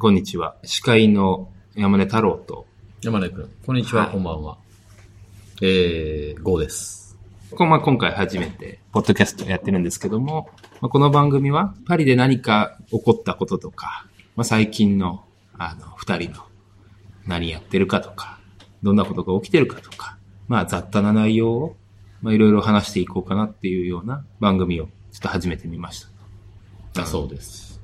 [0.00, 0.56] こんにちは。
[0.64, 2.66] 司会の山根太郎と、
[3.02, 4.56] 山根くん、こんにちは、はいこんばんは。
[5.60, 7.18] えー、ゴーです。
[7.54, 10.48] こまあ、今回初めて、ポッドキャストやってるんですけども、
[10.80, 15.22] まあ、この番組は、パリで何か起こったこととか、まあ、最近の、
[15.58, 16.46] あの、二人の、
[17.26, 18.40] 何やってるかとか、
[18.82, 20.16] どんなことが起きてるかとか、
[20.48, 21.76] まあ、雑多な内容を、
[22.22, 26.00] まあ、いろいろ話していこうかなっていうような番組を、ちょっと始めてみまし
[26.94, 27.02] た。
[27.02, 27.79] だそうです。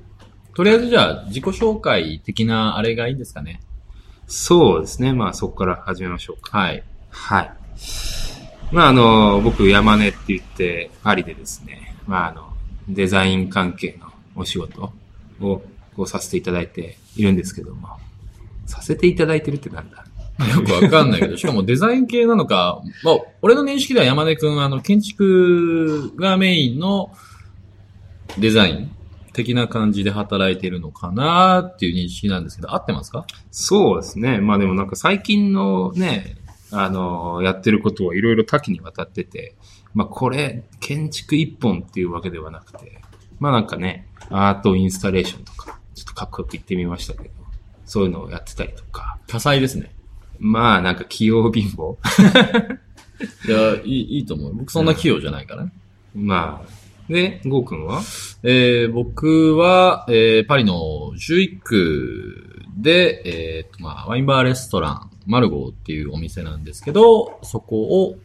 [0.57, 3.61] とりあえずじゃあ、自己紹介的なあれがいいですかね。
[4.25, 5.13] そうですね。
[5.13, 6.57] まあ、そこから始めましょうか。
[6.57, 6.83] はい。
[7.11, 7.51] はい。
[8.71, 12.47] まあ、あの、僕、山根って言って、パリでですね、まあ、あの、
[12.89, 14.91] デザイン関係のお仕事
[15.41, 15.61] を、
[15.95, 17.89] こうさせていただいているんですけども、
[18.65, 20.05] させていただいてるってなんだ？
[20.55, 27.11] よくわかんないけど、しかもデザイン系なのか、まあ、俺の認識では山根くん、あの、建築がメインの
[28.39, 28.96] デザイン
[29.37, 33.25] 的な感じで働いてるのかなっていう認識なんですけど、合ってますか？
[33.51, 34.39] そうですね。
[34.39, 36.35] まあでもなんか最近のね、
[36.71, 39.55] あの、やってることはいろいろ多岐にわたってて、
[39.93, 43.01] まあこれ、建築一本っていうわけではなくて、
[43.39, 47.29] まあなんかね、アートインスタレーションとか、ちょっとかっこよく言ってみましたけど、
[47.85, 49.93] そういうのをやってたりとか、多彩ですね。
[50.39, 51.95] まあなんか器用貧乏
[53.47, 54.53] いや、いい、いいと思う。
[54.55, 55.71] 僕そんな器用じゃないからね。
[56.15, 56.86] まあ。
[57.09, 58.01] で、ゴーくんは？
[58.43, 68.15] えー僕は、えーパリの11区で、えーとまあ、ワインバーレストラン、マルゴーっていうお店なんですけど、そこを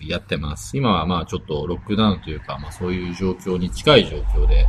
[0.00, 0.76] やってます。
[0.76, 4.66] 今はまあちょっとロックダウンというか、まあそういう状況に近い状況で、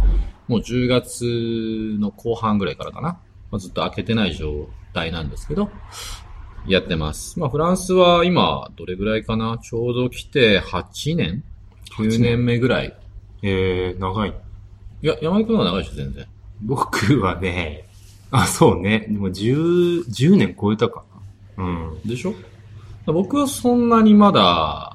[0.48, 3.20] もう10月の後半ぐらいからかな。
[3.52, 5.70] まあ、ずっと開けてない状態なんですけど、
[6.68, 7.40] やってます。
[7.40, 9.60] まあフランスは今、どれぐらいかな？
[9.60, 11.44] ちょうど来て8年
[11.98, 12.98] ?9 年目ぐらい。
[13.44, 14.34] えー、長い。
[15.02, 16.26] いや、山井くんは長いでしょ、全然。
[16.62, 17.88] 僕はね、
[18.32, 19.06] あ、そうね。
[19.10, 21.04] でも10、10年超えたか
[21.58, 21.64] な。
[21.66, 22.02] うん。
[22.06, 22.34] でしょ？
[23.06, 24.94] 僕はそんなにまだ、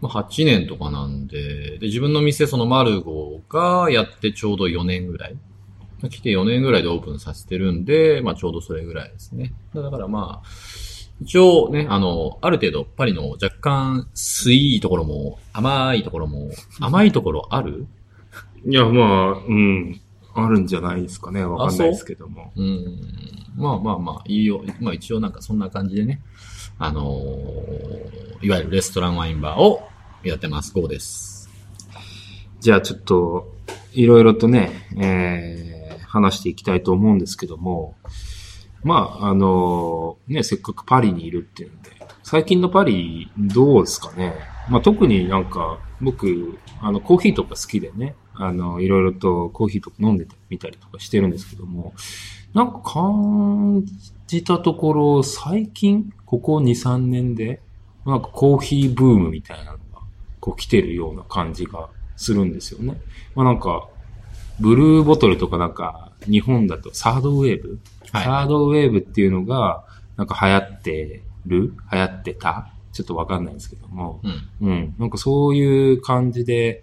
[0.00, 5.36] まあ、8年とかなんで、で、自分の店、そのマルゴがやってちょうど4年ぐらい。
[6.10, 9.52] 来て4年ぐらいでオープンさせてるんで、まあちょうどそれぐらいですね。
[9.74, 10.48] だからまあ、
[11.22, 16.50] 一応ね、あの、ある程度パリの若干スイいところも、甘いところも、
[16.80, 17.86] 甘いところある？
[18.66, 20.00] いや、まあ、うん。
[20.34, 21.44] あるんじゃないですかね。
[21.44, 22.52] わかんないですけども。
[22.56, 22.62] う？
[22.62, 23.00] ん。
[23.54, 24.64] まあまあまあ、いいよ。
[24.80, 26.22] まあ一応なんかそんな感じでね、
[26.78, 29.82] あのーいわゆるレストランワインバーを
[30.24, 30.72] やってます。
[30.74, 31.48] GO です。
[32.58, 33.54] じゃあちょっと、
[33.92, 37.94] いろいろとね、えー、話していきたいと思うんですけども、
[38.84, 41.90] まあ、あのね、せっかくパリにいるっていうんで、
[42.22, 44.34] 最近のパリどうですかね。
[44.68, 51.94] まあ特になんか、僕、あの、コーヒーとか好きでね、あの、いろいろとコーヒーとか飲んでみたりとかしてるんですけども、
[52.54, 53.84] なんか感
[54.26, 57.60] じたところ、最近、ここ2、3年で、
[58.04, 59.82] なんかコーヒーブームみたいなのが、
[60.40, 63.00] こう来てるような感じがするんですよね。
[63.34, 63.88] まあなんか、
[64.60, 67.78] ブルーボトルとかなんか、日本だとサードウェーブ、
[68.12, 68.24] はい。
[68.24, 69.84] サードウェーブっていうのが、
[70.16, 71.74] なんか流行ってる？
[71.92, 72.72] 流行ってた？
[72.92, 74.20] ちょっとわかんないんですけども、
[74.60, 74.68] うん。
[74.68, 74.94] うん。
[74.98, 76.82] なんかそういう感じで、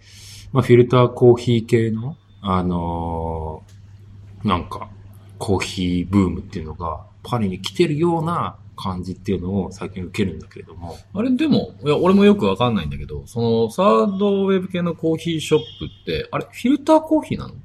[0.52, 4.90] まあフィルターコーヒー系の、あのーなんか、
[5.38, 17.56] コーヒーブームっていうのが、パリに来てるような感じっていうのを最近受けるんだけれども、あれでも、いや、俺もよくわかんないんだけど、その、サードウェブ系のコーヒーショップって、あれ、フィルターコーヒーなの？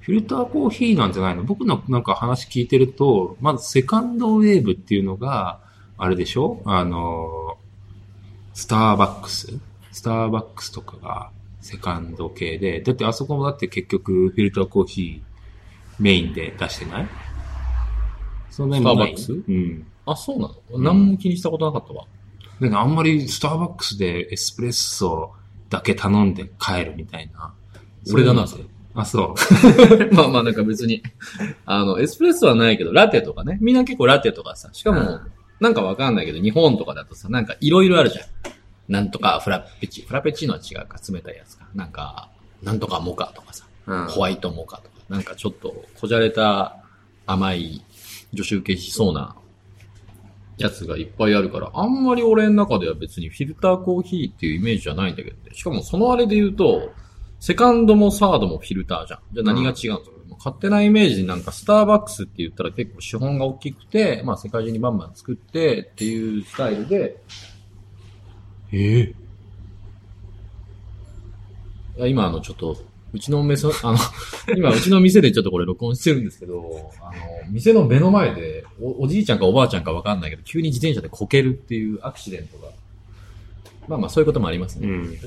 [0.00, 1.44] フィルターコーヒーなんじゃないの？
[1.44, 5.60] 僕のなんか話聞いてると、まずセカンドウェーブっていうのが、
[5.98, 6.62] あれでしょ？
[6.64, 7.58] あの、
[8.54, 9.58] スターバックス？
[9.92, 11.30] スターバックスとかが
[11.60, 17.08] セカンド系で、だってあそこもだって結局フィルターコーヒーメインで出してない？
[18.50, 19.18] そんなにもない？
[19.18, 19.86] スターバックうん。
[20.06, 22.06] あ、そうなの、うん何も気にしたことなかったわ。
[22.60, 25.34] だからあんまりスターバックスでエスプレッソ
[25.68, 27.52] だけ頼んで帰るみたいな。
[28.12, 29.34] 俺だなそういうのあ、そ
[30.10, 30.14] う。
[30.14, 31.02] まあまあなんか別に、
[31.64, 33.58] あの、エスプレッソはないけど、ラテとかね。
[33.60, 35.20] みんな結構ラテとかさ、しかもうん、
[35.60, 38.24] なんかわかんないけど、日本とかだとさ、なんかいろいろあるじゃん。
[38.92, 41.68] なんとかフラペチ、フラペチーノは違うか、冷たいやつか。
[41.74, 42.28] なんか、
[42.62, 46.76] なんとかモカとかさ、うんホワイトモカとか、なんかちょっとこじゃれた
[47.26, 47.84] 甘い
[48.32, 49.36] 女子受けしそうな
[50.58, 55.54] やつがいっぱいあるから、あんまり俺の中では別にフィルターコーヒーっていうイメージじゃないんだけどね。
[55.54, 56.92] しかもそのあれで言うと、
[57.40, 59.20] セカンドもサードもフィルターじゃん。
[59.32, 67.16] じゃあ何が違うんですか、勝手なイメージになんかスターバックスって言ったら結構資本が大きくて、まあ世界中にバンバン作ってっていうスタイルで、
[68.72, 69.14] ええ
[71.96, 72.76] いや今あのちょっと
[73.12, 73.98] うちの店、 あの、
[74.56, 77.12] 今、うちの店でちょっとこれ録音してるんですけど、あの、
[77.50, 82.68] 店の目の前でお、おじいちゃんかおばあちゃんかわかんないけど、急に自転車でこけるっていうアクシデントが、
[83.88, 84.88] まあまあそういうこともありますね。
[84.88, 85.18] うん。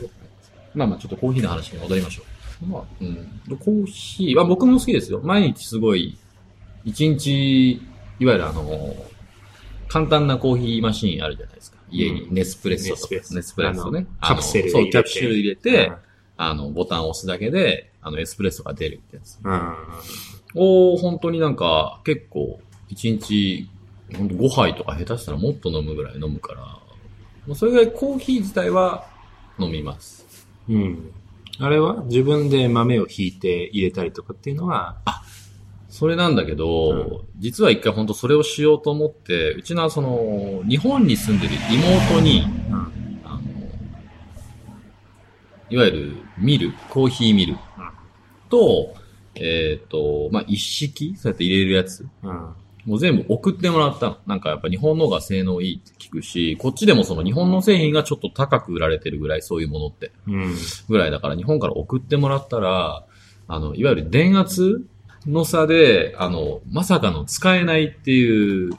[0.74, 2.24] まあまあちょっとコーヒーの話に戻りましょ
[2.62, 2.66] う。
[2.66, 3.16] まあ、うん。
[3.48, 5.22] でコーヒーは僕も好きですよ。
[5.24, 6.18] 毎日すごい、
[6.86, 7.72] 一日、
[8.20, 8.96] いわゆるあの、
[9.88, 11.78] 簡単なコーヒーマシーンあるじゃないですか。
[11.90, 13.76] 家にネスプレッソとかネスプレッ。
[13.76, 14.08] ソね。
[14.22, 15.92] カプセルそう、入れてキャプシュル入れて、
[16.38, 19.40] あの、ボタンを押すだけで、あの、エスプレッソが出るってやつ。
[19.44, 19.76] うん。
[20.56, 22.60] を、本当になんか、結構、
[22.90, 23.70] 一日、
[24.18, 26.62] 本当5杯とか下手したらもっと飲むぐらい飲むから、
[27.48, 29.08] もうそれぐらいコーヒー自体は
[29.60, 30.23] 飲みます。
[30.70, 31.12] うん。
[31.60, 34.98] あれは自分で豆をひいて入れたりとかっていうのは、
[35.90, 41.54] それなんだけど、実は一回本当それをしようと思って、うちのその、日本に住んでる
[42.10, 43.22] 妹に、うん。
[43.24, 43.42] あの、
[45.70, 47.58] いわゆるミル、コーヒーミル
[48.50, 48.96] と、
[49.36, 52.08] えっ、と、まあ、一式そうやって入れるやつ。
[52.24, 52.56] うん。
[52.86, 54.18] もう全部送ってもらったの。
[54.26, 60.12] なんかやっぱ日本の方が性能いいって聞くし、こっちでもその日本の製品がちょっと高く売られてるぐらいそういうものって。
[60.28, 60.56] うん。
[60.90, 63.06] ぐらいだから日本から送ってもらったら、
[63.48, 64.86] あの、いわゆる電圧
[65.26, 68.74] の差で、あの、まさかの使えないっていう、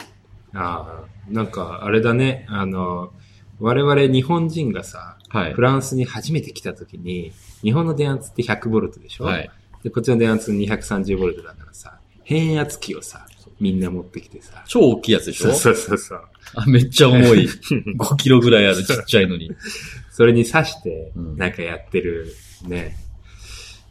[0.53, 2.47] ああ、なんか、あれだね。
[2.49, 3.13] あの、
[3.61, 5.63] 我々日本人がさ、はいフ。
[5.63, 9.25] ランスに初めて来た時に、日本の電圧って100ボルトでしょ？
[9.25, 9.51] はい。
[9.83, 13.27] で、こっちの電圧230ボルトだからさ、変圧器をさ、
[13.61, 14.65] みんな持ってきてさ。
[14.67, 15.53] 超大きいやつでしょ？
[15.53, 16.21] そうそうそう。
[16.55, 17.49] あめっちゃ重い。
[17.99, 19.51] 5キロぐらいあるちっちゃいのに。
[20.11, 22.33] それに刺してうん、なんかやってる
[22.67, 22.97] ね。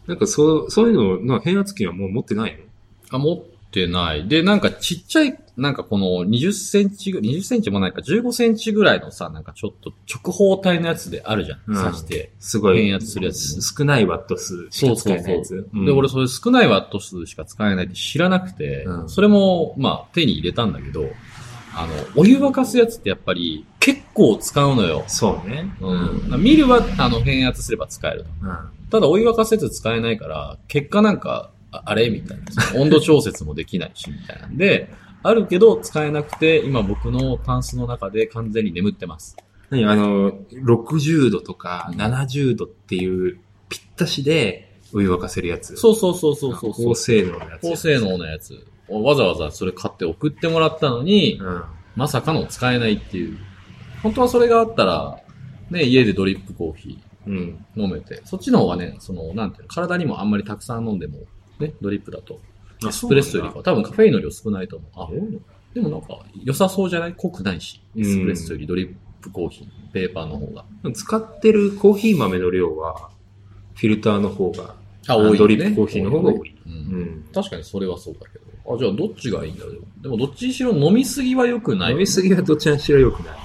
[0.08, 0.94] なんかそう、そういう
[1.26, 3.18] の、な変圧器はもう持ってないの？
[3.18, 3.44] あ、持っ
[3.74, 4.28] てない。
[4.28, 11.60] で、なんかちっちゃい、なんかこの20センチぐ、20センチもないか15センチぐらいのさ、なんかちょっと直方体のやつであるじゃん。
[11.68, 12.32] うん刺して。
[12.40, 12.84] すごい。
[12.84, 15.70] 変圧するやつ少ないワット数しか使えないやつ。
[15.74, 21.10] うんで、俺それ少ないワット数しか使えないって知らなくて、うんそれも、まあ手に入れたんだけど、
[21.76, 25.04] あの、お湯沸かすやつってやっぱり結構使うのよ。
[25.08, 25.76] そうね。
[25.82, 26.42] うん。
[26.42, 28.30] ミルは、あの、変圧すれば使えると。
[28.44, 28.90] うん。
[28.90, 32.10] ただお湯沸かすやつ使えないから、結果なんか、ああれ？
[32.10, 32.80] みたいな。
[32.80, 34.94] 温度調節もできないし、みたいなんで、
[35.24, 39.36] あるけど使えなくて、今僕のタンスの中で完全に眠ってます。
[39.70, 39.86] 何？
[39.86, 43.40] あの、60度とかうん70度っていう
[43.70, 45.76] ぴったしでお湯沸かせるやつ。
[45.78, 46.86] そうそうそうそうそうそう。
[46.90, 47.62] 高性能のやつ。
[47.62, 48.66] 高性能なやつ。
[48.90, 51.64] わざわざそれ買って送ってもらったのに、うん。
[51.96, 53.38] まさかの使えないっていう。
[54.04, 55.18] 本当はそれがあったら、
[55.72, 57.66] ね、家でドリップコーヒうん。
[57.78, 61.20] ー飲めて、そっちの方がね、その、なんていうの、体にもあんまりたくさん飲んでも、
[61.64, 62.40] ね、ドリップだと。
[62.88, 64.92] エスプレッソよりかは、多分カフェインの量少ないと思う。
[64.96, 65.10] あ、
[65.74, 67.14] でもなんか、良さそうじゃない？
[67.16, 67.82] 濃くないし。
[67.98, 70.66] エスプレッソよりドリップコーヒー、ペーパーの方が。
[70.94, 73.10] 使ってるコーヒー豆の量は、
[73.76, 74.76] フィルターの方が、
[75.08, 75.38] あ、多い、ね。
[75.38, 76.56] ドリップコーヒーの方が多い。
[77.34, 78.76] 確かにそれはそうだけど。
[78.76, 79.84] あ、じゃあどっちがいいんだろう？
[80.02, 81.94] でもどっちにしろ飲みすぎは良くない。
[81.94, 83.40] 飲みすぎはどちらにしろ良くないね。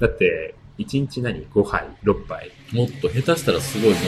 [0.00, 2.50] だって、1日何 ?5 杯 ?6 杯？
[2.72, 4.00] もっと下手したらすごいもっ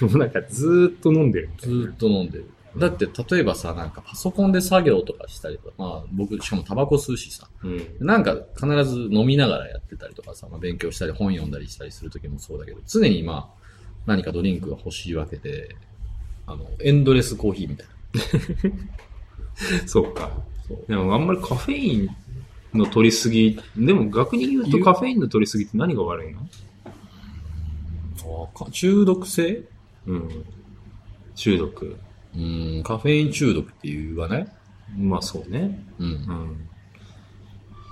[0.00, 0.06] と。
[0.08, 1.50] もうなんかずーっと飲んでる。
[1.58, 2.46] ずーっと飲んでる。
[2.76, 7.86] だって、例えばさ、なんかパソコンで作業とかしたりとか、まあ僕、しかもタバコ吸うしさ、うん。
[8.00, 13.62] なんか必ず飲みながらやってたりとかさ、まあ、勉強したり本読んだりしたりするときもそうだけど、常にまあ、
[14.06, 15.76] 何かドリンクが欲しいわけで、
[16.46, 17.92] あの、エンドレスコーヒーみたいな。
[19.86, 20.30] そうか。
[20.66, 20.84] そう。
[20.88, 22.08] でもあんまりカフェイン
[22.78, 26.40] の取りすぎ、でも逆に言うとカフェインの取りすぎって何が悪いの？
[28.70, 29.62] 中毒性？
[30.06, 30.44] うん。
[31.34, 31.96] 中毒。
[32.36, 34.46] うん、カフェイン中毒っていうわね。
[34.96, 35.84] まあそうね。
[35.98, 36.06] うん。
[36.06, 36.68] うん。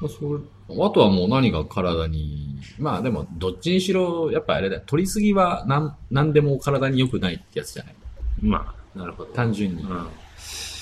[0.01, 0.41] まあそれ
[0.85, 4.83] あとはもう何が体に、まあでも、どっちにしろ、やっぱあれだよ。
[4.87, 7.95] 取りすぎはなん、なんでも体に良くないってやつじゃない？
[8.41, 9.33] まあ、なるほど。
[9.33, 9.87] 単純にう。
[9.87, 10.07] ん。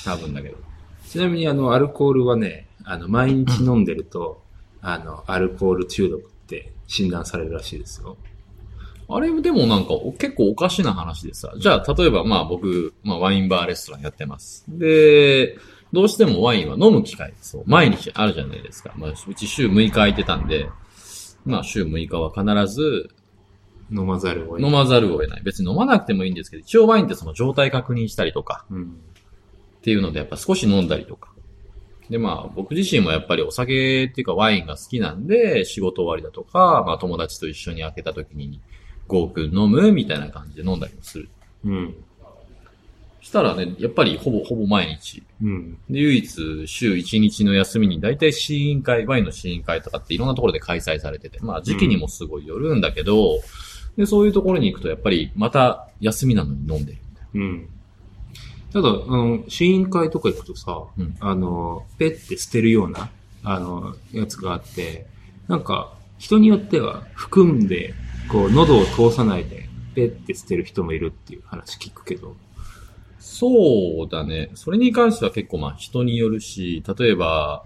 [0.04, 0.56] 多分だけど。
[1.06, 4.42] ちなみにあの、アルコールはね、あの、毎日飲んでると、
[4.82, 8.16] あの、アルコール中毒って診断されるらしいですよ。
[9.10, 14.64] あれでもなんかお結構おかしな話でさ、じゃあ例えばまあ僕、まあワインバーレストランやってます。
[14.68, 15.56] で、
[15.92, 18.92] どうしてもワインは飲む機会そう毎日あるじゃないですか。
[18.96, 20.68] まあうち週6日空いてたんで、
[21.46, 23.08] まあ週6日は必ず
[23.90, 24.70] 飲まざるを得ない。
[24.70, 25.42] 飲まざるを得ない。
[25.42, 28.82] 別に飲まなくてもいいんですけど、一応ワインってその状態確認したりとかうん。
[28.82, 31.32] っていうのでやっぱ少し飲んだりとか。
[32.10, 38.60] でまあ僕自身もやっぱりお酒っていうかワインが好きなんで、仕事終わりだとか、まあ友達と一緒に開けた時に、
[39.08, 41.28] ゴーくん飲むみたいな感じで飲んだりもする。
[41.64, 41.94] うん。
[43.20, 45.22] したらね、やっぱりほぼほぼ毎日。
[45.42, 45.78] うん。
[45.90, 53.40] で、唯一週1日の休みに大体試飲会、ワインの試飲会とかっていろんなところで開催されてて、まあ時期にもすごいよるんだけど、
[53.96, 56.98] で、そういうところに行くとやっぱりまた休みなのに飲んでる
[57.34, 57.68] うん。
[58.72, 63.10] ただ、あの、試飲会とか行くとさ、うんあの、ペッて捨てるような、
[63.42, 65.06] あの、やつがあって、
[65.48, 67.94] なんか、人によっては含んで、
[68.30, 72.36] こう、喉を通さないで、ペッて捨てる人もいるっていう話聞くけど。
[73.18, 74.50] そうだね。
[74.54, 77.64] それに関しては結構まあ人によるし、例えば、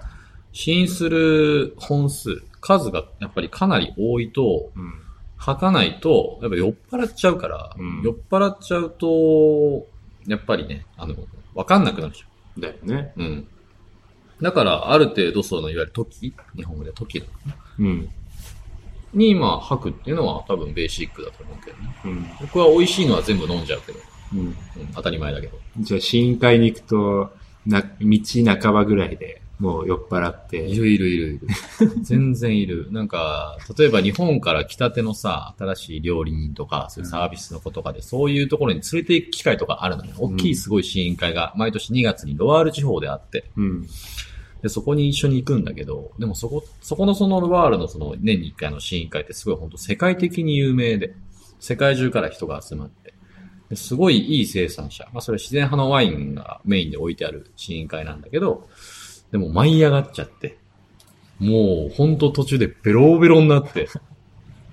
[0.53, 4.95] 試飲する本数、数がやっぱりかなり多いと、うん。
[5.37, 9.87] 吐かないと、やっぱ酔っ払っちゃうから、うん酔っ払っちゃうと、
[10.29, 11.17] やっぱりね、あの、
[11.55, 12.25] わかんなくなるじ
[12.61, 13.13] だよね。
[13.17, 13.23] ゃん。
[13.23, 13.49] うん。
[14.41, 17.25] だから、ある程度その、いわゆる時日本語で時
[17.79, 18.09] うん。
[19.15, 21.97] に、まあ、吐くっていうのは多分ベーシックだと思うけどね。
[22.05, 22.27] うん。
[22.41, 23.99] 僕は美味しいのは全部飲んじゃうけど、
[24.35, 24.39] うん。
[24.41, 24.57] うん、
[24.95, 25.59] 当たり前だけど。
[25.81, 27.33] じゃあ、試飲会に行くと、
[27.67, 28.19] な、道
[28.61, 30.57] 半ばぐらいでもう酔っ払って。
[30.57, 31.47] いるいるいるいる。
[32.03, 32.89] 全然いる。
[32.91, 40.15] なんか、例えば日本から来たてのさ、新しい料理人とか、そういうサービスの子とかで、そういうところに連れて行く機会とかあるのよ。
[40.19, 43.87] 大きいすごい試飲会が、毎年2月にロワール地方であって、うん。
[44.63, 51.15] で、そこに一緒に行くんだけど、でもそこ、そこのそのワールのその年に1回の試飲会ってすごい本当世界的に有名で、
[51.59, 53.13] 世界中から人が集まって、
[53.75, 55.09] すごいいい生産者。
[55.13, 58.69] まあそれ自然派のワインがメインで置いてある試飲会なんだけど、
[59.33, 60.59] でも舞い上がっちゃって、
[61.41, 63.89] もうほんと途中でベロベロになって、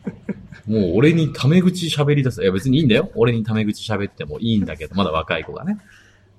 [0.68, 2.44] もう俺にタメ口喋り出す。
[2.44, 3.10] いや別にいいんだよ。
[3.16, 5.80] 俺にタメ口喋ってもいいんだけど、まだ若い子がね。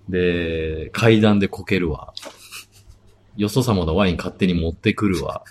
[0.08, 2.12] で、階段でこけるわ。
[3.40, 5.42] よそ様のワイン勝手に持ってくるわ。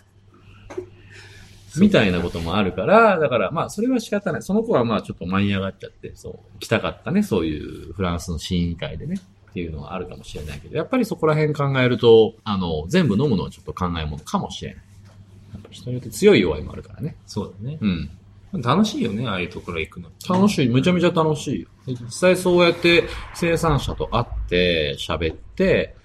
[1.77, 4.41] みたいなこともあるから、だからまあそれは仕方ない。
[4.43, 9.15] その子はまあちょっと舞い上がっちゃって、そう、来たかったね、そういうフランスの試飲会でね。
[9.49, 14.83] っていうのはあるかもしれないけど、やっぱりそこら辺考えると、あの、全部飲むのはちょっと考えものかもしれない。
[15.53, 17.15] やっぱ人によって強い弱いもあるからね。
[17.25, 17.79] そうだね。
[17.81, 18.09] うん。
[18.61, 20.09] 楽しいよね、ああいうところ行くの。
[20.27, 20.69] 楽しい。
[20.69, 21.67] めちゃめちゃ楽しいよ。
[21.87, 25.95] で実際そうやって生産者と会って喋って、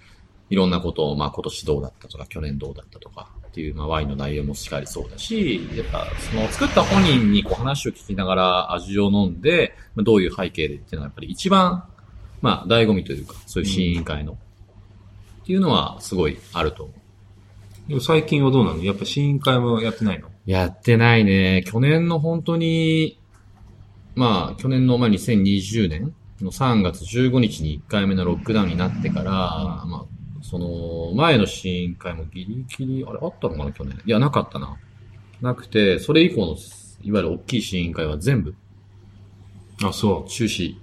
[0.55, 11.85] いろんなことを、まあ今年どうだったとか、去年どうだったとかっていう、まあワインの内容もしっかりそうだし、やっぱその作った本人にこう話を聞きながら味を飲んで、まあどういう背景でっていうのはやっぱり一番、
[12.41, 14.37] まあ醍醐味というか、そういう試飲会の、っ
[15.47, 17.89] ていうのはすごいあると思う。
[17.89, 18.83] でも最近はどうなの？
[18.85, 20.29] やっぱ試飲会もやってないの？
[20.47, 21.65] やってないね。
[21.67, 23.19] 去年の本当に、
[24.15, 30.07] まあ、去年のまあ2020年の3月15日に1回目のロックダウンになってから、まあ、
[30.45, 33.99] その前の試飲会もギリギリ、あれあったのかな去年。
[34.05, 34.77] いや、なかったな。
[35.41, 36.55] なくて、それ以降の、
[37.03, 38.55] いわゆる大きい試飲会は全部
[39.83, 40.75] あ、そ中止。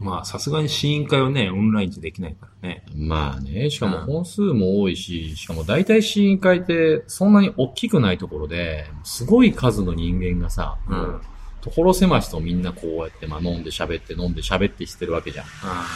[0.00, 0.04] う。
[0.04, 2.84] まあ、さすがに試飲会はね、オンラインじゃできないからね。
[2.92, 11.20] まあね、しかもうん本数も多いし、しかも大体試飲会ってそんなに大きくないところで、すごい数の人間がさ、うん。
[11.60, 15.44] 所狭しとみんなこうやって、まあ飲んで喋って飲んで喋ってしてるわけじゃん。
[15.44, 15.86] ああ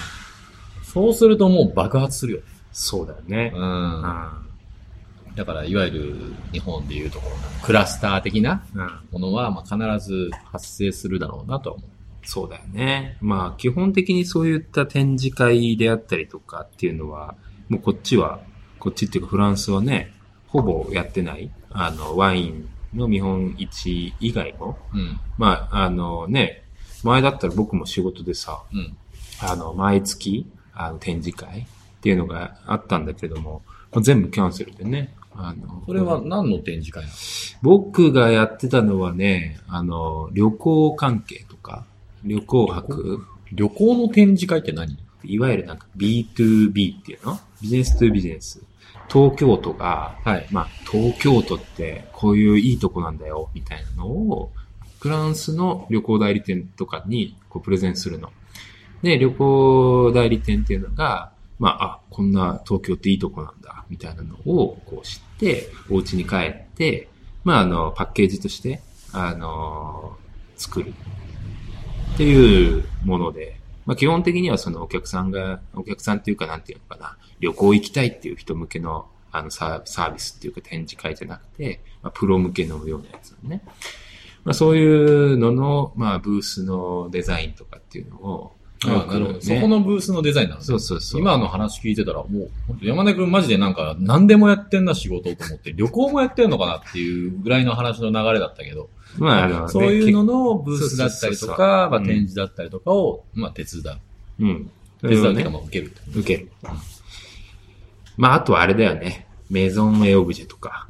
[0.84, 2.40] そうするともう爆発するよ。
[2.78, 3.52] そうだよね。
[3.54, 3.62] うん。
[4.04, 4.42] あ
[5.34, 6.16] だから、いわゆる
[6.52, 8.64] 日本でいうところのクラスター的な。
[9.10, 11.88] ものは、まあ必ず発生するだろうなとは思う。
[12.22, 13.16] そうだよね。
[13.22, 17.34] まあ、基本的にそういった展示会であったりとかっていうのは、
[17.70, 18.40] もうこっちは、
[18.78, 20.12] こっちっていうかフランスはね、
[20.48, 21.50] ほぼやってない。
[21.70, 24.76] あの、ワインの見本市以外も。
[24.92, 25.18] うん。
[25.38, 26.64] まあ、あのね、
[27.02, 28.96] 前だったら僕も仕事でさ、うん。
[29.40, 31.66] あの、毎月、あの、展示会
[31.98, 33.62] っていうのがあったんだけれども、
[34.00, 35.14] 全部キャンセルでね。
[35.34, 37.14] あの、それは何の展示会なの？
[37.62, 41.84] 僕がやってたのはね、あの、旅行関係とか、
[42.24, 44.98] 旅行博、旅行の展示会って何？
[45.24, 47.38] いわゆるなんか B2B っていうの？
[47.60, 48.62] ビジネス2ビジネス。
[49.08, 50.46] 東京都が、はい。
[50.50, 54.50] まあ、東京都ってこういういいとこなんだよ、みたいなのを、
[54.98, 58.32] フランスの旅行代理店とかにこうプレゼンするの。
[59.02, 67.08] で、旅行代理店っていうのが、まあ、あ、こんな東京っていいとこなんだ、みたいなのをこう知って、お家に帰って、
[67.44, 68.80] まあ、あの、パッケージとして、
[69.12, 70.16] あの、
[70.56, 70.94] 作る。
[72.14, 83.62] っていうもので、まあ、基本的にはそのお客さんが、お客さんっていうかなんていうのかな、旅行行きたいっていう人向けのあのサーサービスっていうか展示会じゃなくて、まあ、プロ向けのようなやつなのね。
[84.44, 89.40] まあ、そういうのの、まあ、ブースのデザインとかっていうのを、あなるほど。
[89.40, 91.20] そこのブースのデザインなのねそうそうそう。
[91.20, 104.44] 今の話聞いてたら、もう、本当山根くんマジでなんか、何でもやってんな仕事と思って、旅行もやってんのかなっていうぐらいの話の流れだったけど、まあ、あの、そういうののブースだったりとか、まあうん展示だったりとかを、まあ手伝う。
[104.44, 104.70] うん。
[105.00, 105.92] 手伝うっていうか、ね、まあ受ける。
[106.14, 106.50] 受ける。
[108.16, 109.26] まあ、あとはあれだよね。
[109.48, 110.88] メゾンエオブジェとか。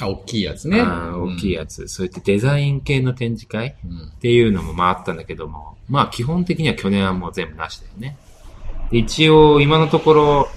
[0.00, 0.80] あ、大きいやつね。
[0.80, 4.08] あ大きいやつ、そうやってデザイン系の展示会うん。
[4.08, 8.16] っていうのも回ったんだけども、まあ基本的には去年はもう全部なしだよね。
[8.90, 10.48] で一応今のところ、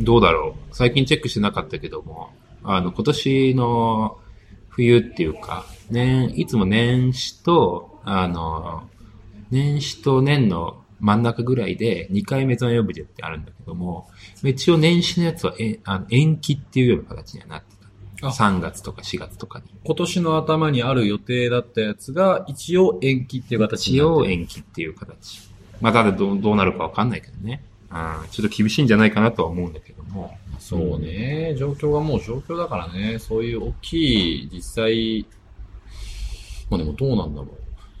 [0.00, 0.74] どうだろう。
[0.74, 2.30] 最近チェックしてなかったけども、
[2.62, 4.18] あの今年の
[4.68, 8.88] 冬っていうか、年、いつも年始と、あの、
[9.50, 14.08] 年始と年の真ん中ぐらいで2回メゾンオブジェってあるんだけども、
[14.42, 17.62] 一応年始のやつはえあの延期っていうような形にはなっ
[18.20, 19.66] 3月とか4月とかに。
[19.84, 24.02] 今年の頭にある予定だったやつが、一応延期っていう形に一。
[24.02, 25.48] 応延期っていう形。
[25.80, 27.62] まあ、ただどうどうなるかわかんないけどね。
[27.90, 30.36] うん、ちょっと厳しいんじゃないかなとは思うんだけども。
[30.58, 31.54] そうね。
[31.56, 33.18] 状況がもう状況だからね。
[33.18, 35.26] そういう大きい、実際、
[36.70, 37.50] まあでもどうなんだろう。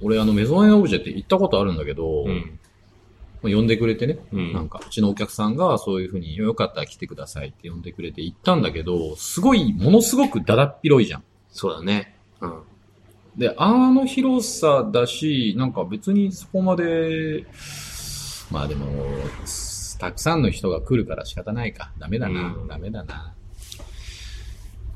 [0.02, 2.58] 俺あのメゾンエンオブジェって行ったことあるんだけど、うん。
[3.42, 4.18] まあ呼んでくれてね。
[4.32, 4.52] うん。
[4.52, 11.22] なんか、うちのお客さんがそういうふうに、よかったら来てくださいって呼んでくれて行ったんだけど、すごい、ものすごくだだっ広いじゃん。
[11.50, 12.16] そうだね。
[12.40, 12.62] うん。
[13.36, 17.46] で、あの広さだし、なんか別にそこまで、
[18.50, 18.86] まあでも、
[19.98, 21.92] たくさんの人が来るから仕方ないか。
[21.98, 22.54] ダメだな。
[22.56, 23.34] うんダメだな。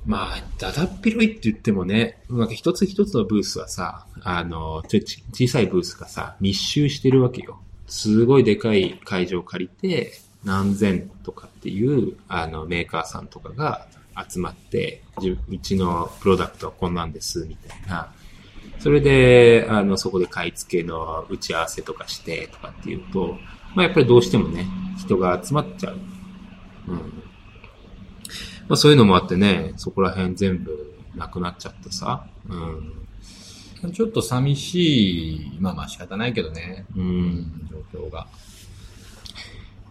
[0.04, 7.61] まあ、だだっ広いって言ってもね、なんか一つ一つのブースはさ、あの、小さいブースがさ、密集してるわけよ。
[7.87, 10.12] すごいでかい会場を借りて、
[10.45, 13.87] 何千とかっていう、あの、メーカーさんとかが
[14.29, 15.03] 集まって、
[15.49, 18.12] うちのプロダクトはこんなんです、みたいな。
[18.79, 23.39] それで、あの、そこで買い付けの打ち合わせとかしてとかっていうと、
[23.75, 24.67] まあやっぱりどうしてもね、
[24.99, 25.97] 人が集まっちゃう。
[26.89, 26.97] うん。
[28.69, 32.27] まあそういうのもあってね、そこら辺全部なくなっちゃってさ。
[32.49, 33.01] うん。
[33.91, 36.87] ちょっと寂しい、まあまあ仕方ないけどね。
[36.95, 37.01] う。
[37.01, 38.27] うんん、状況が。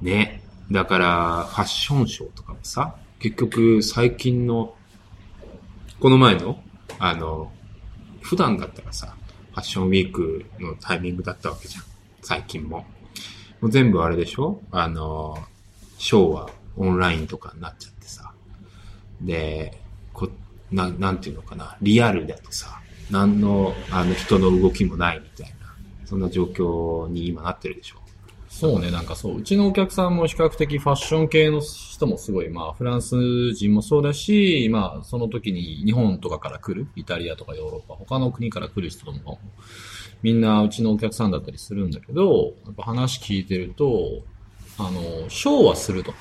[0.02, 0.44] ね。
[0.72, 4.76] だから、ファッションショーとかもさ、結局最近の、
[6.00, 6.64] この前の、
[6.98, 7.52] あの、
[8.22, 9.16] 普段だったらさ、
[9.52, 11.84] ファッションウィークのタイミングだったわけじゃん。
[12.22, 12.86] 最近も。
[13.60, 14.62] もう全部あれでしょ？
[14.72, 15.38] あの、
[15.98, 18.32] ショーはオンラインとかになっちゃってさ。
[19.20, 19.78] で、
[20.14, 20.30] こ、
[20.72, 21.77] な、なんていうのかな。
[21.82, 22.80] リアルだとさ、
[23.12, 25.56] 何の、あの人の動きもないみたいな。
[26.06, 27.98] そんな状況に今なってるでしょ。
[28.50, 39.40] そうね、なんかそう、うちのお客さんも比較的ファッション系の人もすごい、まあフランス人もそうだし、まあその時に日本とかから来る、イタリアとかヨーロッパ、他の国から来る人も、
[40.22, 44.24] みんなうちのお客さんだったりするんだけど、やっぱ話聞いてると、
[44.78, 46.14] あの、ショーはすると。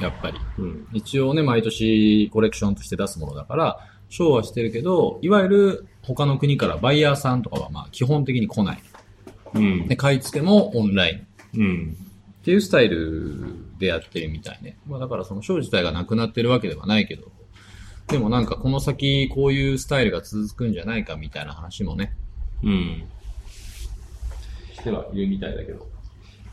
[0.00, 0.38] やっぱり。
[0.58, 0.86] うん。
[0.92, 3.78] 一応ね、毎年コレクションとして出すものだから、
[4.10, 8.82] ショーはしてるけど、いわゆる他の国からバイヤーさんとかはまあ基本的に来ない。
[9.54, 9.96] うんで、。
[9.96, 11.58] 買い付けもオンライン。
[11.58, 11.96] うん。
[12.42, 14.76] っていうスタイルでやってるみたいね。
[14.86, 17.30] まあだからそのショー自体がなくなってるわけではないけど、
[18.08, 22.12] でもなんかこの先こういうスタイルが続くんじゃないかみたいな話もね、
[22.62, 23.04] うん。
[24.72, 25.88] してはいるみたいだけど。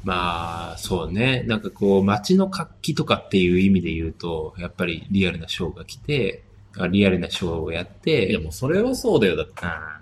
[0.04, 1.43] まあ、そうね。
[1.48, 6.46] なんかこう、街の活気とかっていう意味で言うと、やっぱりリアルなショーが来て、あ
[6.86, 9.36] リアルなショーをやって、いやもうそれはそうだよ。
[9.36, 10.02] だってあ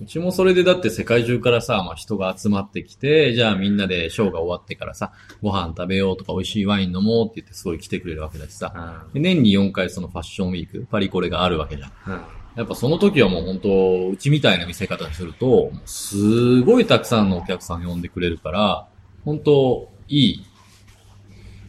[0.00, 8.72] うちもそれでだって世界中からさ、まあ、人が集まってきて、じゃあみんなでショーが終わってからさ、ご飯食べようとか美味しいワイン飲もうって言ってすごい来てくれるわけだしさ。
[8.74, 11.92] あで年に4回そのファッションウィーク、パリコレがあるわけじゃん。
[12.08, 12.20] うん
[12.54, 18.86] やっぱその時はもう本当、うちみたいな見せ方すると、すごいたくさんのお客さん呼んでくれるから、
[19.24, 20.44] 本当、いい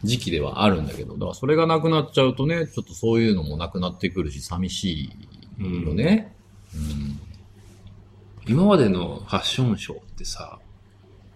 [0.04, 5.10] 時期ではあるんだけど、だからそれがなくなっちゃうとね、ちょっとそういうのもなくなってくるし、寂し
[5.58, 6.34] いよね。
[6.74, 7.20] うん。
[8.46, 10.58] 今までのファッションショーってさ、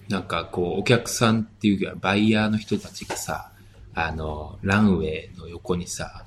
[0.09, 3.51] なんかこう、お客さんっていうか、バイヤーの人たちがさ、
[3.95, 6.25] あの、ランウェイの横にさ、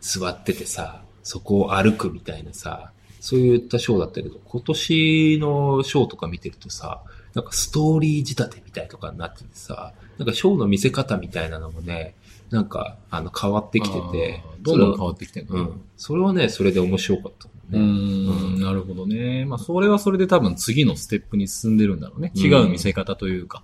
[0.00, 7.02] 座っててさ、そこを歩くみたいなさ、そういったショーだったけど、今年のショーとか見てるとさ、
[7.34, 12.14] なんかストーリー仕立てみたいとかになっててさ、なんかショーの見せ方みたいなのもね、
[12.50, 15.80] なんか、あの、変わってきててどんどん変わってきてるうん。
[15.96, 18.56] それはね、それで面白かったもうんね。
[18.58, 19.44] ん、なるほどね。
[19.44, 22.32] まあ、それはそれで多分次のステップに進んでるんだろうね。
[22.34, 23.62] 違う見せ方というか。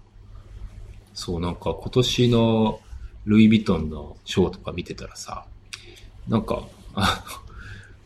[1.14, 2.80] そう、なんか今年の
[3.24, 5.46] ルイ・ヴィトンのショーとか見てたらさ、
[6.28, 6.62] なんか、
[6.94, 7.44] あの、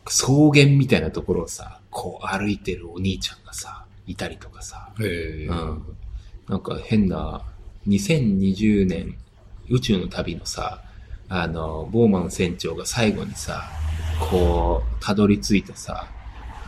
[0.05, 5.83] 草原みたいなところをさ、こう歩いてるお兄ちゃんがさ、いたりとかさ、へえうん。
[6.47, 7.43] なんか変な、
[7.87, 9.15] 2020年
[9.69, 10.81] 宇宙の旅のさ、
[11.29, 13.69] あの、ボーマン船長が最後にさ、
[14.31, 16.07] こう、たどり着いたさ、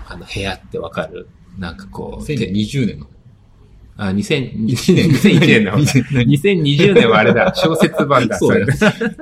[0.08, 1.28] あの部屋ってわかる？
[1.58, 3.08] なんかこう、て2020年の？
[3.98, 4.16] あ、2001
[4.96, 5.74] 年、2001年の。
[5.74, 8.38] 2020年はあれだ、小説版だ。
[8.38, 8.74] そうだよれ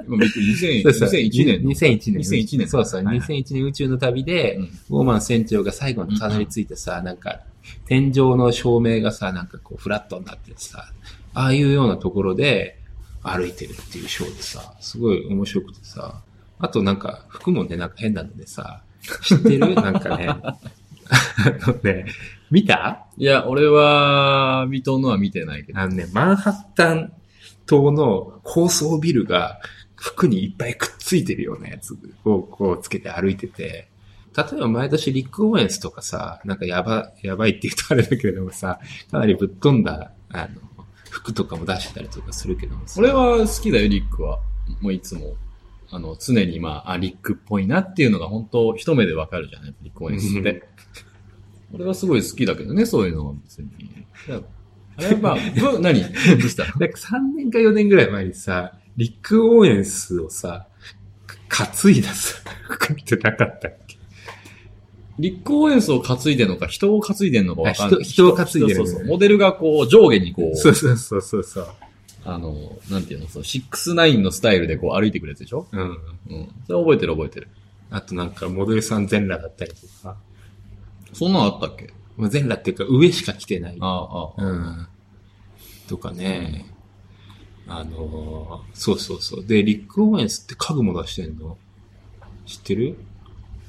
[0.07, 1.71] 今びっくり2000そうそう2001年の。
[1.71, 2.13] 2001年。
[2.19, 3.03] 2001年そうそう。
[3.03, 7.39] はい2001年宇宙の旅で、うんウォーマン船長が最後にたどり着いてさ、なんか、
[7.85, 10.91] 天井の照明がさ、なんかこう、フラットになっててさ、
[11.33, 12.79] ああいうようなところで
[13.23, 16.21] 歩いてるっていうショーでさ、すごい面白くてさ、
[16.59, 18.81] あとなんか、服もね、なんか変なのでさ、
[19.23, 19.75] 知ってる？
[19.75, 20.57] なんかね、あ
[21.67, 22.05] のね、
[22.51, 23.05] 見た？
[23.17, 25.79] いや、俺は、水戸のは見てないけど。
[25.79, 27.13] あのね、マンハッタン
[27.65, 29.59] 島の高層ビルが
[29.95, 33.89] 服にいっぱいくっついてるようなやつをこうつけて歩いてて、
[34.35, 38.79] 例えば毎年リック・オーエンスとかさ、なんかやば、やばいって言うとあれだけれどもさ、
[39.11, 40.47] かなりぶっ飛んだ、あの、
[41.09, 42.75] 服とかも出してたりとかするけど。
[42.97, 44.39] 俺は好きだよ、リックは。
[44.81, 45.35] もういつも。
[45.91, 49.75] あの、常にまあ、あ、リックっぽいなっていうのが本当一目でわかるじゃない？
[49.81, 50.63] リックオーエンスって。
[51.73, 53.69] 俺はすごい好きだけどね、そういうのは別に。
[54.97, 56.01] あれはまあ、 ぶ何？
[56.03, 56.63] どうした？
[56.65, 60.67] なんか3年か4年ぐらい前にさ、リック・オーエンスをさ、
[61.47, 62.35] 担いださ、
[62.69, 63.69] 服ってなかった
[65.19, 67.99] っけリックオーエンスを担いでんのか、人を担いでんのかわかんない。
[68.01, 69.05] あ人人を担いでるそうそう。
[69.05, 71.67] モデルがこう、上下にこう、そうそうそうそうそう。
[72.25, 75.67] あの、なんていうの、そう、6-9のスタイルでこう歩いてくるやつでしょ？
[75.71, 75.81] うん。
[75.81, 75.97] うん。
[76.67, 77.47] それ覚えてる覚えてる。
[77.91, 80.17] あとなんかモデルさん全裸だったりとか、
[81.13, 81.91] そんなのあったっけ？
[82.17, 83.77] まあ全裸っていうか上しか着てない。
[83.79, 84.45] ああ、ああ。
[84.45, 84.87] うん。
[85.87, 86.65] とかね。
[87.67, 89.45] あのーそうそうそう。
[89.45, 91.57] で、リック・オーエンスって家具も出してんの？
[92.45, 92.97] 知ってる？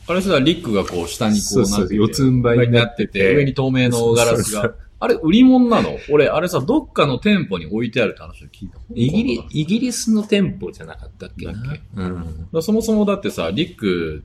[0.07, 4.75] あれさ、リックがこう下にこそうなってて、四つん這いになってて上に透明のガラスが。
[5.03, 5.97] あれ、売り物なの？
[6.11, 8.79] 俺、あれさ、どっかの店舗に置いてあるって話を聞いた。
[8.95, 11.53] イギリイギリスの店舗じゃなかったっけな？
[11.97, 12.49] うん。
[12.53, 14.23] らそもそもだってさ、リック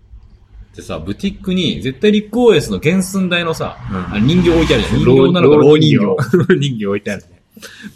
[0.73, 3.77] ってさ、ブティックに絶対リック OS の原寸大のさ、
[4.13, 4.99] うん人形置いてあるじゃん。
[4.99, 6.03] 人形なのか、老人形。
[6.03, 6.17] 老
[6.59, 7.41] 人形置いてあるね。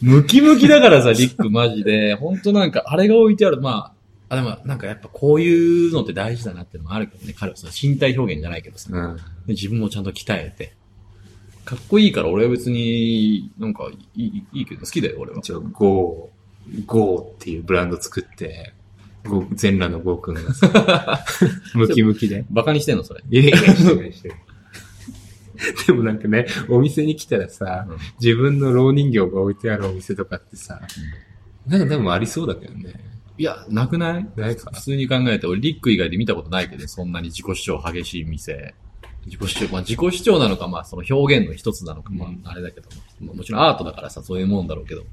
[0.02, 2.14] ムキムキだからさ、リックマジで。
[2.16, 3.60] ほんとなんか、あれが置いてある。
[3.60, 3.99] まあ、
[4.30, 7.34] あ、でもなんかやっぱこういうのって大事だなっていうのもあるけどね。
[7.38, 8.90] 彼はさ、身体表現じゃないけどさ。
[8.92, 9.16] うん。
[9.18, 10.76] で自分もちゃんと鍛えて。
[11.66, 15.40] かっこいいから俺は別に、なんかいい、いいけど、好きだよ、俺は。
[15.40, 18.74] 一応、ゴー、ゴーっていうブランド作って、
[19.54, 21.26] 全裸のゴーくんがさ、
[21.76, 22.46] ムキムキで。
[22.50, 23.24] バカにしてんの、それ。
[23.30, 24.40] いやいや、してないしてない。
[25.88, 30.82] でもなんかね、お店に来たらさ、うん自分の老人形が置いてあるお店とかってさ、
[31.68, 33.09] なんかでもありそうだけどね。
[33.40, 34.30] いや、なくない？
[34.36, 34.70] ないか？
[34.74, 38.76] 普通に考えて、俺、リック以外で見たことないけど、そんなに自己主張激しい店。
[39.26, 42.42] 自己主張、まあ自己主張なのか、まあその表現の一つなのか、まうん。
[42.44, 42.90] ああれだけど、
[43.22, 45.04] まあもちろんアートだからさ、そういうもんだろうけど。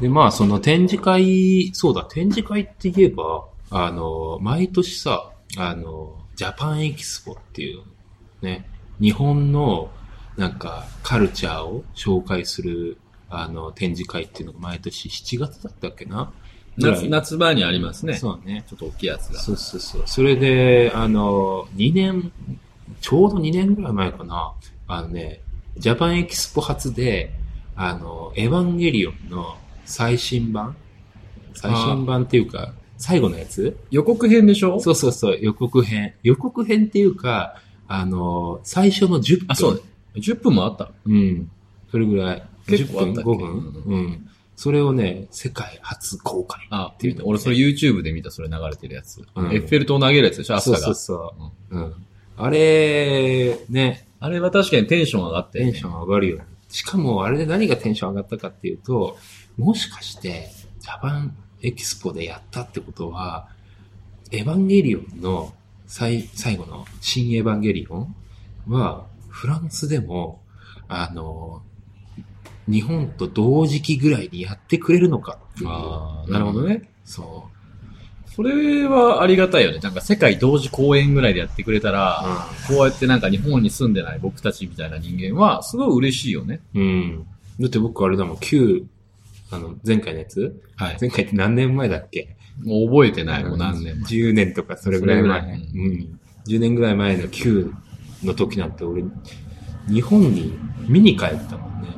[0.00, 7.82] で、まあ、その展示会、そうだ、展示会って言えば、あの、毎年さ、あの、ジャパンエキスポっていう、
[8.42, 8.68] ね、
[9.00, 9.90] 日本の、
[10.36, 12.98] なんか、カルチャーを紹介する、
[13.30, 16.32] あの、展示会っていうのが毎年7月だったっけな？
[16.78, 18.14] 夏、い夏場にありますね。
[18.14, 18.64] そうね。
[18.68, 19.40] ちょっと大きいやつが。
[19.40, 20.02] そうそうそう。
[20.06, 22.32] それで、あの、2年、
[23.00, 24.52] ちょうど2年ぐらい前かな。
[24.88, 25.40] あのね、
[25.78, 27.32] ジャパンエキスポ初で、
[27.74, 30.76] あの、エヴァンゲリオンの最新版
[31.54, 34.80] 最新版っていうか、最後のやつ予告編でしょ？
[34.80, 36.14] そうそうそう、予告編。
[36.22, 39.46] 予告編っていうか、あの、最初の10分。
[39.48, 39.82] あ、そう。
[40.16, 40.90] 10分もあった。
[41.06, 41.50] うん。
[41.90, 42.42] それぐらい。
[42.66, 44.25] 10分結構あったっけ ?5 分うん。
[44.56, 46.66] それをね、世界初公開。
[46.70, 49.22] あ、っていうのね俺それ YouTube で見た、それ流れてるやつ。
[49.34, 50.78] うんエッフェル塔を投げるやつでしょ、アスカが。
[50.78, 51.78] そうそうそう。
[51.78, 51.94] うん。
[52.38, 56.38] あれ、ね、あれは確かにテンション上がって、テンション上がるよ。
[56.70, 59.18] しかも、あれで何がテンション上がったかっていうと、
[59.58, 63.48] もしかして、ジャパンエキスポでやったってことは、
[64.30, 65.52] エヴァンゲリオンの
[65.86, 68.14] 最最後の新エヴァンゲリオン
[68.68, 70.40] は、フランスでも、
[70.88, 71.62] あの、
[72.68, 75.70] 日本と同時期ぐらいにやってくれるのかっていう。
[75.70, 76.90] ああ、なるほどね。
[77.04, 77.44] そ
[78.34, 79.78] それはありがたいよね。
[79.78, 81.92] なんか世界同時公演ぐらいでやってくれたう。
[81.92, 86.60] ら、こうやってなんか日本に住んでない僕たちみたいな人間は、すごい嬉しいよね。
[86.74, 87.26] うん。
[87.58, 88.84] だって僕あれだもん、旧、
[89.50, 90.60] あの、前回のやつ？
[90.76, 90.98] はい。
[91.00, 92.36] 前回って何年前だっけ？
[92.62, 94.06] もう覚えてない、もう何年も。
[94.06, 95.40] 10年とかそれぐらい前。
[95.40, 96.20] それぐらいうん。
[96.46, 97.72] 10年ぐらい前の Q
[98.22, 99.02] の時なんて俺、
[99.88, 100.52] 日本に
[100.88, 101.88] 見に帰ったもんね。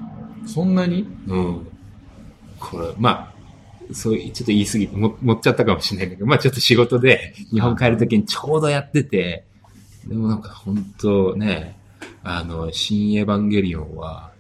[0.49, 1.07] そんなに？
[1.27, 1.67] うん。
[2.59, 9.45] これ、まあ、そういう、ちょっと言い過ぎて、も持っちゃったかもしれないけど、まあちょっと仕事で日本帰る時にちょうどやってて、
[10.07, 11.79] でもなんか本当ね、
[12.25, 14.33] あの、新エヴァンゲリオンは、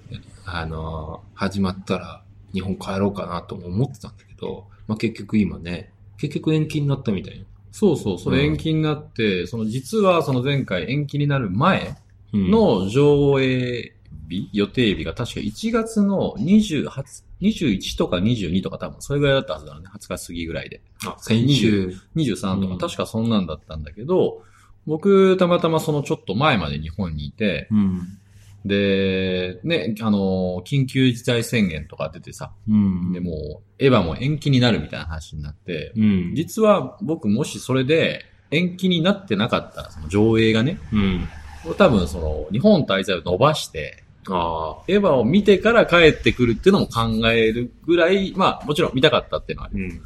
[0.44, 7.44] あの、始まったら日本帰ろうかなとも思ってたんだけど、まあ結局今ね、結局延期になったみたいな。
[7.70, 11.96] そうそう、それ延期になって、その実はその前回延期になる前
[12.30, 13.94] うん、の上映
[14.28, 19.86] 日予定日が確か1月の28 21とか22とか多分それぐらいだったはずだよね。
[19.94, 20.80] 20日過ぎぐらいで。
[21.06, 21.94] あ、先週。
[22.16, 24.42] 23とか、うん確かそんなんだったんだけど、
[24.86, 28.18] 僕、たまたまそのちょっと前まで日本にいて、うん。
[28.64, 33.12] で、ね、あの、緊急事態宣言とか出てさ、うん。
[33.12, 36.34] で、もう、エヴァも延期になるみたいな話になって、うん。
[36.34, 41.28] 実は僕もしそれで延期になってなかったら、その上映がね、うん。
[41.76, 44.04] 多分その、日本滞在を伸ばして、
[44.36, 44.84] ああ。
[44.88, 49.84] エヴァを見てから帰ってくるっていうのも考えるぐらい、まあ、もちろん見たかったっていうのはある。
[49.84, 50.02] うん。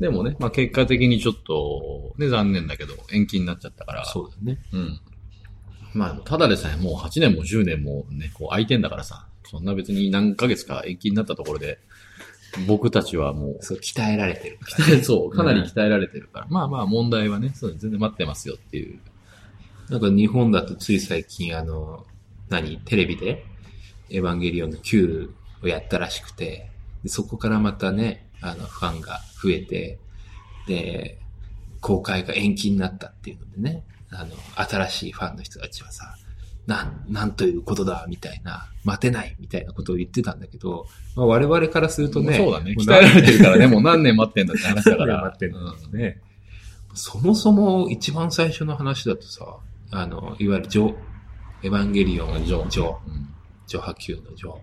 [0.00, 4.04] でもね、まあ結果的にちょっと、ね、残念だけど、延期になっちゃったから。
[4.04, 4.58] そうだね。
[4.72, 5.00] うん。
[5.94, 11.78] まあ、ただでさえもう8年も10年もね、こう空いてんだからさ、そんな別に何ヶ月か延期になったところで、
[12.66, 15.04] 僕たちはもう、そう、鍛えられてるから。
[15.04, 16.46] そう、かなり鍛えられてるから。
[16.50, 18.98] まあまあ問題はね、そう全然待ってますよっていう。
[19.88, 22.04] なんか日本だとつい最近あの、
[22.54, 23.44] 何テレビで
[24.10, 25.30] エヴァンゲリオンの Q
[25.62, 26.70] をやったらしくて、
[27.02, 29.98] でそこからまたね、あの、ファンが増えて、
[30.66, 31.18] で、
[31.80, 36.16] 公開が延期になったっていうのでね、あの、新しいファンの人たちはさ、
[36.66, 42.74] なん、なんということだ、みたいな、待てない、みたいなことを言ってたんだけど、まあ、我々からするとね、そうだね。
[42.78, 45.22] 鍛えられてるからね、もう何年待ってんだって話だから。
[45.22, 46.20] 待ってんだうんね。
[46.94, 49.58] そもそも一番最初の話だとさ、
[49.90, 50.94] あの、いわゆるジョ、
[51.64, 53.34] エヴァンゲリオン、ジョジョ、うん
[53.66, 54.58] ジョ波級のジョ。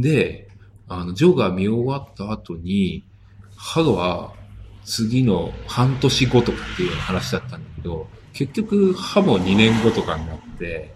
[0.00, 0.48] で、
[0.88, 3.04] あの、ジョが見終わった後に、
[3.54, 4.32] ハは
[4.84, 10.94] 次の半年後とかっていうような話だったんだけど、結局、ハも2年後とかになって、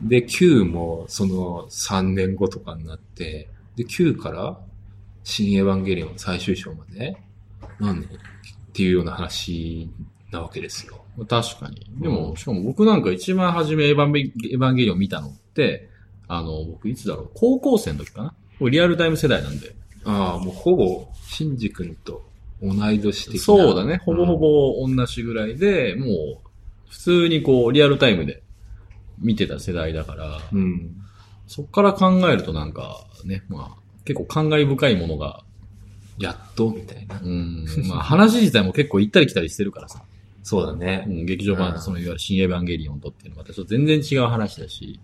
[0.00, 4.58] で、Q もその3年後とかになって、で、Q から
[5.22, 7.18] 新エヴァンゲリオン最終章まで
[7.78, 9.90] 何年っていうような話
[10.30, 10.99] なわけですよ。
[11.28, 11.86] 確かに。
[12.00, 15.88] でうも、んしかも僕なんか一番初めエヴァンベエヴァンゲリオン見たのって、
[16.28, 18.22] あの、僕いつだろう、高校生の時か
[18.60, 18.68] な？
[18.68, 19.74] リアルタイム世代なんで。
[20.04, 22.24] ああ、もうほぼ、シンジ君と
[22.62, 23.40] 同い年的な。
[23.40, 24.00] そうだね。
[24.04, 26.10] ほぼほぼ同じぐらいで、もう、
[26.88, 28.42] 普通にこう、リアルタイムで
[29.18, 30.96] 見てた世代だから、うん。
[31.46, 35.42] そっから考えるとなんか、ね、まあ、結構感慨深いものが、
[36.18, 37.18] やっとみたいな。
[37.18, 40.02] うん、まあ話自体も結構行ったり来たりしてるからさ、
[40.42, 41.04] そうだね。
[41.06, 45.00] うん、劇場版そのいわゆる新エヴァンゲリオンとっていうのはまたちょっと全然違う話だし、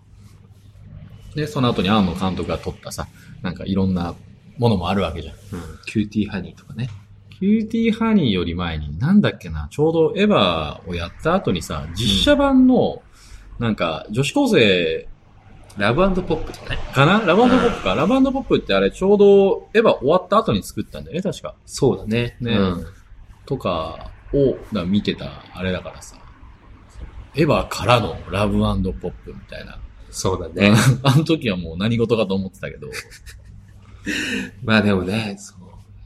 [1.35, 3.07] で、その後に庵野監督が撮ったさ、
[3.41, 4.15] なんかいろんな
[4.57, 5.35] ものもあるわけじゃん。
[5.35, 5.39] うん。
[5.85, 6.89] キューティーハニーとかね。
[7.39, 13.03] キューティーハニーより前に、なんだっけな、ちょうどエヴァをやった後にさ、実写版の、
[13.59, 15.07] なんか、女子高生
[15.77, 16.79] ラブポップとかね。
[16.91, 17.19] かな？
[17.19, 17.93] ラブポップか。
[17.93, 21.53] ラブポップってあれちょうどエヴァ終わった後に作ったんだよね、確か。
[21.67, 22.35] そうだね。
[22.41, 22.85] ねうん。
[23.45, 26.17] とかをだから見てたあれだからさ。
[27.35, 29.77] エヴァからのラブポップみたいな。
[30.09, 30.75] そうだね。
[31.03, 32.89] あの時はもう何事かと思ってたけど。
[34.63, 35.57] まあでもね、そう。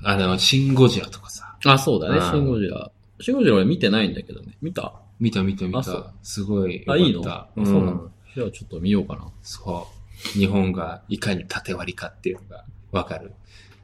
[0.03, 1.55] あの、シン・ゴジラとかさ。
[1.65, 2.91] あ、そうだね、うんシンゴジラ。
[3.19, 4.57] シンゴジラ俺見てないんだけどね。
[4.61, 4.93] 見た？
[5.19, 6.13] 見た見た見た。
[6.23, 6.83] すごい。
[6.87, 7.91] あ、いいの、そうなの？
[7.91, 8.11] ん。
[8.35, 9.27] じゃあちょっと見ようかな。
[9.41, 9.87] そ
[10.35, 10.37] う。
[10.37, 13.31] 日本がいかに縦割りかっていうのがわかる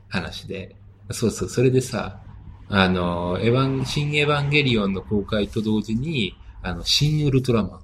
[0.10, 0.76] 話で。
[1.12, 2.20] そうそう、それでさ、
[2.70, 7.80] あの、エヴァン、新エヴァンゲリオンの公開と同時に、あの、新ウルトラマン。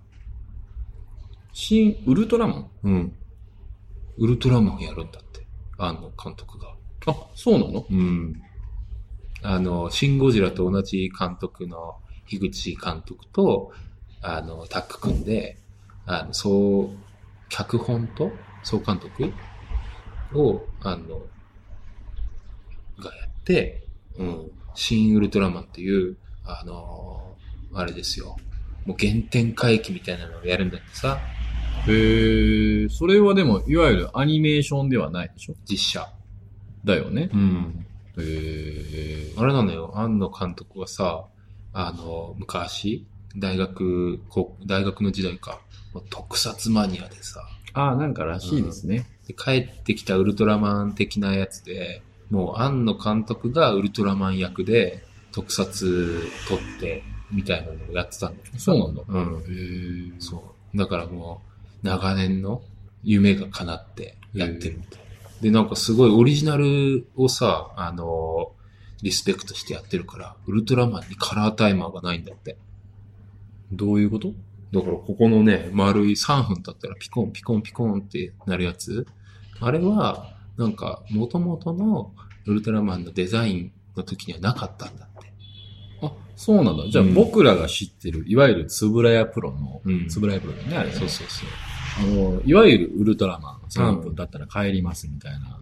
[1.54, 2.70] 新ウルトラマン？
[2.84, 3.16] うん。
[4.18, 5.46] ウルトラマンやるんだって。
[5.78, 6.74] あの監督が。
[7.06, 7.86] あ、そうなの？
[7.90, 8.42] うん。
[9.42, 13.72] あの、シン・ゴジラと同じ監督の樋口監督と、
[14.22, 15.58] あの、タッグ組んで、
[16.06, 16.90] あの、そう、
[17.50, 18.32] 脚本と
[18.64, 19.32] 総監督
[20.34, 21.22] を、あの、
[23.00, 23.86] がやって、
[24.18, 27.36] うん、シン・ウルトラマンっていう、あの、
[27.74, 28.38] あれですよ。
[28.86, 31.20] もう原点回帰みたいなのをやるんだってさ、
[31.88, 35.56] へえ、それはでも、いわゆるアニメーションではないでしょ？
[35.70, 36.08] 実写。
[36.86, 37.30] だよね。
[37.34, 37.86] うん。
[38.18, 39.34] へえ。
[39.38, 41.26] あれなのよ、庵野監督はさ、
[41.74, 43.06] あの、昔、
[43.36, 44.22] 大学、
[44.66, 45.60] 大学の時代か、
[46.10, 47.42] 特撮マニアでさ、
[47.74, 49.08] あ、なんからしいですね。
[49.28, 59.02] で帰ってきたウルトラマン的なやつで、もう庵野監督がウルトラマン役で特撮撮って、みたいなのをやってたんだけどさそうなんだ。
[59.08, 59.44] うん。
[60.12, 60.20] へえ。
[60.20, 60.78] そう。
[60.78, 61.42] だからも
[61.84, 62.62] う、長年の
[63.04, 65.04] 夢が叶ってやってるみたいな。
[65.42, 68.52] で、なんかすごいオリジナルをさ、あの、
[69.02, 72.58] リスペクトしてやってるから、ウルトラマンにカラータイマーがないんだって。
[73.72, 74.34] どういうこと？
[74.72, 79.06] だからここのね、丸い3分経ったらピコンピコンピコンってなるやつ。
[79.60, 82.14] あれは、なんか、元々の
[82.46, 85.34] ウルトラマンのデザインの時にはなかったんだって。
[86.02, 86.88] あ、そうなんだ。
[86.90, 90.96] じゃあうん僕らが知ってる、いわゆるつぶらやプロの、うんつぶらやプロだよね、あれね。
[90.96, 91.50] そうそうそう。
[92.00, 95.60] あの、いわゆるウルトラマン3分だったら帰りますみたいな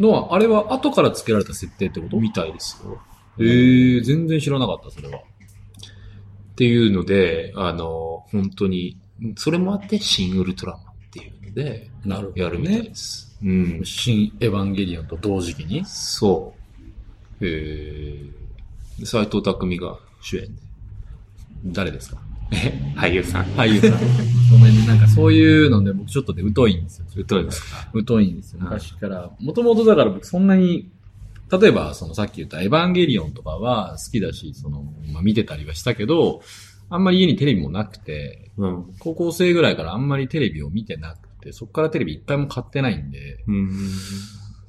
[0.00, 2.18] のは、あれは後から付けられた設定ってこと？
[2.18, 3.00] みたいですよ。
[3.40, 5.18] ええ全然知らなかった、それは。
[5.18, 9.00] っていうので、あの、本当に、
[9.36, 13.33] それもあって、新ウルトラマンっていうので、なるほどねやるみたいです。
[13.44, 13.80] うん。
[13.84, 15.84] 新エヴァンゲリオンと同時期に？
[15.84, 16.54] そ
[17.40, 19.06] へえう。
[19.06, 20.62] 斎藤匠が主演で。
[21.66, 22.18] 誰ですか？
[22.52, 22.72] え？
[22.96, 23.44] 俳優さん。
[23.56, 23.90] 俳優さん。
[24.50, 27.06] ごめんね、なんかそういうので僕ちょっとね、疎いんですよ。
[27.26, 27.90] どうですか？
[28.06, 28.60] 疎いんですよ。
[28.60, 29.30] はい昔から。
[29.40, 30.90] もともとだから僕そんなに、
[31.50, 36.42] 例えばそのさっき言ったエヴァンゲリオンとかは好きだし、その、まあ見てたりはしたけど、
[36.90, 38.84] あんまり家にテレビもなくて、うん。
[38.98, 43.70] 高校生ぐらいからあんまりテレビを見てなくて、そっからテレビ一回も買ってないんで、うん。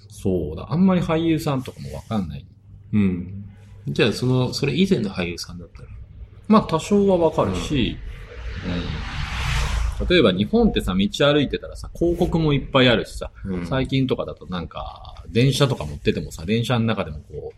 [0.10, 2.46] そうだ、あんまり俳優さんとかもわかんない。
[2.94, 3.46] うん。
[3.88, 5.90] じゃあ、その、それ以前の俳優さんだったら？
[6.48, 7.98] まあ多少はわかるし、
[10.00, 10.08] うん。
[10.08, 17.56] 例えば日本ってさ、道歩いてたらさ、広告もいっぱいあるしさ、うん最近とかだとなんか、電車とか乗っててもさ、電車の中でもこう、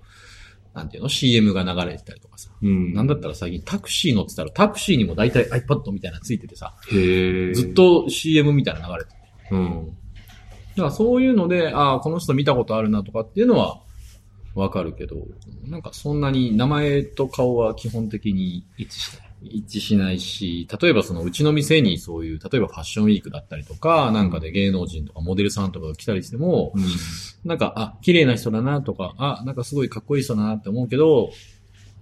[0.77, 2.51] なんていうの ?CM が流れてたりとかさ。
[2.61, 2.93] うん。
[2.93, 7.53] なんだったら最近タクシー乗ってたら、タクシーにも大体 iPad みたいなのついててさ、へえ。
[7.53, 7.73] ずっ。
[7.73, 9.17] と CM みたいなの流れてて。
[9.51, 9.87] うん。
[9.87, 9.93] だ
[10.75, 13.81] からそういうので、ああ、この人見たことあるなとかっていうのは
[14.53, 15.15] わかるけど、
[15.65, 19.26] なんかそんなに名前と顔は基本的に一致しない。
[19.41, 26.83] 一致しないし、例えばそのうちの店にそういう、例えばファッションウィークだったりとか、なんかで芸能人とかモデルさんとかが来たりしても、うん。
[27.45, 31.31] なんか、あ、綺麗な人だなとか、あ、なんかすごいかっこいい人だなって思うけど、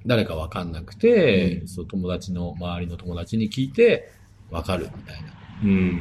[0.06, 4.12] 誰かわかんなくて、うんそう友達の、周りの友達に聞いて、
[4.50, 5.34] わかるみたいな。
[5.63, 5.91] うん。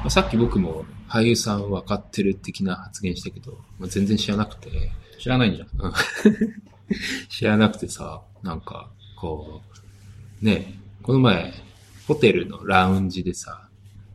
[0.00, 4.70] まあさっき僕も俳優さん分かってる的な発言したけど、まあ、全然知らなくて、
[5.18, 5.68] 知らないんじゃん。
[7.28, 9.67] 知らなくてさ、なんか、こう、
[10.42, 11.52] ね、この前、
[12.06, 13.68] ホテルのラウンジでさ、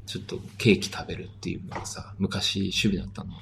[0.05, 3.33] ちょっとケーキ食べるっていうのがさ、昔趣味だったの。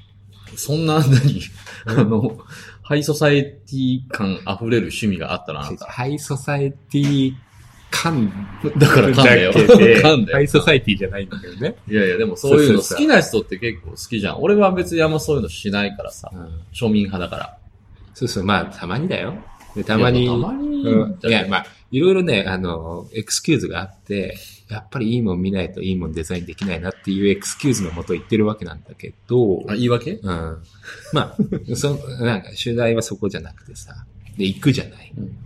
[0.56, 1.42] そんな、 何？
[1.86, 2.38] あの、
[2.82, 5.86] ハイソサエティ感溢れる趣味があったな、あなた。
[5.86, 7.34] ハイソサエティ
[7.90, 8.32] 感
[8.78, 9.52] だから噛んだよ。
[9.54, 10.38] 噛んだよ。
[10.38, 11.76] high society じゃないんだけどね。
[11.88, 14.42] いやいや、でもそういうの好きな人って結構好きじゃん。
[14.42, 16.32] 俺は別にあんまそういうのしないからさ。
[16.34, 17.58] うん庶民派だから。
[18.14, 19.36] そうそう、まあ、たまにだよ。
[19.76, 24.38] でたまに、たまにうんいや、まあ、いろいろね、あの、エクスキューズがあって、
[24.70, 30.14] やっぱりいいもん見ないといいもんデザインできないなっていうエクスキューズのもと言ってるわけなんだけど、あ、言い訳？
[30.14, 30.64] うん。
[31.14, 31.38] まあ、
[31.76, 34.06] そ、なんか、主題はそこじゃなくてさ、
[34.38, 35.14] で、行くじゃない。
[35.18, 35.38] うん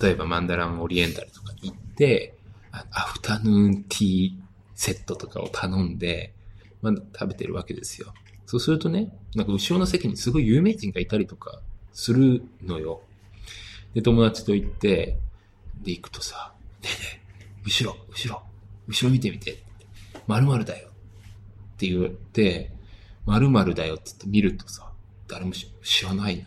[0.00, 2.34] 例えば、マンダランオリエンタルとかに行って、
[2.70, 4.32] あアフタヌーンティー
[4.74, 6.34] セットとかを頼んで、
[6.82, 8.12] まあ、食べてるわけですよ。
[8.44, 11.60] そうするとね、なんか後ろの席にすごい有名人がいたりとか
[11.92, 13.00] するのよ。
[13.94, 15.16] で、友達と行って、
[15.82, 18.42] で、行くとさ、ねえねえ、後ろ、後ろ、
[18.88, 19.64] 後ろ見てみて。
[20.26, 20.88] 〇〇だよ。
[20.88, 22.72] って言って、
[23.26, 24.90] 〇〇だよって言って見るとさ、
[25.28, 26.44] 誰も知らないの。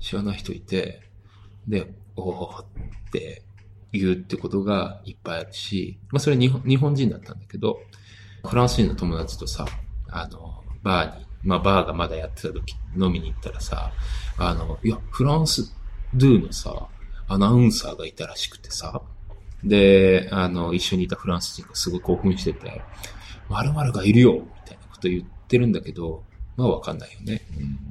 [0.00, 1.00] 知らない人いて、
[1.66, 2.66] で、おーっ
[3.12, 3.42] て
[3.92, 7.80] 言うってことがいっぱいあるし、まあそれ日本日本人だったんだけど、
[8.46, 9.66] フランス人の友達とさ、
[10.10, 13.92] あの、バーに、まあバーがまだやってた時飲みに行ったらさ、
[14.36, 15.74] あの、いや、フランス
[16.12, 16.88] ドゥのさ、
[17.28, 19.02] アナウンサーがいたらしくてさ、
[19.62, 22.82] で、あの、一緒にいたフランス人がすごい興奮してて、
[23.48, 26.22] 〇〇がいるよみたいなこと言ってるんだけど、
[26.56, 27.42] まあわかんないよね。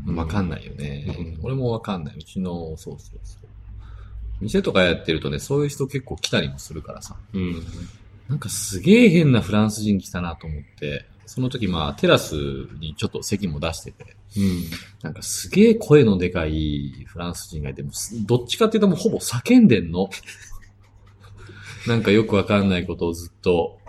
[0.05, 1.05] うんわかんないよね。
[1.17, 2.15] うん俺もわかんない。
[2.17, 3.47] うちの、そうそうそう。
[4.41, 7.15] 店とかやってるとね、そういう人結構来たりもするからさ。
[7.33, 7.63] うん。
[8.29, 12.35] なんかすげえ変なフランス人来たなと思って、その時まあテラス
[12.79, 14.63] にちょっと席も出してて、うん。
[15.01, 17.83] なんかすげえ声のでかいフランス人がいて、
[18.25, 20.09] どっちかっていうともうほぼ叫んでんの。
[21.87, 23.79] なんかよくわかんないことをずっと、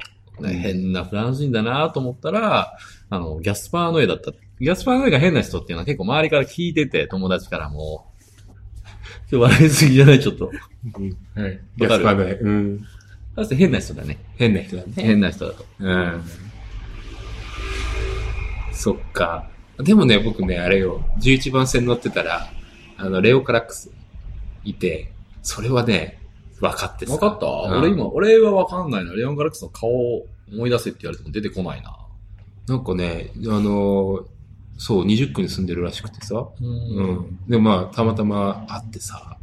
[0.40, 2.76] ね変なフランス人だなと思ったら、
[3.08, 4.32] あの、ギャスパーの絵だった。
[4.60, 8.06] ギャスパーの絵が変な人っていうのは結構周りから聞いてて、友達からも。
[9.30, 10.20] ちょっと笑いすぎじゃない？
[10.20, 10.46] ちょっと。
[10.46, 10.56] はい。
[10.56, 11.60] わかる？
[11.76, 12.84] ギャスパーの絵うん。
[13.36, 14.18] だって変な人だね。
[14.36, 14.92] 変な人だね。
[14.96, 15.64] 変な人だと。
[15.78, 16.22] うん。
[18.74, 19.48] そっか。
[19.78, 22.48] でもね、僕ね、あれよ、11番線乗ってたら、
[22.96, 23.90] あの、レオカラックス
[24.64, 26.20] いて、それはね、
[26.60, 27.12] 分かってさ。
[27.12, 29.12] わかった、うん俺今、俺はわかんないな。
[29.12, 31.96] レオン・ガラックスの顔を思い出せって言われても出てこないな。
[32.68, 34.24] なんかね、あの、
[34.78, 36.34] そう、20区に住んでるらしくてさ。
[36.36, 36.52] う。
[36.60, 37.38] うんん。
[37.48, 39.36] で、まあ、たまたま会ってさ、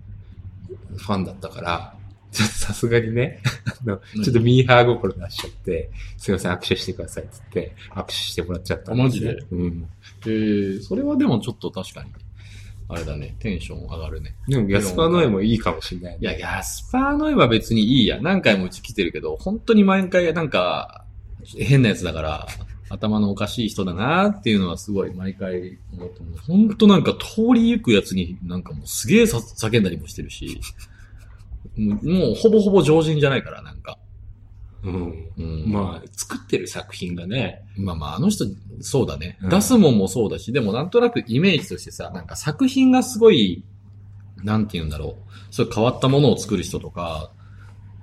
[0.98, 1.96] ファンだったから、
[2.32, 3.42] ちょっとさすがにね、
[3.86, 9.38] あの何ちょっとミーハー心出しちゃって、すいません、握手してくださいって言って、握手してもらっちゃったんあマジで？
[9.52, 9.86] うん。
[10.26, 12.10] えー、それはでもちょっと確かに、
[12.88, 14.36] あれだね、テンション上がるね。
[14.48, 16.20] でも、ギャスパーの絵もいいかもしれない、ね。
[16.22, 18.20] いや、ギャスパーの絵は別にいいや。
[18.22, 21.06] 何回もうち来てるけど、本当に毎回なんか、
[21.58, 22.48] 変なやつだから、
[22.90, 30.60] 頭のおかしい人だなっていうのはすごい毎回思っても、ほんとなんか通り行くやつになんかもうすげえさ叫んだりもしてるし、
[31.78, 33.98] もうほぼほぼ常人じゃないから、なんか。
[34.84, 35.32] うん。
[35.38, 38.46] うん、まあ、作ってる作品がね、まあまあ、あの人、
[38.82, 39.38] そうだね。
[39.42, 43.64] うん出すもんもそうだし、でもなんとなくイメージとしてさ、なんか作品がすごい、
[44.44, 45.32] なんて言うんだろう。
[45.54, 47.32] そう変わったものを作る人とか、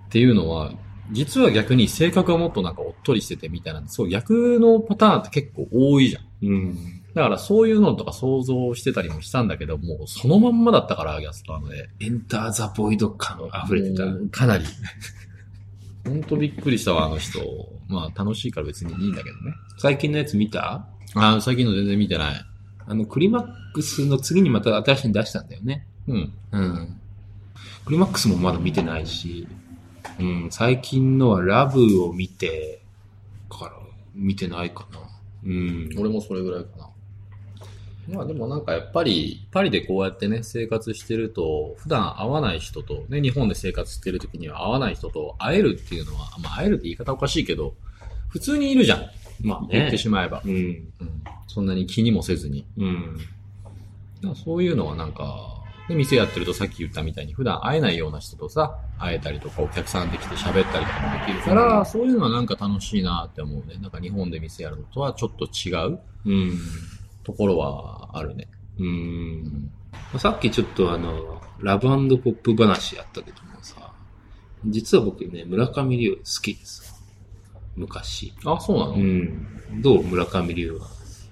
[0.06, 0.72] っていうのは、
[1.10, 6.46] 実は逆に性格がもっとなんかおっとりしててみたいな、そう逆のパターンって結構多いじゃん。
[6.46, 6.78] うん。
[7.18, 11.90] だからそういうのとか想像してたりもしたんだけど、もうそのまんまだったから、ギャスパーので。
[12.00, 14.04] エンターザ・ボイド感溢れてた。
[14.30, 14.64] かなり。
[16.06, 17.40] ほんとびっくりしたわ、あの人。
[17.88, 19.52] まあ楽しいから別にいいんだけどね。
[19.78, 20.86] 最近のやつ見た？
[21.14, 22.34] ああ、最近の全然見てない。
[22.86, 25.86] あの、クリマックスの次にまた新しいの出したんだよね。
[26.06, 26.32] うん。
[26.52, 27.00] うん。
[27.84, 29.48] クリマックスもまだ見てないし、
[30.20, 32.80] うん、最近のはラブを見て、
[33.50, 33.72] から、
[34.14, 35.00] 見てないかな。
[35.44, 35.90] うん。
[35.98, 36.87] 俺もそれぐらいかな。
[38.08, 47.74] まあでもなんかやっぱり、パリでこうやってね、生活してると、普段会わない人と、ね、日本で生活してる時には会わない人と会えるっていうのは、まあ会えるって言い方おかしいけど、
[48.28, 49.10] 普通にいるじゃん。
[49.40, 49.98] まあね言って。
[49.98, 50.42] しまえば。
[50.44, 50.52] うん。
[50.52, 50.88] うん。
[51.46, 52.64] そんなに気にもせずに。
[52.78, 53.18] うん。
[54.34, 63.78] そういうのはなんか、で店やってるとさっき言ったみたいに普段会えないような人とさ、会えたりとかお客さんで来て喋ったりとかもできるから、うんそういうのはなんか楽しいなって思うね。
[63.80, 66.58] なんか日本で店やるのとはちょっと違ううん。
[67.28, 68.48] ところはあるね。
[68.78, 68.84] う。
[68.84, 68.90] うん
[69.42, 69.70] ん。
[70.18, 73.92] さっきちょっとあの、ラブポップ話やったけどもさ、
[74.64, 77.04] 実は僕ね、村上龍好きです。
[77.76, 78.32] 昔。
[78.46, 79.82] あ、そうなの、うん。
[79.82, 80.02] どう？
[80.04, 80.86] 村上龍は。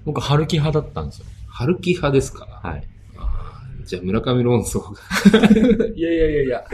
[0.04, 1.26] 僕、春樹派だったんですよ。
[1.48, 2.60] 春樹派ですか？
[2.62, 2.86] はい。
[3.86, 5.90] じゃあ村上論争が。
[5.94, 6.64] いやいやいやいや、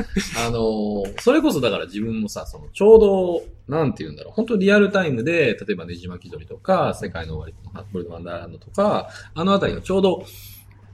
[0.47, 10.25] あのーそれこそだから自分もさ、その、ちょうど、なんて言うんだろう、本当リアルタイムで、例えばねじ巻き鳥とか、世界の終わりとか、ハップルワンダーランドとか、あのあたりがちょうど、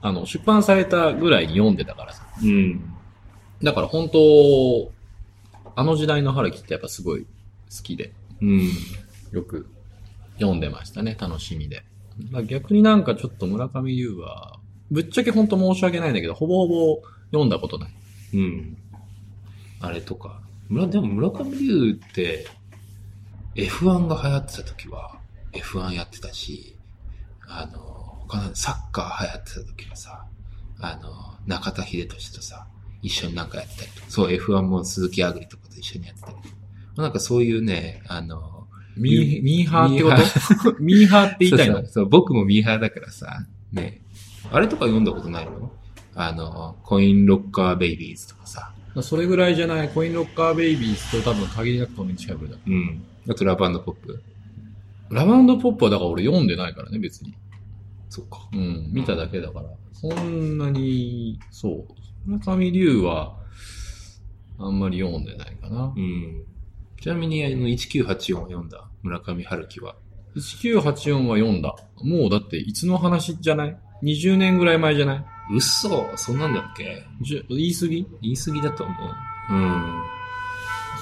[0.01, 2.23] あの、出版されたぐらいに読んでたからさ。
[2.43, 2.93] うん。
[3.63, 4.91] だから本当、
[5.75, 7.27] あの時代の春樹ってやっぱすごい好
[7.83, 8.69] きで、うん。
[9.31, 9.67] よく
[10.35, 11.77] 読んでましたね、楽しみで。
[11.77, 14.58] だから逆になんかちょっと村上龍は、
[14.91, 17.91] ぶっちゃけ本当申し訳ないんだけど、ほぼほぼ読んだことない。
[18.33, 18.77] うん。
[19.79, 20.41] あれとか。
[20.67, 22.47] 村、でも村上龍って、
[23.55, 25.19] F1 が流行ってた時は、
[25.53, 26.75] F1 やってたし、
[27.47, 27.79] あの、
[28.27, 30.25] 他のサッカー流行ってた時はさ、
[30.79, 32.67] あの、中田秀俊とさ、
[33.01, 38.67] 一緒になんかやったりとか、そう F1 も鈴木あぐりとかと一緒にやってたりとか、なんかそういうね、あの、
[38.97, 41.85] ミー、ミーハーってミーことミーハーって言いたいの？
[41.87, 44.01] そう、僕もミーハーだからさ、ね。
[44.51, 45.71] あれとか読んだことないの？
[46.15, 48.73] あの、コインロッカーベイビーズとかさ。
[49.01, 52.59] それぐらいじゃない、コインロッカーベイビーズと多分限りなくとめに近いぐらいだ。
[52.67, 53.03] うん。
[53.29, 54.23] あとラブポップ。
[55.09, 57.33] ラブポップはだから俺読んでないからね、別に。
[58.09, 58.49] そっか。
[58.51, 59.69] うん、見ただけだから。
[59.93, 61.85] そんなに、そう。
[62.25, 63.37] 村上龍は、
[64.57, 65.99] あんまり読んでないかなう。
[65.99, 66.43] ん。
[66.99, 68.83] ちなみに、あの、1984を読んだ？
[69.03, 69.95] 村上春樹は。
[70.35, 71.75] 1984は読んだ。
[72.03, 73.77] もうだって、いつの話じゃない？
[74.03, 75.25] ?20 年ぐらい前じゃない？
[75.55, 77.03] 嘘そんなんだっけ？
[77.21, 78.07] じゅ言い過ぎ？
[78.21, 79.53] 言い過ぎだと思う。
[79.53, 80.01] うん。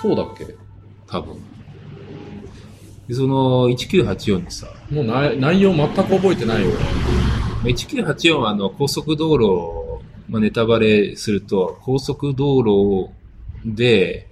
[0.02, 0.56] そうだっけ？
[1.08, 1.38] 多分。
[3.08, 6.72] でその、1984にさ、もう内内容全く覚えてないよ。
[7.64, 13.10] 1984はあの、高速道路、まあ、ネタバレすると、高速道路
[13.66, 14.30] で、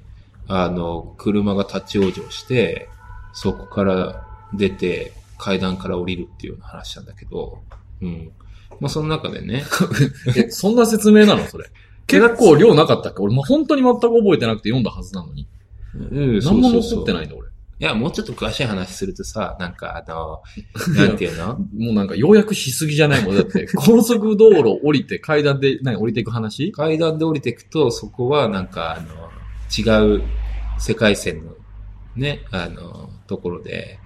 [0.48, 2.90] あの、車が立ち往生して、
[3.34, 7.60] そこから出て、階段から降りるっていうような話なんだけど、
[8.02, 8.32] うん。
[8.80, 9.64] まあ、その中でね、
[10.36, 11.46] え、そんな説明なの？
[11.46, 11.66] それ。
[12.08, 13.22] 結構量なかったっけ？
[13.22, 15.48] 俺もう本当に全く覚えてなくて読んだはずなのに。
[15.96, 16.00] う
[16.38, 17.48] ん何も残ってないんだ俺。
[17.78, 20.42] いや、もうちょっと詳しい話するとさ、なんかあの、
[20.96, 21.58] なんていうの？
[21.78, 23.36] もうなんか要約しすぎじゃないもん。
[23.36, 26.72] だって、 高速道路降りて階段で何降りていく話？
[26.72, 30.22] 階段で降りていくと、そこはなんかあの、違う
[30.80, 31.54] 世界線の
[32.16, 34.00] ね、あの、ところで、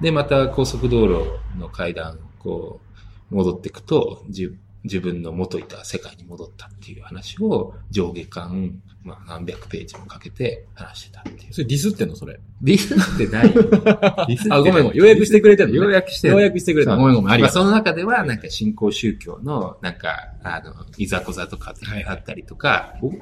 [0.00, 1.24] で、また高速道路
[1.58, 2.85] の階段、こう、
[3.30, 4.48] 戻っていくと、じ
[4.84, 11.52] 自分の元いた世界に戻ったっていう話を上下巻、まあ何百ページもかけて話してたっていう。
[11.52, 12.38] それディスってんのそれ？
[12.62, 13.62] ディスってないよ。
[13.64, 14.92] ディスってあ、ごめんごめん。
[14.94, 16.96] 要約してくれてんの、要約してる要約してくれた。
[16.96, 17.30] ごめんごめん。
[17.32, 17.64] ありまあ、がとう。
[17.64, 21.74] その中では、なんか新興宗教の、なんか、あの、いざこざとか
[22.06, 23.12] あったりとか、お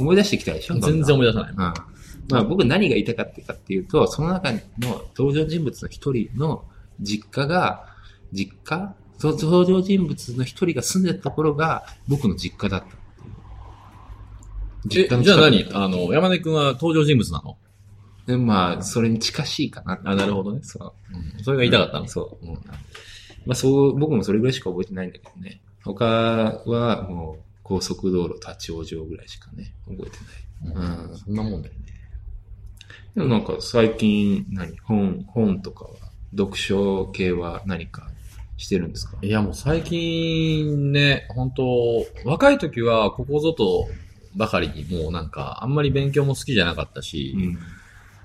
[0.00, 0.78] 思い出してきたでしょ？
[0.78, 1.56] 全然思い出さないうん。。
[1.58, 1.74] ま
[2.38, 4.58] あ僕何が言いたかったかっていうと、その中の
[5.16, 6.64] 登場人物の一人の
[7.00, 7.84] 実家が、
[8.32, 12.90] 実家その登場人物の一人が住んでたところが僕の実家だったっ
[14.88, 15.08] ていう。
[15.12, 15.68] え、じゃあ何？
[15.74, 17.58] あの、山根くんは登場人物なの？
[18.26, 20.00] でまあ、それに近しいかな。
[20.04, 20.60] あ、なるほどね。
[20.62, 20.92] そう。
[21.36, 21.44] うん。
[21.44, 22.08] それが言いたかったの？
[22.08, 22.46] そう。
[22.46, 22.54] うん。
[22.54, 22.60] ま
[23.50, 25.60] あそう、僕もそれぐらいしか覚えてないんだけどね。
[25.84, 30.16] 他はもう高速道路立ち往生ぐらいしかね、覚えて
[30.72, 31.08] ない。
[31.08, 31.16] うん。
[31.18, 31.80] そんなもんだよね。
[33.16, 34.78] でもなんか最近何？
[34.78, 35.90] 本、本とかは、
[36.30, 38.10] 読書系は何か
[38.60, 39.16] してるんですか？
[39.22, 43.88] いや、もう最近ね、本当若い時はここぞと
[44.36, 47.58] ばかりにもうなんか、あんまり勉強も好きじゃなかったし、ん。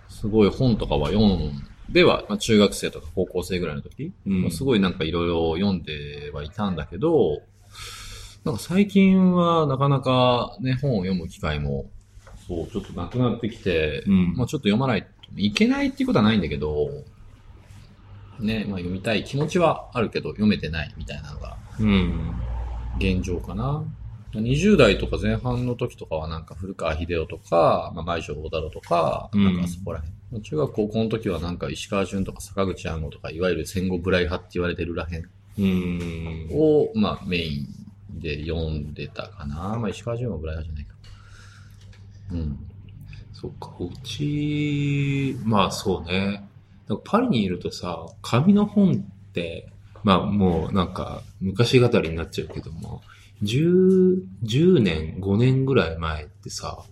[0.07, 1.51] すごい本とかは読ん
[1.89, 7.41] では、まあ、中学生とか高校生ぐらいの時、うんまあすごいなんかいろいろ読んではいたんだけど、
[8.43, 11.85] なんか最近はなかなかね、本を読む機会も、
[12.47, 16.89] そう、ちょっとなくなってきて、うんまあちょっと読まないといけないっていうことはないんだけど、
[18.39, 22.35] ね、まあ読みたい気持ちはあるけど読めてないみたいなのがうん。
[22.97, 23.83] 現状かな。
[24.33, 30.41] 20代とか前半の時とかはなんか古川秀夫とか、まあ、前城大太郎とか、うんなんかそこら辺。
[30.41, 36.49] 中学高校の時はなんか石川淳とか坂口安吾とか、いわゆる戦後ブライ派って言われてるらへんうん。
[36.51, 37.67] を、まあメイ
[38.13, 39.77] ンで読んでたかな。
[39.77, 40.95] まあ石川淳はブライ派じゃないか。
[42.31, 42.59] うん。
[43.33, 46.44] そっか、うち、まあそうね。
[47.03, 49.71] パリにいるとさ、紙の本って、
[50.03, 53.01] まあもうなんか昔語りになっちゃうけども、
[53.43, 56.83] 10、10年、5年ぐらい前ってさ、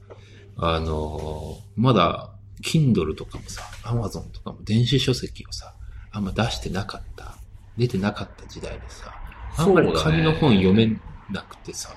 [0.58, 2.32] あの、まだ
[2.64, 5.74] Kindle とかもさ、Amazon とかも電子書籍をさ、
[6.12, 7.38] あんま出してなかった、
[7.78, 9.14] 出てなかった時代でさ、
[9.58, 10.88] あんまり紙の本読め
[11.32, 11.96] なくてさ、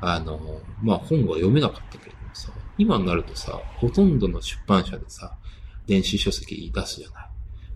[0.00, 5.36] あの、まあ本は読めなかったけれどもさ、今になるとさ、ほとんどの出版社でさ、
[5.86, 7.28] 電子書籍出すじゃない。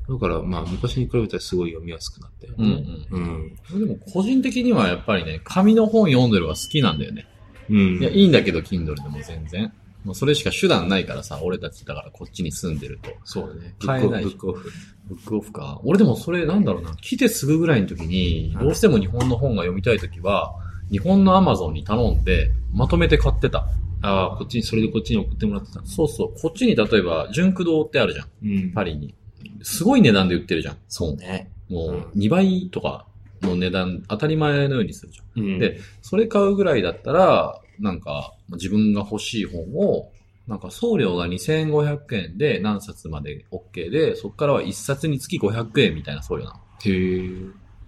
[0.09, 2.85] だからまあ昔に比べたらすごい読みやすくなったよね。
[3.11, 3.57] うん。
[3.81, 7.27] でも個人的にはやっぱりね、紙の本読んでるは好きなんだよね。
[7.69, 7.99] うん。
[8.01, 9.73] いや、いいんだけど、Kindle でも全然。
[10.05, 13.11] もうそれしか手段ないからさ、俺たちだからこっちに住んでると。
[13.25, 13.75] そうだね。
[13.85, 14.71] 買えないブックオフ。
[15.09, 15.81] ブックオフか。
[15.83, 16.95] 俺でもそれなんだろうな。
[16.95, 20.55] 来てすぐぐらいの時に、うんどうしても日本の本が読みたい時は、
[20.93, 23.67] 日本の Amazon に頼んで、まとめて買ってた。
[24.03, 25.81] ああ、こっちに、それでこっちに送ってもらってた。
[25.85, 26.41] そうそう。
[26.41, 28.29] こっちに例えば、純駆堂ってあるじゃん。
[28.43, 29.15] うんパリに。
[29.63, 30.77] すごい値段で売ってるじゃん。
[30.89, 31.51] そうね。
[31.69, 33.07] もうんう2倍とか
[33.43, 35.45] の値段、当たり前のようにするじゃん。
[35.45, 35.59] うん。
[35.59, 40.11] で、それ買うぐらいだったら、なんか、自分が欲しい本を、
[40.47, 46.57] なんか送料が2500円で何冊まで OK で、そこからは1冊につき500円みたいな送料なの。
[46.85, 47.31] へえ。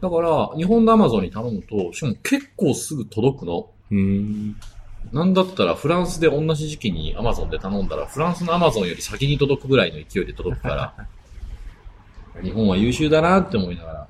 [0.00, 3.70] だから、日本の Amazon に頼むと、しかも結構すぐ届くの。
[3.90, 4.56] うん。
[5.12, 11.08] なんだったらフランスで同じ時期に Amazon で頼んだら、フランスの Amazon より先に届くぐらいの勢いで届くから、
[12.42, 14.08] 日本は優秀だなって思いながら、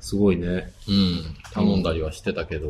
[0.00, 0.72] すごいね。
[0.88, 2.68] うん、頼んだりはしてたけど、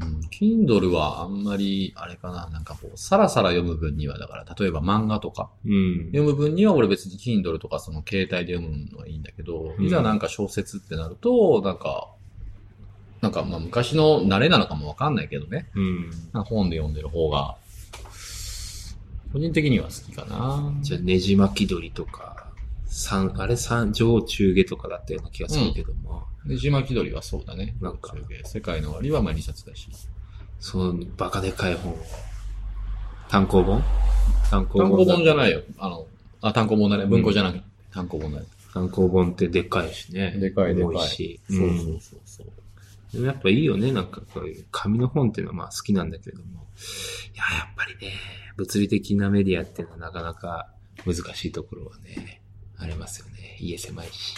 [0.00, 6.06] うん、Kindle はあんまり、あれかな、なんかこう、さらさら読む分には、だから、例えば漫画とか、うん。
[6.06, 12.08] 読む分には俺別に Kindle とかその携帯で読むのはいいんだけど、うんいざなんか小説ってなると、なんか、
[13.20, 16.10] なんかまあ昔の慣れなのかもわかんないけどね、うん。
[16.44, 17.56] 本で読んでる方が、
[19.32, 20.72] 個人的には好きかな。
[20.80, 22.48] じゃあ、ねじ巻き鳥とか、
[22.86, 27.76] 三、あれ三、上中下とかだったような気がするけども、ねじ巻き鳥はそうだね。
[27.80, 28.14] なんか
[28.44, 29.88] 世界の終わりはまあ2冊だし。
[30.60, 31.98] そのバカでかい本を。
[33.28, 33.82] 単行本？
[34.50, 35.36] 単行単行本じゃい。
[35.36, 35.62] ないよ。
[35.78, 36.06] あの、
[36.40, 37.04] あ、単行本だね。
[37.04, 38.46] 文庫じゃなくて、単行本だね。
[38.72, 40.32] 単行本ってでかいしね。
[40.38, 41.40] でかいでかい重いし。
[41.48, 42.46] そうそううんそうそう。
[43.12, 43.92] でもやっぱいいよね。
[43.92, 46.66] なんかこういう紙の本っていうのはまあ好きなんだけれども。
[47.34, 48.12] いや、やっぱりね、
[48.56, 50.70] 物理的なメディアっていうのはなかなか
[51.06, 52.42] 難しいところはね、
[52.76, 53.56] ありますよね。
[53.60, 54.34] 家狭いし。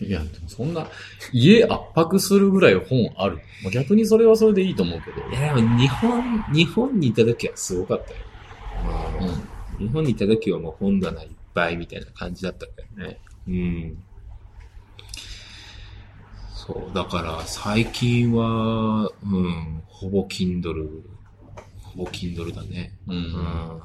[0.00, 0.88] いや、でもそんな、
[1.32, 3.36] 家圧迫するぐらい本ある。
[3.62, 5.28] まあ逆にそれはそれでいいと思うけど。
[5.28, 8.18] いや、でも日本、日本にいた時はすごかったよ。
[9.78, 9.86] うん。
[9.86, 13.20] 日本にいた時はもう本棚いっぱいみたいな感じだったからね。
[13.48, 14.04] うん。
[16.66, 21.02] そう、だから最近は、うん、ほぼ Kindle、
[21.82, 22.92] ほぼ Kindle だね。
[23.06, 23.12] う。
[23.12, 23.82] うんん。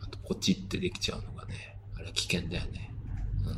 [0.00, 2.88] あと、ポチってできちゃうのがね、あれ危険だよね。
[2.88, 2.92] うん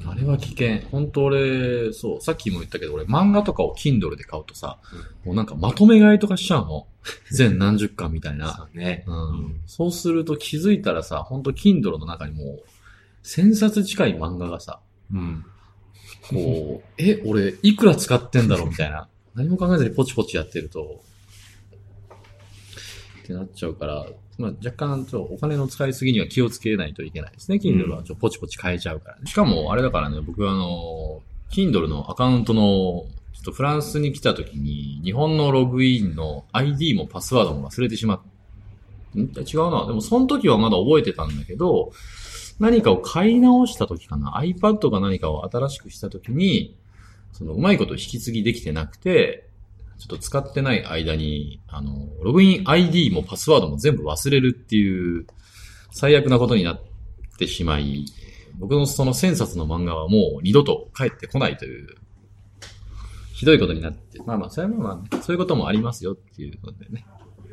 [0.06, 0.80] あれは危険。
[0.90, 4.78] 本当俺、そう、さっきも言ったけど俺漫画とかを Kindle で買うとさ、
[5.24, 6.86] もうなんかまとめ買いとかしちゃうの？
[7.30, 8.54] 全何十巻みたいな。
[8.54, 9.04] そうね。
[9.06, 9.60] うん。
[9.66, 12.64] そうすると気づいたらさ、本当 Kindle の中にもう、
[13.24, 14.80] 1000冊近い漫画がさ、
[15.12, 15.44] うん。
[16.30, 19.08] こう、 え、俺、いくら使ってんだろうみたいな。
[19.34, 21.02] 何も考えずにポチポチやってると、
[23.22, 24.06] ってなっちゃうから、
[24.38, 27.58] まあ、若干ちょっとお金の使いすぎには気をつけないといけないですね。
[27.58, 29.26] Kindle はちょっとポチポチ変えちゃうからね。
[29.26, 38.20] しかも、あれだからね、僕はあの、Kindle のアカウントの、ちょっとフランスに来た時に、日本のログインの ID もパスワードも忘れてしまっ
[39.16, 39.20] ん？
[39.20, 39.86] 違うな。
[39.86, 41.92] でも、その時はまだ覚えてたんだけど、
[42.58, 46.76] 何かを買い直した時かな ?iPad か何かを新しくした時に、
[47.32, 49.48] そのうまいこと引き継ぎできてなくて、
[49.98, 55.26] ちょっと使ってない間に、あの、ログイン ID もパスワードも全部忘れるっていう
[55.90, 56.80] 最悪なことになっ
[57.38, 58.06] てしまい、
[58.58, 61.88] 僕のその1000冊の漫画はもう二度と帰ってこないという、
[63.32, 67.04] ひどいことになって、まあまあ、それはまあ、ね、そういうこともありますよっていうことでね。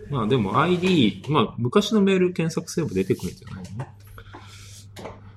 [0.09, 3.85] まあでも ID、まあ昔のメール検索すれば出てくるんじゃないの？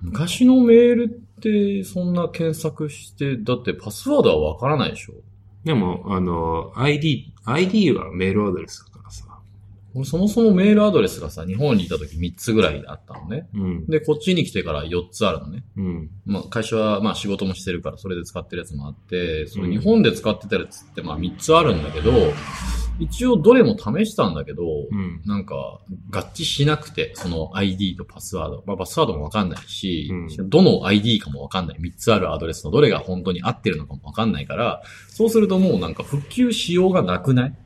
[0.05, 5.15] 昔のメールってそんな検索して、だってパスワードはわからないでしょ？
[5.65, 9.25] でも、あの、ID、ID はメールアドレスだからさ。
[9.95, 13.49] 俺そもそもメールアドレスがさ、日本にいた時3つぐらいあったのね。
[13.55, 13.87] うん。
[13.87, 15.65] で、こっちに来てから4つあるのね。
[15.77, 16.11] うん。
[16.27, 22.11] まあ、会社はまあ仕事もしてるからそれで使ってるやつもあって、そのうん日本で使ってたやつってまあ3つあるんだけど、
[23.01, 25.21] 一応どれも試したんだけど、うん。
[25.27, 25.81] なんか
[26.11, 28.63] 合致しなくて、その ID とパスワード。
[28.67, 31.79] まあパスワードもわかんないし、うんどの ID かもわかんない。
[31.81, 37.57] 3つあるアドレスのどれが本当に合ってるのかもわかんないから、そうするともうなんか復旧しようがなくない？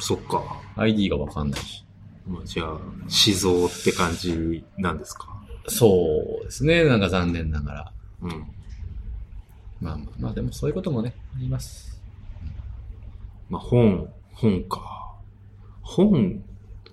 [0.00, 0.42] そっか。
[0.76, 1.84] ?ID がわかんないし。
[2.26, 5.28] まあじゃあ、死蔵って感じなんですか？
[5.68, 6.84] そうですね。
[6.84, 7.92] なんか残念ながら。
[8.22, 8.30] うん。
[9.80, 12.00] まあまあまあ、でもそういうこともね、あります。
[13.50, 15.16] まあ本、本か。
[15.82, 16.42] 本、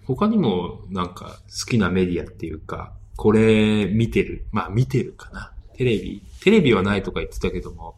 [0.05, 4.45] 他にもなんか好きなメディアっていうか、これ見てる。
[4.51, 5.53] まあ見てるかな。
[5.75, 6.21] テレビ。
[6.41, 7.95] テレビはないとか言ってたけども、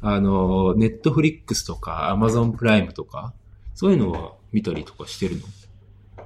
[0.00, 3.32] あの、ネットフリックスとかアマゾンプライムとか、
[3.74, 5.42] そういうのは見たりとかしてるの？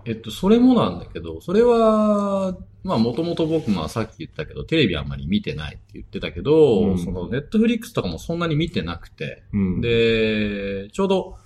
[0.04, 11.36] えっと、それもなんだけど、それは、まあもともと僕、まあさっき言ったけど、テレビあんまり見てないって言ってたけど、うんそのネットフリックスとかもそんなに見てなくて、うん。、で、ちょうど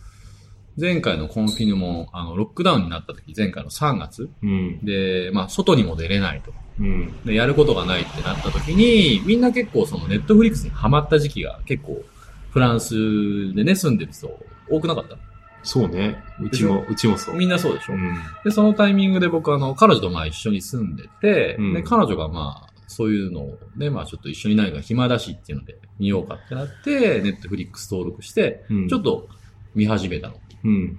[0.78, 4.84] 前回の confinement、あの、ロックダウンになった時、前回の3月うん。
[4.84, 6.52] で、まあ外にも出れないと。
[6.78, 7.24] うん。
[7.24, 12.02] で、やることがないってなった時に、みんな結構そのネットフリックスにハマった時期が結構
[12.50, 15.16] フランスでね、住んでる人多くなかった
[15.62, 16.22] そうね。
[16.40, 17.36] うちも、うちもそう。
[17.36, 18.14] みんなそうでしょ、うん。
[18.44, 29.28] で、そのタイミングで僕あの、彼女とまあ一緒に住んでて、うんで、彼女がまあ、そういうのをね、まあちょっと一緒に何か暇だしっていうので見ようかってなって、ネットフリックス登録して、うんちょっと
[29.74, 30.36] 見始めたの。
[30.66, 30.98] うん。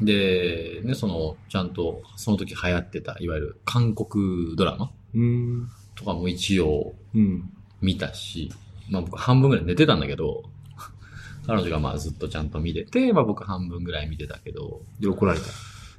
[0.00, 5.68] で、ね、その、ちゃんと、その時流行ってた、いわゆる韓国ドラマうん。
[5.94, 7.50] とかも一応うん。
[7.80, 8.52] 見たし、
[8.90, 10.44] まあ僕半分ぐらい寝てたんだけど、
[11.46, 15.46] 彼女がまあずっとちゃんと見てて、まあ僕半分ぐらい見てたけど、で、怒られた？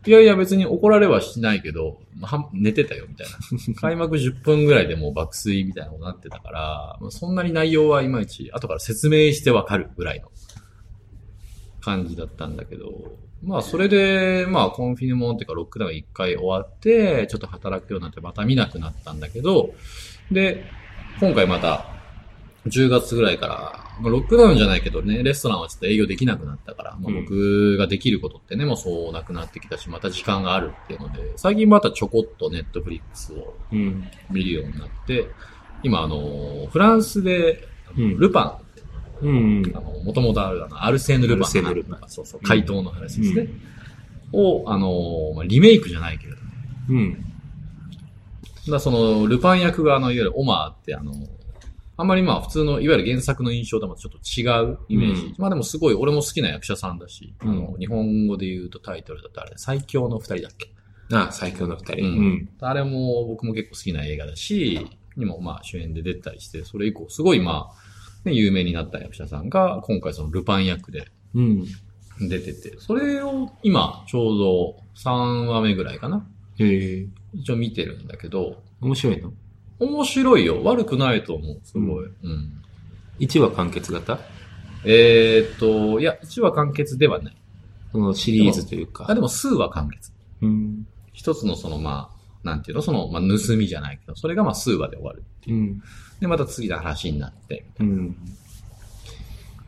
[0.06, 3.76] いやいや別に怒られはしないけど、まあ、は寝てたよみたいな。
[3.82, 10.32] 開幕10分ぐらいでもう爆睡みたいなことになってたから、まあ、そんなに内容はいまいち後から説明してわかるぐらいの
[11.82, 12.92] 感じだったんだけど、
[13.44, 19.74] まあそれで、まあコンフィヌモンっていうかロックダウン一回終わって、ちょっと働くようになってまた見なくなったんだけど、
[20.32, 20.66] で、
[21.20, 21.86] 今回また
[22.68, 23.56] 10月ぐらいから、
[24.02, 34.08] まあロックダウンじゃないけどね、レストランはちょっと営業できなくなったから、まあ、うん僕ができることってね、もうそうなくなってきたし、また時間があるっていうので、最近またちょこっとネットフリックスをうん。
[34.30, 35.28] 見るようになって、
[35.84, 37.68] 今あの、フランスで、
[37.98, 38.69] うんルパうんン、
[39.24, 41.70] もともとあるあの、アルセーヌ・ルパンの。
[41.70, 43.48] アルパンそうそう、怪盗の話ですね。
[44.32, 46.50] を、あの、まあ、リメイクじゃないけれども、
[46.90, 47.26] うん。
[48.70, 51.14] だその、ルパン役があの、いわゆるオマーってあの、
[51.98, 55.22] あんまりまあ普通の、いわゆる原作の印象ともちょっと違うイメージ。
[55.26, 60.70] うんまあでもすごい俺も好きな役者さんだし、うんあの、日本語で言うとタイトルだとあれ、最強の二人だっけ？
[61.12, 61.94] あ、最強の二人。
[61.96, 62.50] ううんん。
[62.62, 67.89] あれも僕も結構好きな映画だし、にもまあ主演で出たりして、それ以降すごいまあ、
[68.30, 71.66] ね、有名になった役者さんが今回そのルパン役でうん。
[72.22, 76.28] 出てて、それを今ちょうど3話目ぐらいかな
[76.58, 77.08] へえ。
[77.34, 79.32] 一応見てるんだけど、面白いの？
[79.80, 80.62] 面白いよ。
[80.64, 81.60] 悪くないと思う。
[81.64, 82.06] すごい。
[82.06, 82.62] うん。
[83.20, 84.20] ?1 話完結型？
[84.84, 87.38] えーっと、いや、1話完結ではない。
[87.94, 89.06] そのシリーズというか。
[89.08, 90.12] あ、でも数話完結。
[90.42, 90.88] うん。
[91.14, 95.24] 一つのそのまあ、なんていうの、その、まあ、盗みじゃないけど、それがまあ数話で終わる。
[95.48, 95.82] うん。
[96.20, 97.66] で、また次の話になって。
[97.80, 98.18] うん。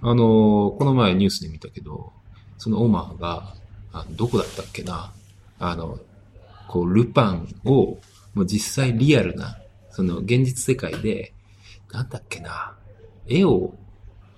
[0.02, 2.12] あのーこの前ニュースで見たけど、
[2.58, 3.56] そのオマーが、
[3.94, 5.14] あどこだったっけな
[5.60, 6.00] あの、
[6.68, 8.00] こう、ルパンを、
[8.34, 9.58] もう実際リアルな、
[9.90, 11.34] その現実世界で、
[11.92, 12.76] なんだっけな
[13.28, 13.76] 絵を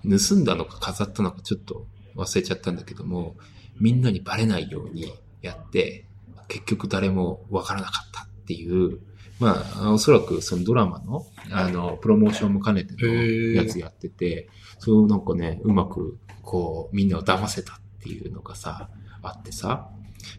[0.03, 3.35] 盗んだのか飾ったのかちょっと忘れちゃったんだけども、
[3.79, 6.05] みんなにバレないようにやって、
[6.47, 8.99] 結局誰もわからなかったっていう、
[9.39, 13.13] まあ、おそらくそのドラマの、あの、プロモーションも兼ねての
[13.53, 18.89] やつやってて、そうなんかね、うまく、こう、みんなを騙せたっていうのがさ、
[19.21, 19.89] あってさ、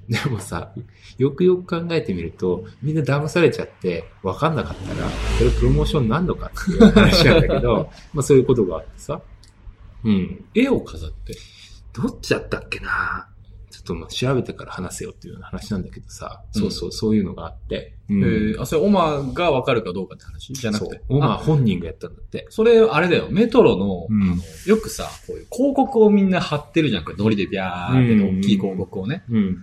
[0.09, 0.73] でもさ、
[1.19, 9.21] よくよく考えてみると、みんな騙されちゃって分かんなかったら、それプロモーションなんのかっていう話なんだけど、 まあそういうことがあってさ。
[10.05, 10.45] うん。
[10.55, 11.35] 絵を飾って。
[11.93, 13.29] どっちだったっけな？
[13.85, 17.95] とまあ調べてから話せよっていうような話なんだけどさ、うんそうそう、そういうのがあって。
[18.11, 20.53] うんえー、あ、それオマがわかるかどうかって話？
[20.53, 21.01] じゃなくて。
[21.09, 22.47] オマあ本人がやったんだって。
[22.51, 27.05] それ、あれだよ、メトロの、うんあのよくさ、こういう広告をみんな貼ってるじゃん。
[27.05, 29.63] これ、ノリでビャーってうん大きい広告をね、うん。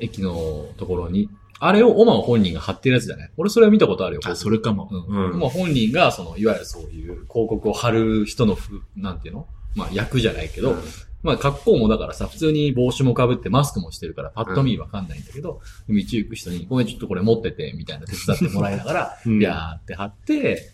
[0.00, 1.30] 駅のところに。
[1.60, 4.20] あれをオマ本人が貼ってるやつじゃない俺それは見たことあるよ。
[4.24, 4.88] あ、それかも。
[4.90, 5.34] うん。
[5.34, 9.46] オマ本人が、その、いわゆるそういう広告を貼る人のふ、なんていうの？
[9.74, 10.82] まあ、役じゃないけど、うん
[11.22, 20.70] まあ、格好もだからさ、普通に帽子も被ってマスクもしてるから、パッと見わかんないんだけど、道行く人に、ごめん、ちょっとこれ持ってて、みたいな手伝ってもらいながら、うんビャーって貼って、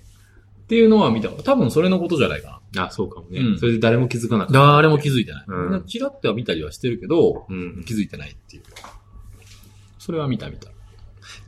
[0.64, 1.28] っていうのは見た。
[1.28, 3.40] 多分それのことじゃないかあ、そうかもね。
[3.40, 4.60] うんそれで誰も気づかなかな。
[4.60, 4.76] った。
[4.76, 5.44] 誰も気づいてない。
[5.46, 7.84] うんみんなチラッとは見たりはしてるけど、うん。
[7.84, 8.62] 気づいてないっていう。
[9.98, 10.66] それは見た見た。
[10.66, 10.72] で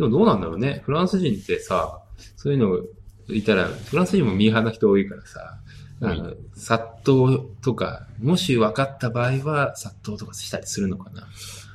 [0.05, 0.83] もどうなんだろうね。
[0.85, 2.01] フランス人ってさ、
[2.37, 5.59] そういうのいたら、フランス人もミーハーな人多いからさ、
[6.01, 11.27] あの、殺到とか、もし分かった場合は殺到とかしたりするのかな。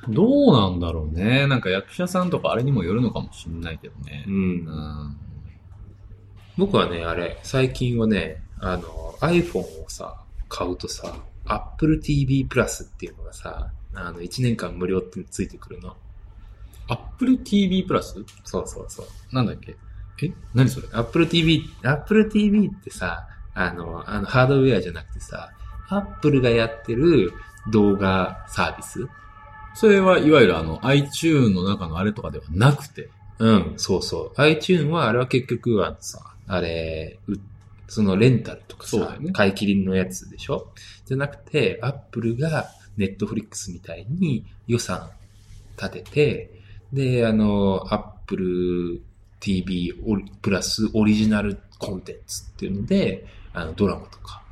[0.08, 1.46] どうなんだろうね。
[1.46, 4.30] なんか役者さんとかあれにもよるのかもしれないけどねう。。
[4.30, 5.16] うんん。
[6.56, 8.82] 僕はね、あれ、最近はね、あの、
[9.20, 11.16] iPhone をさ、買うとさ、
[11.46, 15.96] Apple TV プラスっていうのがさ、あの、1年間無料ってついてくるの。
[16.88, 19.06] Apple TV プラスそうそうそう。
[19.34, 19.76] なんだっけ？
[20.24, 20.32] え？
[20.54, 25.50] 何それ？Apple TV、Apple TV ってさ、あの、あの、ハードウェアじゃなくてさ、
[25.88, 27.32] Apple がやってる
[27.70, 29.06] 動画サービス？
[29.74, 33.08] それはいわゆるあの iTune の中のあれとかではなくて？
[33.38, 34.40] うん、そうそう。
[34.40, 37.34] iTune は、あれは結局、あのさ、あれ、う
[37.88, 40.72] そのレンタルとかさ、ね買い切りのやつでしょ？
[41.04, 45.10] じゃなくて、Apple が Netflix みたいに予算
[45.76, 46.50] 立てて、
[46.92, 49.02] で、あの、Apple
[49.40, 54.42] TV オリプラスオリジナルコンテンツっていうので、あの、ドラマとか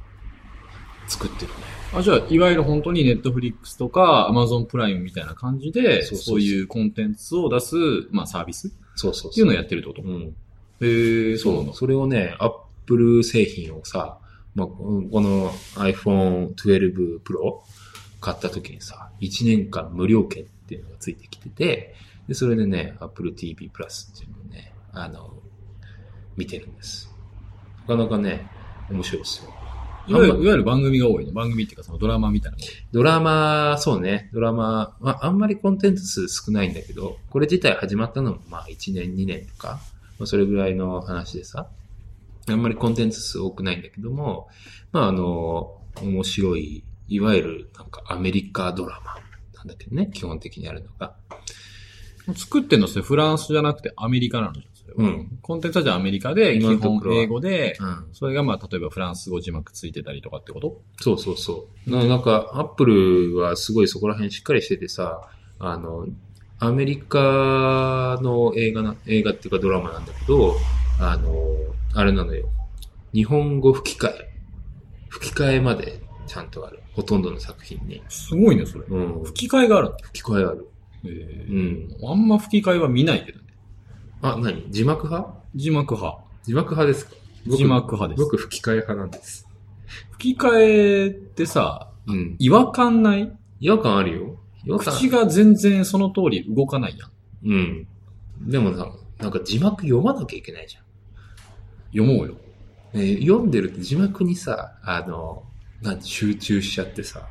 [1.07, 1.59] 作ってるね。
[1.93, 7.77] あ、じゃあ、いわゆる本当に Netflix とか Amazon プライムみたいな感じで、そうそういうコンテンツを出す、
[8.11, 9.33] まあサービスっそうそうそう。
[9.33, 10.03] ていうのをやってるってこと？
[10.03, 10.37] うん。
[10.83, 11.73] へえ、そうな。
[11.73, 12.53] それをね、アッ
[12.87, 14.19] プル製品をさ、
[14.55, 17.61] まあ、この iPhone 12 Pro
[18.21, 21.95] 買った時にさ、1年間無料券っていうのがついてきてて、
[22.29, 25.35] で、それでね、Apple TV Plus っていうのをね、あの、
[26.37, 27.11] 見てるんです。
[27.89, 28.47] なかなかね、
[28.91, 29.53] 面白いですよ。
[30.09, 32.59] いわゆる、いわゆる番組が多いの番組っていうかそのドラマみたいな
[32.91, 39.81] ドラマ、そうね、ドラマ、まあ、あんまりコンテンツ数少ないんだけど、これ自体始まったのもまあ1年、2年とか、
[40.19, 41.69] まあ、それぐらいの話でさ、
[42.49, 44.49] あんまりコンテンツ数多くないんだけども、
[44.93, 49.17] まああの、面白い、いわゆるなんかアメリカドラマ。
[49.57, 51.15] なんだけどね、基本的にあるのが。
[52.35, 54.55] 作ってんのそれフランスじゃなくてアメリカなの？
[54.97, 55.21] じゃん、それは。
[55.21, 58.07] うんコンテンツはじゃあアメリカで、基本英語で、うん。
[58.13, 60.81] それがまあ例えばフランス語字幕ついてたりとかってこと？
[61.01, 61.91] そうそうそう。
[61.91, 65.23] ななんか、アップルはすごいそこら辺しっかりしててさ、
[65.59, 66.07] あの、
[66.59, 70.55] アメリカの映画な、映画っていうかドラマなんだけど、
[71.01, 71.33] あの、
[71.95, 72.49] あれなのよ。
[73.13, 74.31] 日本語吹き替え。
[75.09, 76.81] 吹き替えまでちゃんとある。
[76.93, 78.03] ほとんどの作品に。
[78.09, 78.85] すごいね、それ。
[78.89, 79.25] うん。
[79.25, 79.97] 吹き替えがあるの？
[80.03, 80.69] 吹き替えある。
[81.07, 82.09] えうん。
[82.09, 83.45] あんま吹き替えは見ないけどね。
[84.23, 84.65] あ、何？
[84.71, 85.35] 字幕派？
[85.55, 86.25] 字幕派。
[86.43, 87.15] 字幕派ですか？
[87.47, 88.23] 僕字幕派です。
[88.25, 89.47] 僕吹き替え派なんです。
[90.13, 92.37] 吹き替えってさ、うん。
[92.39, 93.33] 違和感ない？
[93.61, 94.37] 違和感あるよ。
[94.65, 97.11] 違和感口が全然その通り動かないやん。
[97.45, 97.87] うん。
[98.51, 100.83] でもさ、なんか字幕読まなきゃいけないじゃん。
[101.93, 102.37] 読もうよ。
[102.93, 105.45] えー読んでると字幕にさ、あの、
[105.83, 107.27] なんて集中しちゃってさ、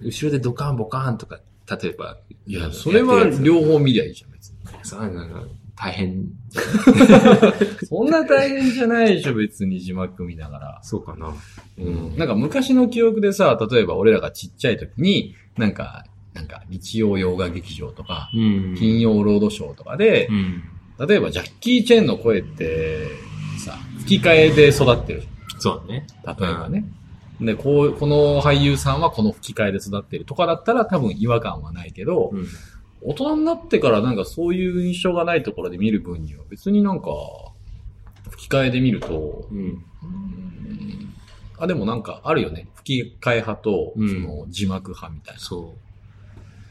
[0.00, 1.40] 後ろでドカンボカンとか、
[1.70, 4.56] 例えば、いや、それは両方見りゃいいじゃん、別に。
[4.82, 5.42] さなんか
[5.76, 6.24] 大変。
[7.86, 10.80] そんな大変じゃないでしょ、別に字幕見ながら。
[10.82, 11.34] そうかな。
[11.78, 12.16] うん。
[12.16, 18.74] なんか昔の記憶でさ、例えば俺らがちっちゃい時に、なんか、なんか日曜洋画劇場とか、うん。
[18.76, 20.62] 金曜ロードショーとかでう、ん。
[21.06, 23.06] 例えばジャッキー・チェンの声って、
[23.58, 25.26] さ、吹き替えで育ってるじ
[25.58, 26.06] そうだね。
[26.24, 26.84] 例えばね。
[27.40, 32.46] で、こう、この俳優さんはこの吹き替えで育ってるとかだったら多分違和感はないけど、うん。
[33.08, 37.06] 大人になってからなんかそういう印象がないところで見る分には別になんか、
[38.30, 39.58] 吹き替えで見ると、うん。
[39.58, 41.14] うん
[41.58, 42.68] あ、でもなんかあるよね。
[42.74, 45.40] 吹き替え派と、うんその字幕派みたいな。
[45.40, 45.74] そ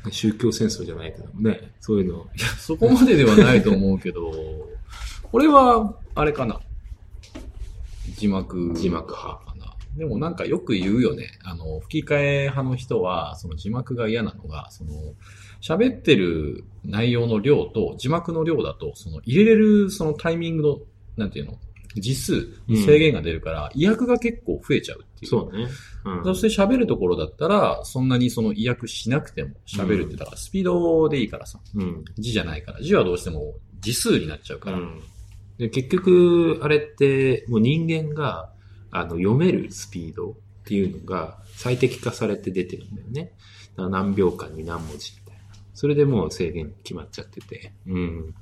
[0.05, 0.11] う。
[0.11, 1.71] 宗教戦争じゃないけどね。
[1.79, 2.25] そういうの。
[2.59, 4.31] そこまでではないと思うけど、
[5.31, 6.59] これは、あれかな。
[8.17, 8.73] 字幕。
[8.75, 9.54] 字幕派。
[9.95, 11.39] でもなんかよく言うよね。
[11.43, 14.91] あの、吹き替え派の人は、その字幕が嫌なのが、その、
[15.61, 20.79] 喋ってる内容の量と字幕の量だと、その入れれるそのタイミングの、
[21.17, 21.57] なんていうの
[21.95, 25.31] 字数に制限が出るから、意訳が結構増えちゃうっていう。
[25.31, 25.67] そうね。
[26.03, 26.23] うん。
[26.23, 32.05] そして喋るところだったら、そんなにその意訳しなくても喋るって、だからスピードでいいからさ、うん。
[32.17, 32.81] 字じゃないから。
[32.81, 34.77] 字はどうしても字数になっちゃうから。
[34.77, 35.01] うん。
[35.57, 38.51] で、結局、あれって、もう人間が、
[38.95, 40.33] あの、読めるスピードっ
[40.63, 43.33] ていうのが最適化されて出てるんだよね。
[43.75, 45.43] 何秒間に何文字みたいな。
[45.73, 47.73] それでもう制限決まっちゃってて。
[47.87, 48.35] うん。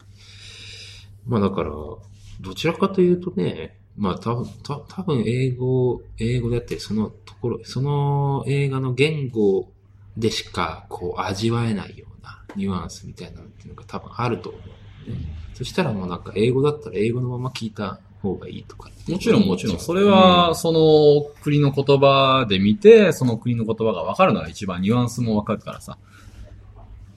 [1.25, 9.71] まあだから、どちらかというとね、まあ多分、た多分英語、英語だってそのところ、その映画の言語
[10.17, 14.59] でしかこう味わえないようなニュアンスみたいなのっていうのが多分あると思
[15.07, 15.17] う、ね。
[15.55, 19.79] そしたらもうなんか英語だったら英語のまま聞いた方がいいとかもちろんもちろん。
[19.79, 25.97] それは、その国の言葉で見て、その国の言葉が分かるのが一番ニュアンスも分かるからさ。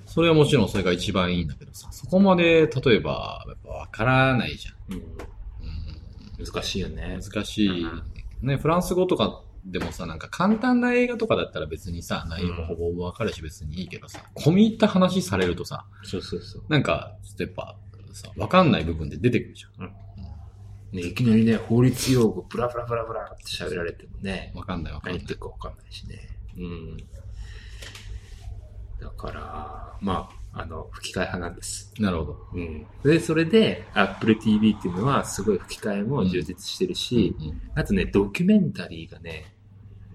[0.05, 1.89] それはもちろんそれが一番いいんだけどさ。
[1.93, 4.97] そこまで、例えば、やっぱ分からないじゃん。
[4.97, 5.03] うん
[6.39, 7.19] 難しいよね。
[7.23, 7.87] 難しい。
[8.43, 16.63] ね、フランス語とかでもさ、なんか簡単な映画とかだったら別にさ、内容もほぼほぼわかるし別にいいけどさ、込み入った話されるとさ、そうそうそう。
[16.69, 17.77] なんか、ちょっとやっぱ、
[18.13, 20.06] さ、わかんない部分で出てくるじゃん。
[20.97, 25.35] ね、いきなりね、法律用語ブラブラブラブラって喋られてもね、わかんないわかんない何言って。
[25.35, 26.29] るかわかんないしね。
[26.57, 26.97] うん。
[29.01, 31.93] だから、まあ、あの、吹き替え派なんです。
[31.99, 32.47] なるほど。
[32.55, 32.87] うん。
[33.05, 39.55] で、それで、Apple TV っていうのはすごい吹き替えも充実してるし、うんあとね、ドキュメンタリーがね、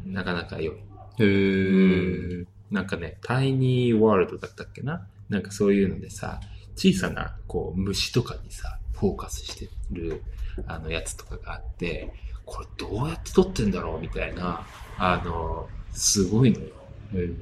[0.04, 0.76] なかなか良い。
[1.20, 2.46] へー。
[2.72, 5.08] なんかね、タイニーワールドだったっけな？
[5.30, 6.40] なんかそういうのでさ、
[6.76, 10.24] 小さな、こう、虫とかにさ、フォーカスしてる、
[10.68, 12.14] あの、やつとかがあって、
[12.46, 14.66] これどうやって撮ってんだろうみたいな、
[14.98, 16.68] あの、すごいのよ。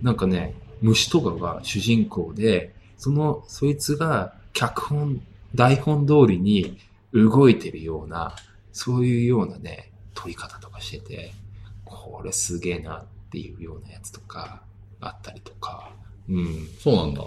[0.02, 5.22] なんかね、虫とかが主人公で、その、そいつが脚本、
[5.56, 6.80] 台本通りに
[7.14, 8.36] 動いてるような、
[8.72, 11.34] そういうようなね、撮り方とかしてて、
[11.86, 14.62] これすげえなっていうようなやつとか、
[15.02, 15.92] あったりとか、
[16.30, 16.68] うん。
[16.80, 17.24] そうなんだ。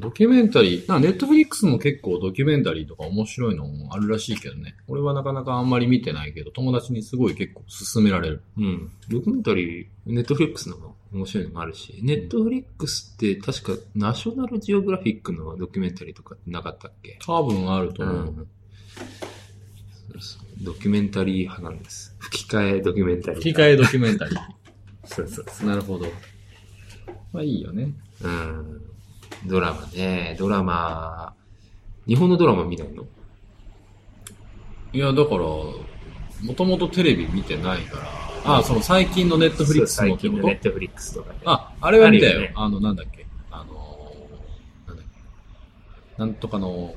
[0.00, 4.76] ドキュメンタリー、な、ネットフリックスも結構ドキュメンタリーとか面白いのもあるらしいけどね。
[4.88, 8.42] 俺はなかなかあんまり見てないけど、友達にすごい結構勧められる。
[8.58, 8.90] うん。
[9.08, 17.18] ドキュメンタリー、ネットフリックスのも面白いのもあるし、ネットフリックスって確かナショナルジオグラフィックのドキュメンタリーとかってなかったっけ？
[17.24, 18.16] 多分あると思う。
[18.16, 18.46] うん
[20.12, 22.14] そうそうドキュメンタリー派なんです。
[22.20, 23.40] 吹き替えドキュメンタリー。
[23.40, 24.38] 吹き替えドキュメンタリー。
[25.04, 26.06] そうそうそなるほど。
[27.32, 27.92] まあいいよね。
[28.22, 28.28] う。
[28.28, 28.80] うん。
[29.46, 31.34] ドラマね、ドラマ、
[32.06, 33.04] 日本のドラマ見ないの？
[34.92, 35.78] いや、だから、も
[36.56, 37.98] ともとテレビ見てないか
[38.44, 40.42] ら、あその最近のネットフリックスの最ってこと？
[40.42, 41.38] 近のネットフリックスとかね。
[41.44, 42.38] あ、あれは見たよ。
[42.38, 42.52] あね。
[42.54, 43.26] あの、なんだっけ？
[43.50, 46.18] あのー、なんだっけ？
[46.18, 46.94] なんとかの、ん？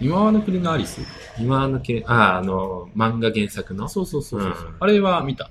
[0.00, 1.00] 今はの国のアリス？
[1.38, 3.88] 今のけ、あ、あの、漫画原作の？
[3.88, 4.76] そうそうそうそう、うん。
[4.80, 5.50] あれは見た。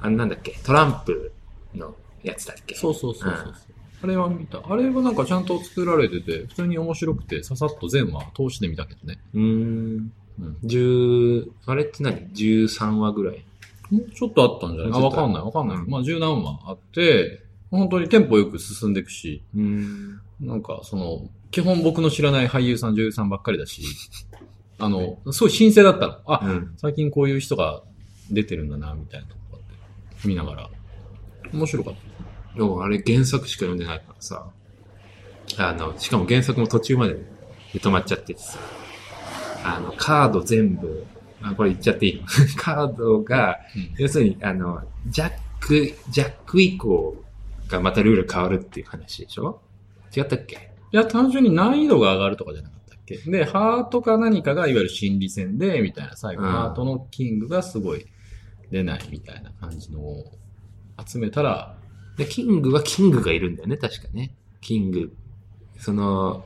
[0.00, 0.52] あなんだっけ？
[0.64, 1.32] トランプ
[1.74, 2.74] のやつだっけ？
[2.74, 3.73] そうそうそうそう、うん
[4.04, 4.60] あれは見た。
[4.68, 9.18] あれはなんかちゃんと作られてて、普通に面白くて、ささっと全話通してみたけどね。
[9.32, 10.12] うーん。
[10.40, 10.56] うん。
[10.62, 13.42] 十、あれって何 ?13 話ぐらい。
[13.90, 15.00] もうちょっとあったんじゃない？
[15.00, 15.76] あ、わかんないわかんない。
[15.78, 17.40] うんまあ十何話あって、
[17.70, 20.20] 本当にテンポよく進んでいくし、うーん。
[20.40, 23.82] なんかその、基本僕の知らない俳優さん、女優さんばっかりだし、
[24.78, 26.14] あの、すごい新鮮だったの。
[26.26, 26.74] あ、うん。
[26.76, 27.82] 最近こういう人が
[28.30, 30.70] 出てるんだな、みたいなとこって見ながら。
[31.52, 32.00] 面白かった。
[32.56, 34.46] でもあれ原作しか読んでないからさ。
[35.58, 37.20] あの、しかも原作も途中までで
[37.80, 38.58] 止まっちゃっててさ。
[39.64, 41.06] あの、カード全部、
[41.42, 42.26] あ、これ言っちゃっていいの？
[42.56, 43.94] カードが、うん。
[43.98, 47.16] 要するに、あの、ジャック、ジャック以降
[47.68, 49.60] がまたルール変わるっていう話でしょ？
[50.16, 50.70] 違ったっけ？
[50.92, 53.16] いや、単純に難易度が上がるとかじゃなかったっけ？
[53.18, 56.48] で、ハートか何かがいわゆる心理戦で、みたいな、最後、うん。
[56.48, 58.06] ハートのキングがすごい
[58.70, 60.32] 出ないみたいな感じのを
[61.06, 61.76] 集めたら、
[62.16, 64.34] で、キングはキングがいるんだよね、確かね。
[64.60, 65.12] キング。
[65.78, 66.44] その、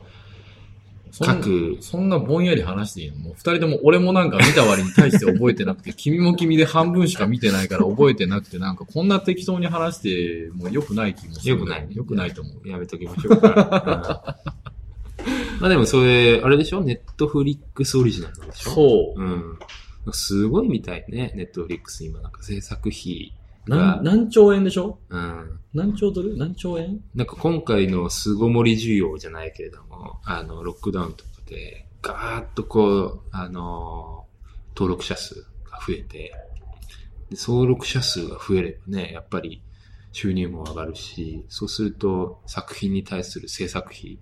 [1.21, 3.17] 各、そんなぼんやり話していいの？
[3.17, 11.51] もう二人とも俺もなんか見た割に対して覚えてなくて、 君も君で半分しか見てないから覚えてなくて、なんかこんな適当に話してもう良くない気もする。
[11.57, 12.67] 良くない良くないと思う。
[12.69, 14.37] やめときましょうか。
[14.45, 14.59] うん
[15.59, 16.81] まあでもそれ、あれでしょ？
[16.81, 18.71] ネットフリックスオリジナルでしょ？
[18.71, 19.21] そう。
[19.21, 19.59] うん。
[20.13, 23.33] すごいみたいね、ネットフリックス今なんか制作費
[23.69, 24.03] ながん。
[24.03, 24.99] 何兆円でしょ？
[25.09, 25.59] うん。
[25.73, 26.35] 何兆ドル？
[26.37, 26.99] 何兆円？
[27.15, 34.25] なんか今回の巣ごもり需要じゃないけれども、あの、ロックダウンとかで、ガーッとこう、あの、
[34.75, 35.35] 登録者数
[35.69, 36.33] が増えて、
[37.29, 39.61] で登録者数が増えればね、やっぱり
[40.11, 44.17] 収入も上がるし、そうすると作品に対する制作費、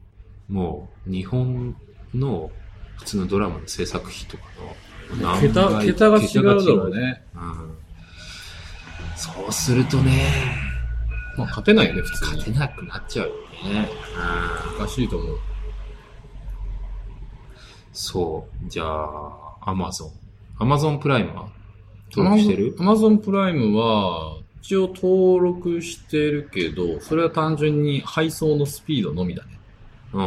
[0.49, 1.77] もう日本
[2.13, 2.51] の
[2.97, 4.43] 普通のドラマの制作費とか
[5.15, 6.89] の何桁、倍桁が違うだろう。
[6.89, 7.23] ね。
[7.35, 7.77] うん。
[9.17, 10.11] そうするとね、
[11.37, 12.57] まあ、勝てないよね、普通勝てに。
[12.57, 13.89] なくなっちゃうよね。
[14.15, 15.37] うんおかしいと思う。
[17.91, 18.69] そう。
[18.69, 20.11] じゃあ、アマゾン。
[20.59, 21.49] アマゾンプライムは？
[22.15, 22.75] 登録してる？
[22.79, 29.59] アマゾンプライムは、一応登録してるけど、それは単純に配送のスピードのみだね。
[30.13, 30.21] う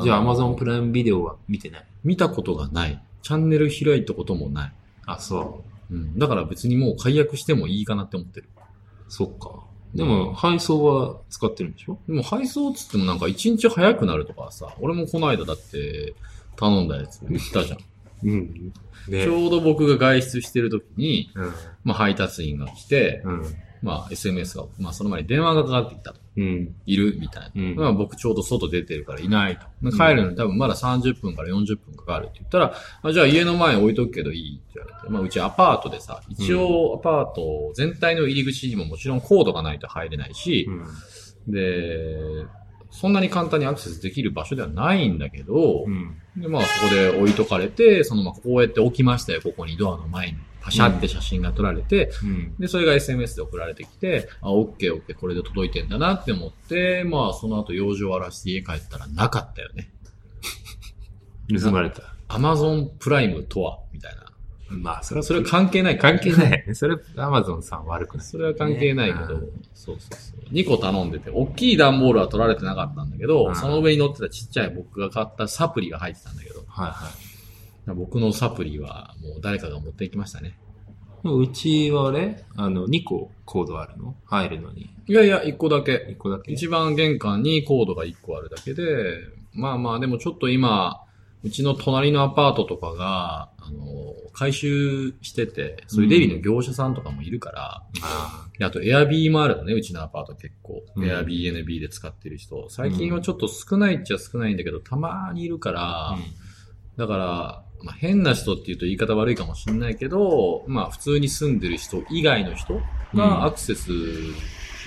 [0.00, 0.02] ん。
[0.02, 1.86] じゃあ、アマゾンプライムビデオは見てない？
[2.02, 3.00] 見たことがない。
[3.22, 4.72] チャンネル開いたこともない。
[5.06, 6.18] あ、そうん。
[6.18, 8.48] だから別にもう解約してもいいかなって思ってる。
[8.56, 9.12] う。
[9.12, 9.64] そっか。
[9.94, 11.98] でも、配送は使ってるんでしょ？
[12.08, 16.14] でも配送っつってもなんか一日早くなるとかさ、俺もこの間だって
[16.56, 17.78] 頼んだやつ言ったじゃん。
[18.26, 18.72] うん。
[19.08, 21.52] ねちょうど僕が外出してる時に、うん。
[21.84, 23.44] まあ配達員が来て、うん。
[23.84, 26.20] まあ SMS が、まあその前に電話がかかってきたと。
[26.36, 26.74] うん。
[26.86, 27.50] いるみたいな。
[27.54, 29.90] うんまあ僕ちょうど外出てるからいないと。
[29.92, 35.12] 帰るのに多分まだ30分から40分かかるって言ったら、あじゃあ家の前に置いとくけどいいって言われて。
[35.12, 40.66] まあうちアパートでさ、一応アパート全体の入り口にももちろんコードがないと入れないし
[41.46, 41.52] う、ん。
[41.52, 42.46] で、
[42.90, 46.16] そんなに簡単にアクセスできる場所ではないんだけどう、ん。
[46.36, 50.38] で、まあそこで置いとかれて、そのまあこうやって置きましたよ、ここにドアの前に。
[50.64, 52.56] パシャって写真が撮られて、うん。
[52.58, 59.90] で、それが SMS で送られてきて、あ、オッケーオッケー、これで届いてんだなって思って、まあその後用事終わらせて家帰ったらなかったよね。
[61.60, 62.14] 盗まれた。
[62.28, 64.24] Amazon プライムとは、みたいな。
[64.70, 66.74] まあ、それは、それは関係ない関係ない。
[66.74, 68.26] それ、アマゾンさん悪くない。
[68.26, 70.52] それは関係ないけど、うんそうそうそう。
[70.52, 77.33] 2個頼んでて、大きい段ボールは取られてなかったんだけど、うんその上に乗ってたちっちゃい僕が買ったサプリが入ってたんだけど、はいはい。
[77.86, 80.58] 僕のサプリはもう誰かが持っていきましたね。
[81.24, 82.44] うちはあれ？
[82.54, 84.14] あの、2個コードあるの？
[84.26, 84.90] 入るのに。
[85.06, 86.06] いやいや、1個だけ。
[86.10, 88.84] 1個だけ一番玄関にコードが1個あるだけで、
[89.52, 91.00] まあまあでもちょっと今、
[91.42, 100.82] うちの隣のアパートとかが、あの、回収してて、そういうデリの業者さんとかもいるから、あであと、エアビーもあるのね、うちのアパート結構。
[100.96, 102.68] うんエアビー、NB で使ってる人。
[102.70, 106.18] 最近はちょっと少ないっちゃ少ないんだけど、たまにいるから、あ。
[106.96, 113.92] だから、まあ、変な人って言うと言い方悪いかもしれないけど、まあ普通に住んでる人以外の人うんがアクセス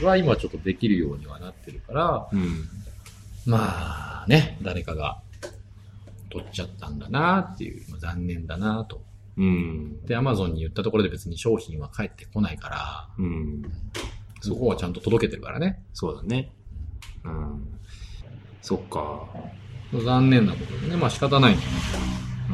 [0.03, 2.39] は今ちょっとできるようにはなってるから、うん。
[2.39, 2.67] うん。
[3.45, 5.21] まあね、誰かが
[6.29, 9.01] 取っちゃったんだなっていう、まあ、残念だなと。
[9.37, 10.05] うん。
[10.05, 13.61] で、アマゾンに言ったところで別に商品は返ってこないから、うん。
[14.41, 15.83] そこはちゃんと届けてるからね。
[15.93, 16.51] そうだね。
[17.23, 17.79] うん。
[18.61, 19.25] そっか。
[19.93, 21.77] 残念なことでね、まあ仕方ないんだよね。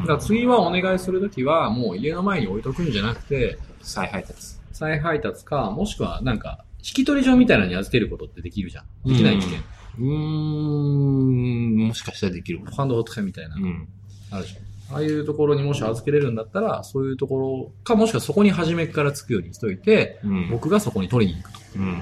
[0.01, 4.55] だから次はお願いするときは、もう家の前に置いとくんじゃなくて、再配達。
[4.71, 8.85] 再配達か、もしくはなんか、引き取り状みたいなのに預けることってできるじゃん。
[9.05, 9.59] できない危険。
[9.99, 11.75] うーん。
[11.87, 12.75] もしかしたらできるかも。
[12.75, 13.59] ハンドホットみたいなう。
[13.59, 13.87] ん。
[14.31, 14.95] あるじゃん。
[14.95, 20.49] ああいうところにもし預けれるんだったら、そういうところか、もしくはそこに初めからつくようにしといて、うん。
[20.49, 21.59] 僕がそこに取りに行くと。
[21.77, 22.01] うん。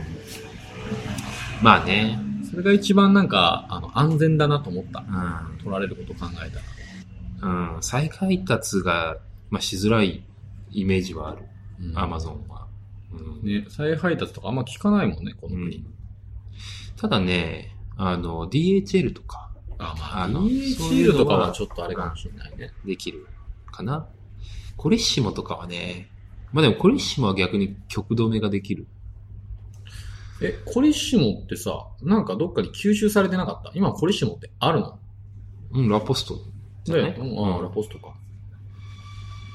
[1.61, 2.19] まあね。
[2.49, 4.99] それが一番なんか、あの、安全だなと思った。
[4.99, 5.03] う
[5.55, 5.57] ん。
[5.59, 6.61] 取られることを考えたら。
[7.41, 7.77] うん。
[7.81, 9.17] 再配達が、
[9.49, 10.23] まあ、しづらい
[10.71, 11.43] イメージはある。
[11.81, 12.67] うんアマゾンは。
[13.11, 13.47] うん。
[13.47, 15.77] ね、再配達とかあんま聞かないもんね、この国。
[15.77, 15.85] うん
[16.97, 22.71] ただね、あの、DHL とかあ、まあ、あの DHL とかはちょっとあれかもしれないね。
[22.85, 23.25] できる
[23.71, 24.07] かな。
[24.77, 26.11] コレッシモとかはね、
[26.53, 28.85] まあでもコレッシモは逆に曲止めができる。
[30.43, 33.71] え、コリッシモってさ、なんかどっかに吸収されてなかった？
[33.73, 34.99] 今コリッシモってあるの？
[35.71, 36.35] うん、ラポスト
[36.83, 38.13] じゃない、うん、あラポストか。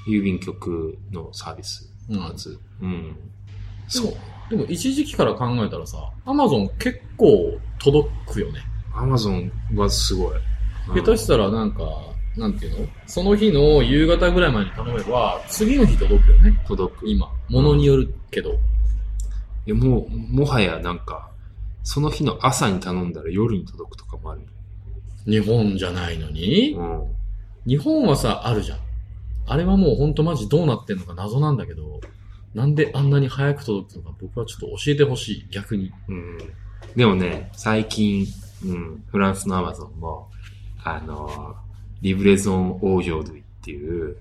[0.09, 2.59] 郵便局のサービスのはず。
[2.81, 3.16] うん。
[3.89, 4.14] そう。
[4.49, 8.61] でも一時期から考えたらさ、アマゾン結構届くよね。
[8.95, 10.39] アマゾンはすごい。
[10.95, 11.83] 下手したらなんか、
[12.37, 12.89] なんていうの？
[13.07, 16.62] その日の夕方ぐらい前に頼めば、次の日届くよね。
[16.66, 17.09] 届く。
[17.09, 17.29] い今。
[17.49, 18.57] ものによるけど。
[19.66, 21.31] や、もう、もはやなんか、
[21.83, 24.43] その日の朝に頼んだら夜に届くとかもある。
[25.27, 26.74] 日本じゃないのに？
[26.74, 27.16] うん。
[27.66, 28.79] 日本はさ、あるじゃん。
[29.47, 32.01] あれはもうほんとマジどうなってんのか謎なんだけど、
[32.55, 35.93] なんであんなに早く届くのか僕はちょっと教えてほしい、逆に。
[36.09, 36.39] うん。
[36.95, 38.27] でもね、最近、
[38.64, 40.29] うん、フランスのアマゾンも、
[40.83, 41.57] あの、
[42.01, 44.16] リブレゾン・オージョードゥイっていう、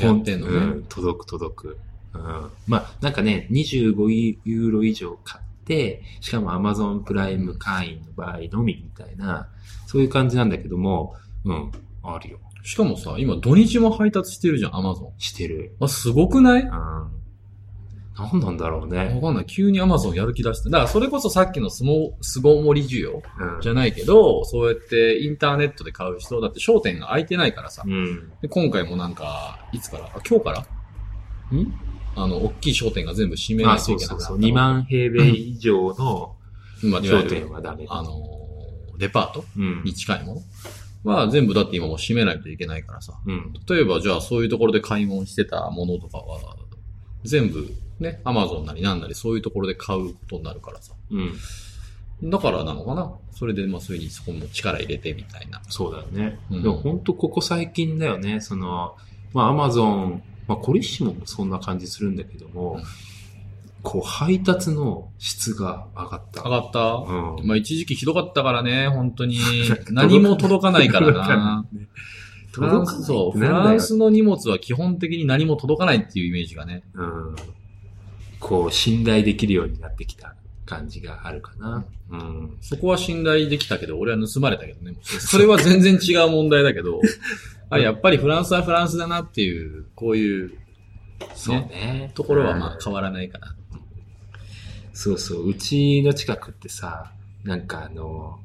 [0.00, 0.56] 流行ってんのね。
[0.56, 1.78] うん、届く届く。
[2.14, 2.50] うん。
[2.66, 9.48] まあ、なんかね、25ユーロ以上買って、しかも Amazon プライム会員の場合のみみたいな、
[9.86, 11.14] そういう感じなんだけども、
[11.44, 11.72] うん、
[12.02, 12.38] あるよ。
[12.62, 15.12] しかもさ、今土日も配達してるじゃん、アマゾン。
[15.18, 15.76] してる。
[15.80, 16.62] あ、すごくない？
[16.62, 16.70] うん。
[18.18, 19.12] 何なんだろうね。
[19.14, 19.46] わかんない。
[19.46, 20.70] 急にアマゾンやる気出して。
[20.70, 27.82] だからそれこそさっきのスモ、巣ごもり需要うんじゃないけど、そうやってインターネットで買う人、だって商店が開いてないからさ。
[27.86, 28.32] うん。
[28.40, 30.06] で今回もなんか、いつから？
[30.06, 30.60] あ、今日から？
[30.60, 30.66] ん？
[32.16, 34.38] あの、大きい商店が全部閉めなあ、いとそうそうそう。
[34.38, 36.34] いけなくなった2万平米以上の
[37.02, 37.84] 商店はダメ。
[37.90, 38.12] あのー、
[38.98, 39.44] デパート？
[39.56, 39.94] うんに。
[39.94, 40.42] 近いも
[41.04, 41.12] の？
[41.12, 43.14] は全部だって今もう閉めないといけないからさ。
[43.24, 43.52] うん。
[43.68, 46.56] 例えばじゃあそういうところで買い物してたものとかは、
[47.24, 47.68] 全部
[48.00, 50.94] ね、アマゾンなりなんなりそういうところで買うことになるからさ。
[51.10, 52.30] うん。
[52.30, 53.12] だからなのかな？
[53.32, 55.62] それでまあそういうにそこも力入れてみたいな。
[55.68, 56.38] そうだよね。
[56.50, 58.40] うんでも本当ここ最近だよね。
[58.40, 58.96] その、
[59.32, 62.82] まあアマゾン、まあコリッシモもそんな感じするんだけども、うん
[63.86, 66.42] こう配達の質が上がった。
[66.42, 67.46] 上がった、うん。
[67.46, 69.38] まあ一時期ひどかったからね、本当に。
[69.90, 71.64] 何も届かないからな。
[72.50, 76.82] フランス、そう、フランスの荷物は基本的に何も届かないっていうイメージがね。
[76.94, 77.36] うん。
[78.40, 80.34] こう信頼できるようになってきた
[80.64, 81.84] 感じがあるかな。
[82.10, 82.56] うん。
[82.60, 84.96] そこは信頼できたけど、俺は盗まれたけどね。
[85.02, 87.00] それは全然違う問題だけど、
[87.70, 90.58] あやっぱりフランスはフランスだなっていう、こういう
[91.34, 92.10] そうね。
[92.14, 93.54] ところはまあうん変わらないかな。
[94.96, 95.48] そうそう。
[95.50, 97.12] うちの近くってさ、
[97.44, 98.40] なんかあの、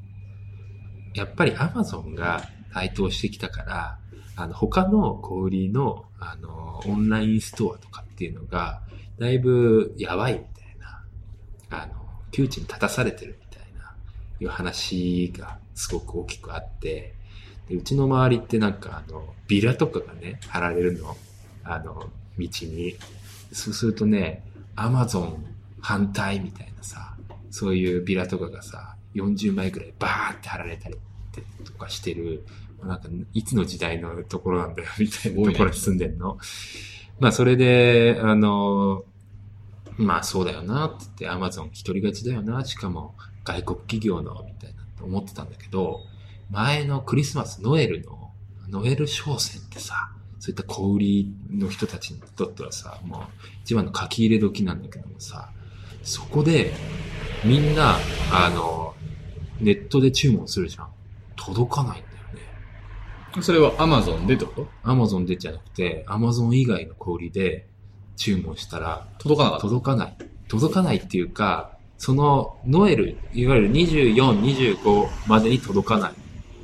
[1.14, 2.44] やっぱりアマゾンが
[2.74, 3.98] 台頭してきたから、
[4.36, 8.82] あの、他の小売りの、あの、オンラインストアとかっていうのが、
[9.18, 11.04] だいぶやばいみたいな、
[11.70, 11.94] あの、
[12.32, 13.94] 窮地に立たされてるみたいな、
[14.42, 17.16] いう話がすごく大きくあって、
[17.70, 21.16] でうちの周りってなんかあの、ビラとかがね、貼られるの、
[21.64, 22.98] あの、道に。
[23.54, 24.44] そうするとね、
[24.76, 25.51] アマゾン
[25.82, 27.16] 反対みたいなさ、
[27.50, 30.96] そういうビラとかがさ、40枚くらいバーって貼られたり
[31.66, 32.46] とかしてる、
[32.84, 36.38] なんか、いつの時代のところなんだよ、みたいなところに住んでんの？
[37.20, 39.04] まあ、それで、あの、
[39.98, 46.00] まあ、そうだよな、って言って、アマゾン一人勝ちだよな、しかも、外国企業の、みたいなって思ってたんだけど、
[46.50, 48.32] 前のクリスマス、ノエルの、
[48.70, 53.22] ノエル商戦ってさ、そういった小売りの人たちにとってはさ、もう
[53.64, 55.52] 一番の書き入れ時なんだけどもさ、
[56.04, 56.74] そこで
[57.44, 57.98] みんな、
[58.32, 58.94] あの、
[59.60, 60.88] ネットで注文するじゃん。
[61.36, 62.18] 届かないんだよ
[63.36, 63.42] ね。
[63.42, 64.68] それはアマゾンでってこと？
[64.84, 67.68] アマゾンでじゃなくて、アマゾン以外の小売りで
[68.18, 69.68] 注文したら届かなかった。
[69.68, 70.18] 届かない。
[70.48, 76.14] 届かないっていうか、そのノエル、いわゆる24、25までに届かない。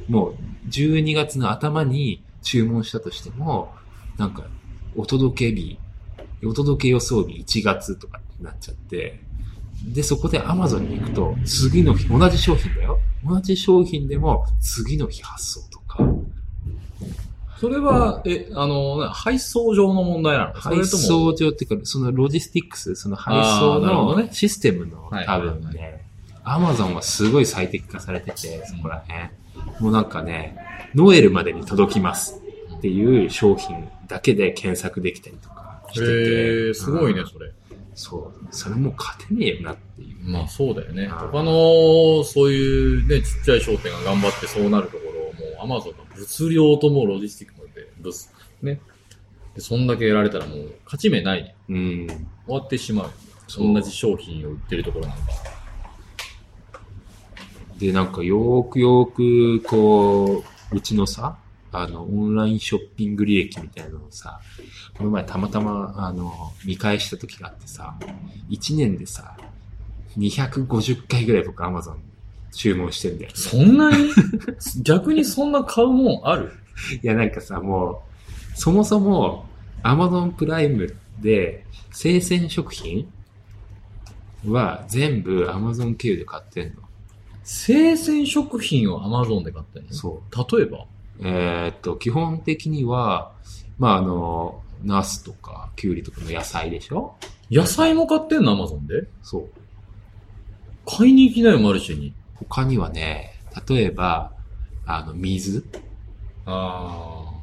[0.09, 0.35] もう
[0.69, 3.73] 12月の頭に注文したとしても、
[4.17, 4.43] なんか、
[4.95, 5.79] お届け日、
[6.43, 9.21] お届け予想日1月とかになっちゃって、
[9.93, 12.99] で、そこで Amazon に行くと、次の日、同じ商品だよ。
[13.25, 16.03] 同じ商品でも、次の日発送とか、
[17.59, 20.53] それは、え、あの、な配送上の問題なの？
[20.53, 26.05] 配送上っていうか、そのロジスティックス、その配送のシステムのはい多分ね、
[26.43, 29.29] アマゾンはすごい最適化されてて、そこら辺。
[29.79, 30.55] もうなんかね、
[30.93, 32.39] ノエルまでに届きます
[32.75, 36.05] っていう商品だけで検索できたりとかしてて。
[36.05, 37.51] へえ、すごいねうん、それ。
[37.97, 38.47] そう。
[38.51, 40.29] それもう勝てねえよなっていう。
[40.29, 41.05] まあそうだよね。
[41.05, 48.13] うん他の、そういうね、ちっちゃい商店が頑張ってそうなるところを、もうアマゾンの物量ともロジスティックまで、物、
[48.61, 48.79] ね。
[49.55, 51.55] でそんだけやられたらもう勝ち目ない。
[51.69, 52.07] うん。
[52.07, 53.11] 終わってしまう。
[53.47, 55.23] そう同じ商品を売ってるところなんか。
[57.79, 61.37] で、なんかよーくよーく、こう、うちのさ、
[61.81, 64.39] あの、オンラインショッピング履歴みたいなのをさ、
[64.97, 67.95] この前たまたま、あの、見返した時があってさ、
[68.49, 69.35] 1年でさ、
[70.17, 71.95] 250回ぐらい僕 Amazon
[72.51, 73.35] 注文してんだよ、ね。
[73.35, 74.09] そんなに？
[74.83, 76.51] 逆にそんな買うもんある？
[77.03, 78.03] いや、なんかさ、も
[78.55, 79.45] う、そもそも
[79.83, 83.07] Amazon プライムで生鮮食品
[84.45, 86.75] は全部 Amazon 経由で買ってんの。
[87.43, 89.85] 生鮮食品をアマゾンで買ったの？
[89.91, 90.55] そう。
[90.57, 90.85] 例えば？
[91.21, 93.31] えーっと、基本的には、
[93.79, 97.15] まあ、あの、ナスとか、キュウリとかの野菜でしょ？
[97.49, 99.07] 野菜も買ってんのアマゾンで？
[99.23, 99.49] そう。
[100.85, 102.13] 買いに行きなよ、マルシェに。
[102.35, 103.33] 他にはね、
[103.67, 104.31] 例えば、
[104.85, 105.65] あの、水
[106.45, 107.36] ああ。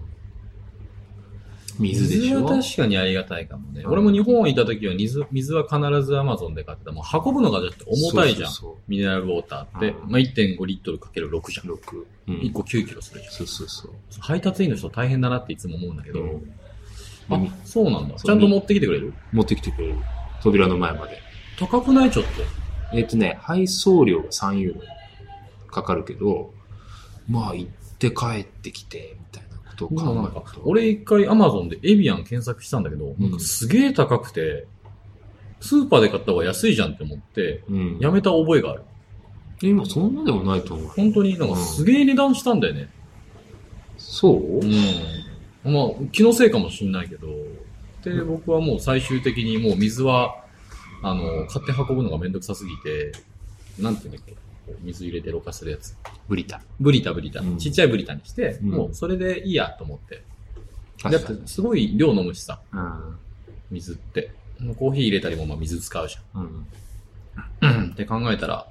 [1.79, 2.41] 水でしょ？
[2.41, 3.85] 水は確かにありがたいかもね。
[3.87, 6.93] 俺も日本にいた時は水水は必ずアマゾンで買ってた。
[6.93, 8.51] もう運ぶのがだって重たいじゃん。
[8.51, 9.89] そうミネラルウォーターって。
[9.91, 11.67] うんまあ、1.5リットルかける6じゃん。
[11.67, 12.07] そうそう。
[12.29, 12.33] 6。
[12.33, 13.91] うん1個9キロするじそうそうそう。
[14.15, 14.21] ゃん。
[14.21, 16.21] 配達員の人大変だなっていつも思うんだけど。
[16.21, 16.53] うん
[17.31, 18.19] あで、そうなんだ。
[18.19, 19.15] そうちゃんと持ってきてくれる？
[19.33, 19.95] 持ってきてくれる。
[20.43, 21.19] 扉の前まで。
[21.59, 22.25] 高くないちょっ
[22.93, 22.97] と？
[22.97, 24.81] えっ、とね、配送料が3ユーロ
[25.69, 26.53] かかるけど、
[27.29, 29.17] まあ行って帰ってきて、
[29.77, 34.67] とを考えると。、俺一回アマゾンでエビアン検索したんだけど、んなんかすげえ高くて、
[35.61, 37.99] スーパーで買った方が安いじゃんって思って、うん。
[37.99, 38.83] やめた覚えがある。
[39.63, 40.87] 今そんなでもないと思う。
[40.89, 42.89] 本当になんかすげえ値段したんだよね。
[43.97, 44.61] そう？
[44.61, 45.73] うん。
[45.73, 47.29] まあ、気のせいかもしんないけど、
[48.05, 50.45] で、僕はもう最終的にもう水は、
[51.03, 53.13] あの、買って運ぶのがめんどくさすぎて、
[53.81, 54.35] なんていうんだっけ、
[54.83, 55.97] 水入れてろ過するやつ。
[56.29, 56.63] ブリタ。
[56.81, 57.41] ブリタブリタ。
[57.41, 60.23] うんちっちゃいブリタにして、うんもうそれでいいやと思って。
[61.03, 61.39] だっ確かに。
[61.41, 63.19] てすごい量飲むしさ、うん。
[63.71, 64.31] 水って。
[64.79, 66.67] コーヒー入れたりもまあ水使うじうん。
[67.61, 67.91] ゃん。
[67.93, 68.67] って考えたら、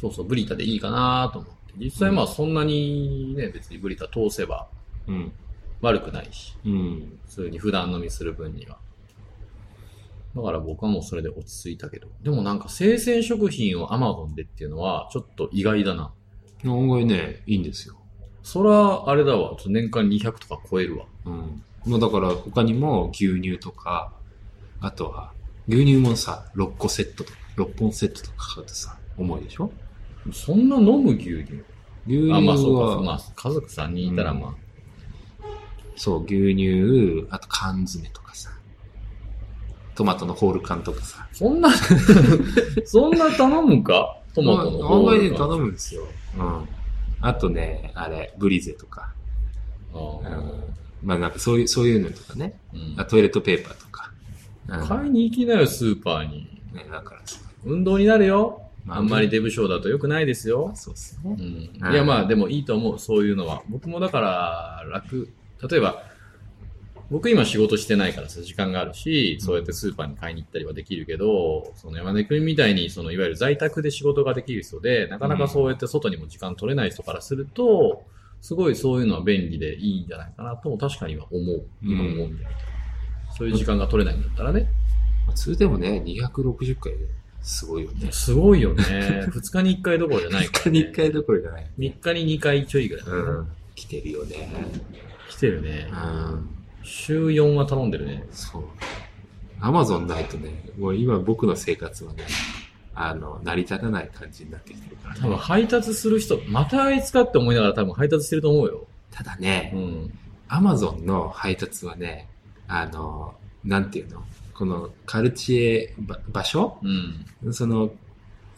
[0.00, 1.84] そうそう、ブリタでいいかなと思って。
[1.84, 4.66] 実際まあそんなにね、別にブリタ通せば
[5.06, 5.32] うん。
[5.80, 6.54] 悪くないし。
[6.64, 7.18] うん。
[7.26, 8.78] 普通に普段飲みする分には。
[10.38, 12.08] だから僕はもうそれで落ち着いたけど。
[12.22, 16.12] でもなんか生鮮食品を Amazon でっていうのはちょっと意外だな。
[16.64, 17.96] 案外ね、いいんですよ。
[18.42, 19.56] そら、あれだわ。
[19.66, 21.06] 年間200とか超えるわ。
[21.26, 21.62] うん。
[21.86, 24.12] まあだから他にも牛乳とか、
[24.80, 25.32] あとは、
[25.68, 29.70] 牛乳もさ、6個セットとか、6本セットとか買うとさ、重いでしょ？
[30.32, 31.62] そんな飲む牛乳？
[32.06, 32.84] 牛乳あ、まあそうか。
[32.96, 34.54] は、まあ家族3人いたらまあ。
[35.96, 38.50] そう、牛乳、あと缶詰とかさ、
[39.98, 41.26] トマトのホール缶とかさ。
[41.32, 41.70] そんな、
[42.86, 44.16] そんな頼むか？
[44.32, 46.06] トマトのまあ方案外ね、頼むんですよ。
[46.38, 46.68] うん。
[47.20, 49.12] あとね、あれ、ブリゼとか。
[49.92, 50.20] あ
[51.02, 52.60] まあなんかそういう、そういうのとかね。
[52.72, 54.12] うんあトイレットペーパーとか。
[54.68, 56.48] うん買いに行きなよ、スーパーに。
[56.72, 57.40] ね、だからさ。
[57.64, 58.62] 運動になるよ。
[58.84, 60.70] まああんまりデブ症だと良くないですよ。
[60.76, 61.36] そうっすね。
[61.36, 63.62] うんうんいやまあでもいいと思う、そういうのは。
[63.68, 65.28] 僕もだから楽、
[65.68, 66.04] 例えば、
[67.10, 78.04] 僕今仕事してないからさ、時間があるし、そうやってスーパーに買いに行ったりはできるけど、その山根君みたいに、そのいわゆる在宅で仕事ができる人で、なかなかそうやって外にも時間取れない人からすると、
[78.42, 81.64] すごいそういうのは便利でいいんじゃないかなとも確かには思う。
[81.82, 82.44] 今思うんで。
[83.36, 84.68] そういう時間が取れないんだったらね。
[85.28, 86.98] 普通でもね、260回で
[87.40, 88.12] すごいよね。
[88.12, 88.82] すごいよね。
[88.84, 90.78] 2日に1回どころじゃないから、3ね。
[90.80, 91.66] 日に1回どころじゃない。
[91.78, 93.48] 3日に2回ちょいぐらいうん。
[93.74, 94.52] 来てるよね。
[95.30, 95.94] 来てるねう。
[95.94, 96.57] ん。
[96.88, 98.24] 週4は頼んでるね。
[98.32, 98.64] そう。
[99.60, 102.24] アマゾンないとね、もう今僕の生活はね、
[102.94, 105.36] あの、成り立たない感じになってきてるから多分ね。
[105.36, 108.86] 配達する人、またあいつかって思いながら多分配達してると思うよ。
[109.10, 110.18] ただね、うん。
[110.48, 112.28] アマゾンの配達はね、
[112.66, 113.34] あの、
[113.64, 114.22] なんていうの？
[114.54, 116.78] このカルチエば場所？
[117.44, 117.52] うん。
[117.52, 117.90] その、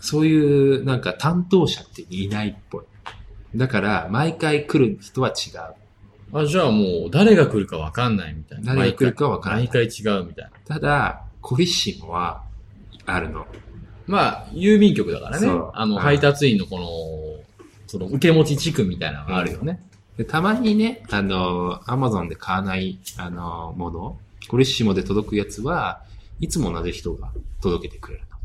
[0.01, 2.85] そういうなんか担当者っていないっぽい。
[3.57, 5.75] だから、毎回来る人は違う。
[6.33, 8.75] あ、じゃあもう、誰が来るかわかんないみたいな。
[8.75, 10.51] 誰が来るかわからない毎回違うみたいな。
[10.67, 12.43] ただ、コリッシモは、
[13.07, 13.47] あるの。
[14.07, 15.49] まあ、郵便局だからね。
[15.75, 16.87] あの、うん配達員のこの、
[17.87, 19.81] その、受け持ち地区みたいなのがあるよね。
[20.17, 26.03] でたまにね、あの、アマゾンで買わない、あの、もの、コリッシモで届くやつは、
[26.41, 27.31] いつも同じ人が
[27.61, 28.37] 届けてくれるの。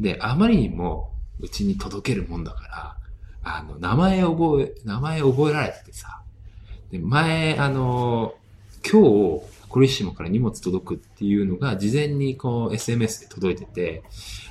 [0.00, 2.96] で、あまりにも、うちに届けるもんだから、
[3.42, 6.22] あの、名前覚え、名前覚えられててさ、
[6.90, 8.34] で、前、あの、
[8.90, 14.02] 今日、コリッシモから荷物届くっていうのが、事前にこう、SMS で届いてて、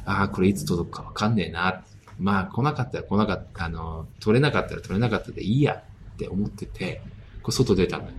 [0.06, 1.84] ああ、これいつ届くかわかんねえな。
[2.20, 5.84] まあ、来なかったら来なかった、あの、取れなかったら取れなかったでいいや
[6.14, 7.02] って思ってて、
[7.42, 8.12] こう外出たのよ。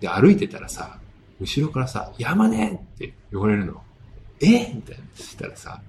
[0.00, 0.98] で、歩いてたらさ、
[1.40, 3.82] 後ろからさ、山根って言われるの。
[4.40, 4.72] え？
[4.74, 5.04] みたいな。
[5.14, 5.80] そしたらさ、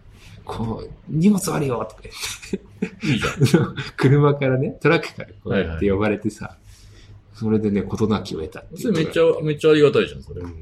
[0.46, 3.92] こう、荷物あるよとか言って。
[3.98, 6.58] 車からね、トラックからこうやっはいて呼ばれてさ、
[7.40, 10.48] それでね、事なきを得たっていうそれめっちゃ、めっちゃありがたいじゃん、それう。
[10.48, 10.53] ん。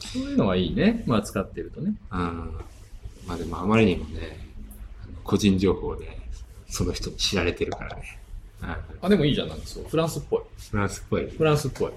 [0.00, 1.02] そういうのはいいね。
[1.06, 1.94] まあ、使ってるとね。
[2.12, 2.18] うん。
[3.26, 4.46] まあでもあまりにもね、
[5.24, 6.18] 個人情報で、
[6.68, 8.18] その人に知られてるからね。
[8.62, 8.76] うん。
[9.00, 9.84] あ、でもいいじゃん、なんかそう。
[9.88, 10.40] フランスっぽい。
[10.70, 11.26] フランスっぽい。
[11.26, 11.92] フランスっぽい。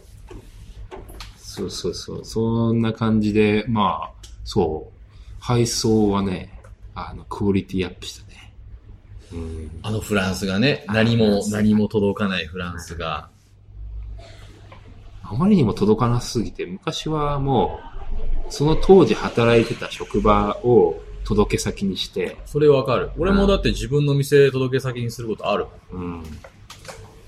[1.35, 2.23] そうそうそう。
[2.23, 4.93] そんな感じで、まあ、そう。
[5.41, 6.61] 配送はね、
[6.95, 8.30] あの、クオリティアップしたね。
[9.33, 9.71] うん。
[9.81, 13.29] あのフランスがね、あ何も何も届かないフランスが。
[15.23, 17.79] あまりにも届かなすぎて、昔はも
[18.49, 23.11] う、その当時働いてた職場を届け先にして、それわかる。
[23.17, 25.67] 俺もだって自分の店届け先にすることある。
[25.91, 26.23] うん。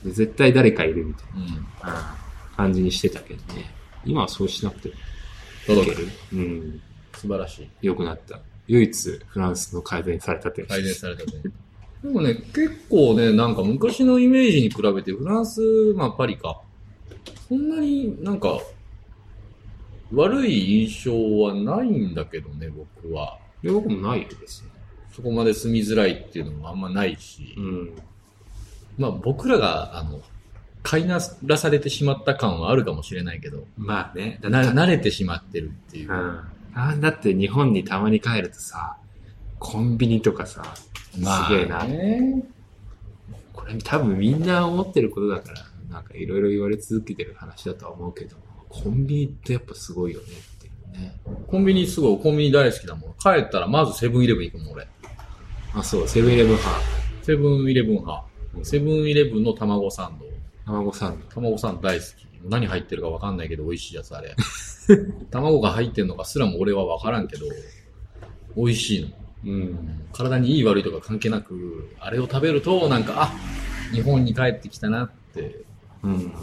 [0.03, 1.45] で絶対誰かいるみたいうん。
[1.81, 2.17] な
[2.57, 3.73] 感じにしてたけどね。
[4.05, 4.97] 今はそうしなくてもい
[5.67, 6.09] 届ける。
[6.33, 6.81] うん。
[7.15, 7.69] 素晴らしい。
[7.81, 8.41] 良くなった。
[8.67, 10.65] 唯一フランスの改善された点。
[10.65, 11.31] 改善されたね。
[12.03, 15.61] でもね、結構ね、なんか昔のイメージに比べてフランス、
[15.95, 16.59] まあパリか。
[17.47, 18.59] そんなになんか、
[20.13, 23.39] 悪い印象はないんだけどね、僕は。
[23.63, 24.69] いや僕もないですね。
[25.13, 27.55] そこまで住みづらいっていうのもあんまないし。
[27.57, 27.93] うん。
[28.97, 30.21] まあ僕らが、あの、
[30.83, 34.39] 飼いならされてしまった感はあるかもしれないけど、まあね。
[34.41, 36.41] だな慣れてしまってるっていううん。
[36.75, 38.97] あだって日本にたまに帰るとさ、
[39.59, 40.75] コンビニとかさ、
[41.13, 41.19] す
[41.49, 41.83] げえな。
[41.83, 42.43] ね
[43.53, 48.35] これ多分みんな思ってることだから、なんかいろいろ言われ続けてる話だとは思うけど、
[48.67, 51.15] コンビニってやっぱすごいよねっていうね。
[51.47, 53.13] コンビニすごい、コンビニ大好きだもん。
[53.13, 54.87] 帰ったらまずセブンイレブン行くもん、俺。
[55.75, 56.81] あ、そう、セブンイレブン派。
[57.21, 58.25] セブンイレブン派。
[58.63, 60.25] セブンイレブンの卵サンド。
[60.65, 61.25] 卵サンド。
[61.27, 62.27] 卵サンド大好き。
[62.45, 64.35] 何入ってるかわかんないけど美味しいやつあれ。
[65.31, 67.45] 卵が入ってるのかすらも俺はわからんけど、
[68.55, 69.09] 美味しいの。
[69.45, 70.07] うん。
[70.13, 73.33] 体にいい悪いとか関係なく、あれを食べると、なんか、あ、
[73.91, 75.63] 日本に帰ってきたなって
[76.03, 76.33] うん。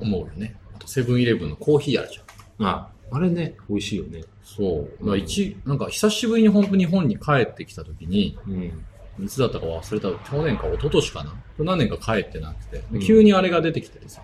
[0.00, 0.56] 思うよね。
[0.74, 2.66] あと、セブンイレブンのコーヒーあるじゃん。
[2.66, 4.24] あ、あれね、美味しいよね。
[4.44, 4.90] そう。
[5.00, 8.84] だから一、なんか久しぶりに本当日本に帰ってきた時に、うん。
[9.24, 11.34] いつだったか忘れた、去年か一昨年かな？
[11.58, 12.82] 何年か帰ってなくて。
[13.00, 14.22] 急にあれが出てきててさ。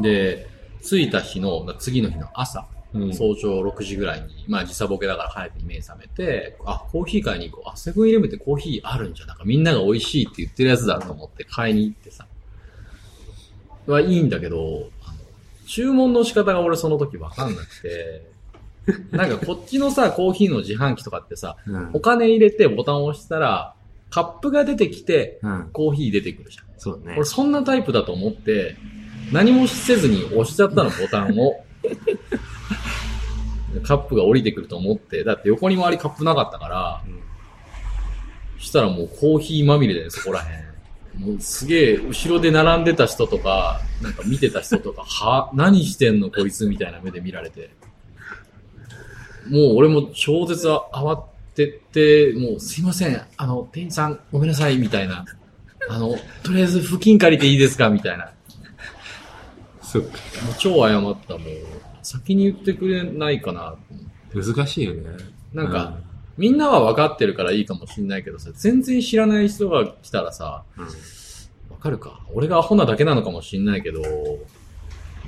[0.00, 0.46] で、
[0.82, 3.14] 着いた日の、次の日の朝、うん。
[3.14, 7.70] 早朝6時ぐらいに、まあ時差ボケだから早くに目覚めて、あ、コーヒー買いに行こう。
[7.70, 9.28] あ、セブンイレブンってコーヒーあるんじゃん。
[9.28, 12.26] なんかみんなが美味しいって言ってるやつだと思って買いに行ってさ。
[13.86, 15.18] はいいんだけど、あの
[15.66, 18.26] 注文の仕方が俺その時わかんなくて、
[19.10, 23.74] なんかこっちのさ、コーヒーの自販機とかってさ、うんお金入れてボタンを押したら、
[24.10, 25.70] カップが出てきて、うん。
[25.72, 26.64] コーヒー出てくるじゃん。
[26.78, 27.24] そうね俺。
[27.24, 28.76] そんなタイプだと思って、
[29.32, 31.64] 何もせずに押しちゃったの、ボタンを。
[33.82, 37.18] カップが降りてくると思って、だって横に周りカップなかったから、うん
[38.58, 40.64] したらもうコーヒーまみれで、そこらへ
[41.20, 41.20] ん。
[41.20, 47.70] もうすげえ、後ろで並んでた人とか、なんか見てた人とか、 は、何してんのこいつみたいな目で見られて。
[49.48, 51.22] もう俺も超絶慌
[51.54, 55.24] てて、もうすいません、あの、店員さんごめんなさい、みたいな。
[55.88, 58.30] あの、とりあえず付近借りていいですかみたいな。
[59.82, 60.08] そっか。
[60.44, 61.77] もう超謝った、もう。
[62.08, 63.76] 先に言ってくれないかな。
[64.34, 65.02] 難しいよね。
[65.52, 65.98] なんか、
[66.36, 70.90] みんなは分かってるからいいかもしんないけどさ、全然知らない人が来たらさ、うん、うん
[71.70, 74.02] わかるか俺がアホなだけなのかもしんないけど、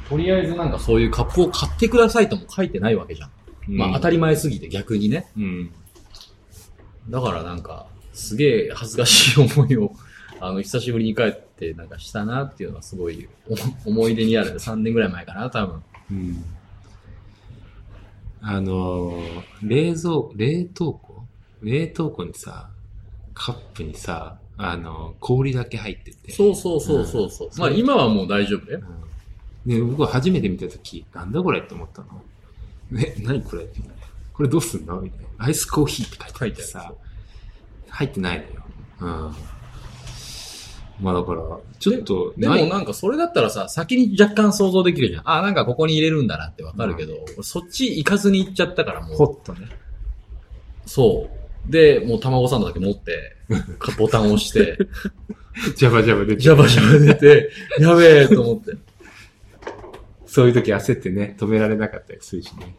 [0.09, 3.31] とりあえずなんかそういうカップを買ってくださいとも書いてないわけじゃん。
[3.69, 5.31] まあ当たり前すぎて逆にね。
[5.37, 5.71] うん。
[7.09, 9.93] だからなんか、すげえ恥ずかしい思いを、
[10.41, 13.29] あの、久しぶりに帰ってなんかしたなっていうのはすごい
[13.85, 14.59] お思い出にある。
[14.59, 15.83] 3年ぐらい前かな、多分。
[16.11, 16.45] うん。
[18.43, 21.25] あのー、冷蔵、冷凍庫？
[21.63, 22.71] 冷凍庫にさ、
[23.35, 26.33] カップにさ、あのー、氷だけ入ってて。
[26.33, 27.49] そうそうそうそうそう。
[27.53, 28.81] うんまあ今はもう大丈夫だよ。
[29.67, 29.73] うん。
[29.73, 32.23] で、僕は初めて見たとき、なんだこれって思ったの？
[32.99, 33.65] え、何これ？
[33.65, 33.81] って。
[34.33, 35.01] これどうすんの？
[35.01, 35.45] みたいな。
[35.45, 36.95] アイスコーヒーって書いてあってさ、
[37.89, 38.63] 入ってないのよ。
[39.01, 39.35] うん。
[41.01, 41.43] まあだから、
[41.79, 45.23] ちょっと、でもなんかそれだったらさ、先に若干想像できるじゃん。
[45.25, 49.19] あ、なんかここに入れるんだなってわかるけど、俺そっち行かずに行っちゃったからもう。
[49.19, 49.69] ットね。
[50.87, 51.29] そ
[51.69, 51.71] う。
[51.73, 53.37] で、もう卵サンドだけ持って、
[53.79, 54.77] か ボタンを押して、
[55.77, 56.37] ジャバジャバで。
[56.37, 57.51] ジャバジャバ出て、
[57.81, 58.73] やべえと思って。
[60.27, 62.77] そういう時焦ってね、止められなかったりするしね。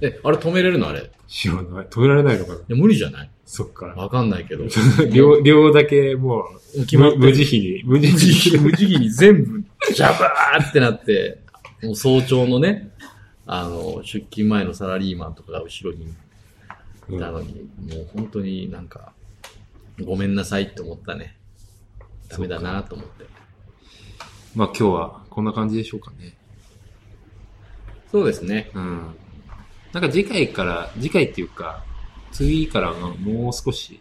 [0.00, 1.00] え、あれ止めれるのあれ？
[1.00, 1.86] い知らない。
[1.86, 3.30] 止められないのかなや、無理じゃない？
[3.52, 3.86] そっか。
[3.86, 4.64] わかんないけど。
[5.10, 11.42] 両、両だけもう、決まってる無慈悲に、無無慈慈悲無慈悲に全部、ジャバーってなって、
[11.82, 12.92] もう早朝のね、
[13.46, 16.14] あの、出勤前のサラリーマンとかが後ろに。
[17.08, 19.12] いたのに、もう本当になんか、
[20.04, 21.36] ごめんなさいって思ったね。
[22.28, 23.24] ダメだなと思って。
[24.54, 26.36] まあ今日はこんな感じでしょうかね。
[28.12, 28.70] そうですね。
[28.74, 29.14] うん。
[29.92, 31.84] なんか次回から、次回っていうか、
[32.32, 34.00] 次からのもう少し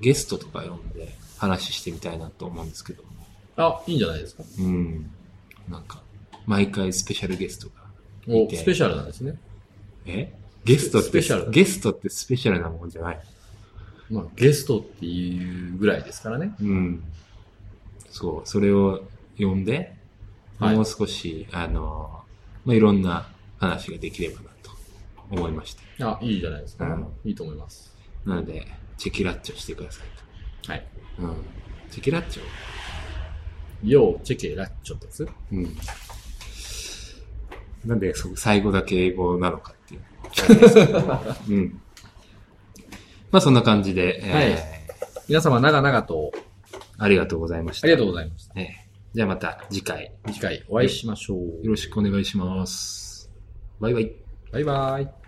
[0.00, 3.08] ゲストとか呼んで話してみたいなと思うんですけども。
[3.56, 4.42] あ、いいんじゃないですか。
[4.58, 5.10] うん。
[5.68, 6.02] なんか、
[6.46, 7.74] 毎回スペシャルゲストが
[8.28, 8.48] お。
[8.50, 9.38] スペシャルなんですね。
[10.06, 10.34] え？
[10.64, 13.20] ゲストって、スペシャルゲストってスペシャルなもんじゃない。
[14.10, 16.54] まあ、ゲストっていうぐらいですからね。
[16.60, 17.02] うん。
[18.10, 19.02] そう、それを
[19.38, 19.94] 呼んで、
[20.58, 22.22] はいもう少し、あの、
[22.64, 24.70] まあ、いろんな話ができればなと
[25.30, 25.81] 思いました。
[26.00, 26.86] あ、いいじゃないですか。
[26.86, 27.94] うんいいと思います。
[28.24, 28.66] なので、
[28.96, 30.86] チェキラッチョしてくださいはい。
[31.16, 31.22] と。
[31.22, 31.36] うん。
[31.90, 32.42] チェキラッチョ？
[33.84, 35.76] ヨー、チェケ、ラッチョってやつうん。
[37.84, 40.02] なんで、そ最後だけ英語なのかっていう。
[41.50, 41.80] うん。
[43.32, 44.82] まあ、そんな感じで、えーはい
[45.28, 46.32] 皆様、長々と
[46.98, 47.86] ありがとうございました。
[47.86, 48.60] ありがとうございました。
[48.60, 48.82] えー
[49.14, 51.38] じゃあまた次回、次回お会いしましょう。
[51.62, 53.30] よろしくお願いします。
[53.78, 54.12] バイバイ。
[54.52, 55.21] バイバイ。